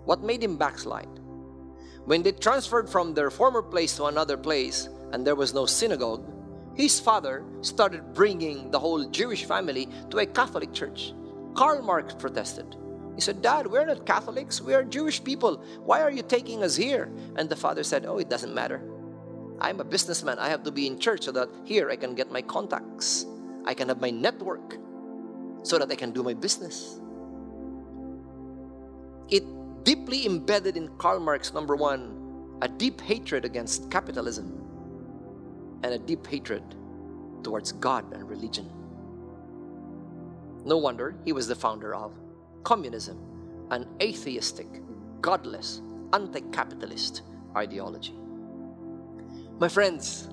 What 0.05 0.22
made 0.22 0.42
him 0.42 0.57
backslide? 0.57 1.09
When 2.05 2.22
they 2.22 2.32
transferred 2.32 2.88
from 2.88 3.14
their 3.14 3.30
former 3.30 3.62
place 3.62 3.96
to 3.96 4.07
another 4.07 4.36
place, 4.36 4.88
and 5.12 5.26
there 5.26 5.34
was 5.36 5.54
no 5.54 5.66
synagogue, 5.66 6.24
his 6.74 6.98
father 6.98 7.44
started 7.60 8.14
bringing 8.14 8.70
the 8.70 8.78
whole 8.78 9.04
Jewish 9.04 9.44
family 9.44 9.88
to 10.10 10.18
a 10.18 10.26
Catholic 10.26 10.72
church. 10.72 11.12
Karl 11.54 11.82
Marx 11.82 12.14
protested. 12.14 12.76
He 13.14 13.20
said, 13.20 13.42
Dad, 13.42 13.66
we're 13.66 13.84
not 13.84 14.06
Catholics, 14.06 14.62
we 14.62 14.72
are 14.72 14.82
Jewish 14.82 15.22
people. 15.22 15.62
Why 15.84 16.00
are 16.00 16.10
you 16.10 16.22
taking 16.22 16.62
us 16.62 16.74
here? 16.74 17.12
And 17.36 17.48
the 17.48 17.56
father 17.56 17.84
said, 17.84 18.06
Oh, 18.06 18.16
it 18.16 18.30
doesn't 18.30 18.54
matter. 18.54 18.80
I'm 19.60 19.80
a 19.80 19.84
businessman. 19.84 20.38
I 20.38 20.48
have 20.48 20.64
to 20.64 20.72
be 20.72 20.86
in 20.86 20.98
church 20.98 21.24
so 21.24 21.32
that 21.32 21.48
here 21.64 21.90
I 21.90 21.96
can 21.96 22.14
get 22.14 22.32
my 22.32 22.40
contacts. 22.40 23.26
I 23.66 23.74
can 23.74 23.88
have 23.88 24.00
my 24.00 24.10
network 24.10 24.78
so 25.62 25.78
that 25.78 25.92
I 25.92 25.94
can 25.94 26.10
do 26.10 26.22
my 26.22 26.34
business. 26.34 26.98
It 29.30 29.44
deeply 29.84 30.26
embedded 30.26 30.76
in 30.76 30.88
Karl 30.96 31.20
Marx, 31.20 31.52
number 31.52 31.76
one, 31.76 32.56
a 32.62 32.68
deep 32.68 33.00
hatred 33.02 33.44
against 33.44 33.90
capitalism 33.90 34.71
and 35.83 35.95
a 35.95 35.99
deep 35.99 36.26
hatred 36.26 36.62
towards 37.43 37.72
God 37.72 38.12
and 38.12 38.28
religion. 38.28 38.70
No 40.64 40.78
wonder 40.78 41.16
he 41.24 41.33
was 41.33 41.49
the 41.49 41.55
founder 41.55 41.95
of 41.95 42.12
communism, 42.62 43.18
an 43.70 43.89
atheistic, 44.01 44.68
godless, 45.20 45.83
anti 46.12 46.41
capitalist 46.53 47.22
ideology. 47.57 48.14
My 49.59 49.68
friends, 49.68 50.28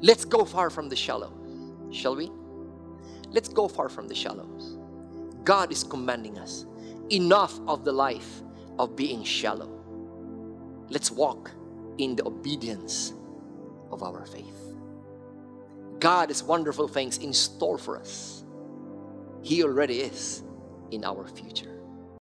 let's 0.00 0.24
go 0.24 0.44
far 0.44 0.70
from 0.70 0.88
the 0.88 0.96
shallow, 0.96 1.32
shall 1.90 2.16
we? 2.16 2.30
Let's 3.28 3.48
go 3.48 3.68
far 3.68 3.88
from 3.88 4.08
the 4.08 4.14
shallows. 4.14 4.78
God 5.44 5.72
is 5.72 5.82
commanding 5.82 6.38
us 6.38 6.66
enough 7.10 7.58
of 7.66 7.84
the 7.84 7.92
life 7.92 8.42
of 8.78 8.96
being 8.96 9.24
shallow. 9.24 9.70
Let's 10.88 11.10
walk 11.10 11.50
in 11.98 12.16
the 12.16 12.26
obedience 12.26 13.14
of 13.92 14.02
our 14.02 14.26
faith. 14.26 14.74
God 15.98 16.30
has 16.30 16.42
wonderful 16.42 16.88
things 16.88 17.18
in 17.18 17.32
store 17.32 17.78
for 17.78 17.98
us. 17.98 18.42
He 19.42 19.62
already 19.62 20.00
is 20.00 20.42
in 20.90 21.04
our 21.04 21.28
future. 21.28 21.71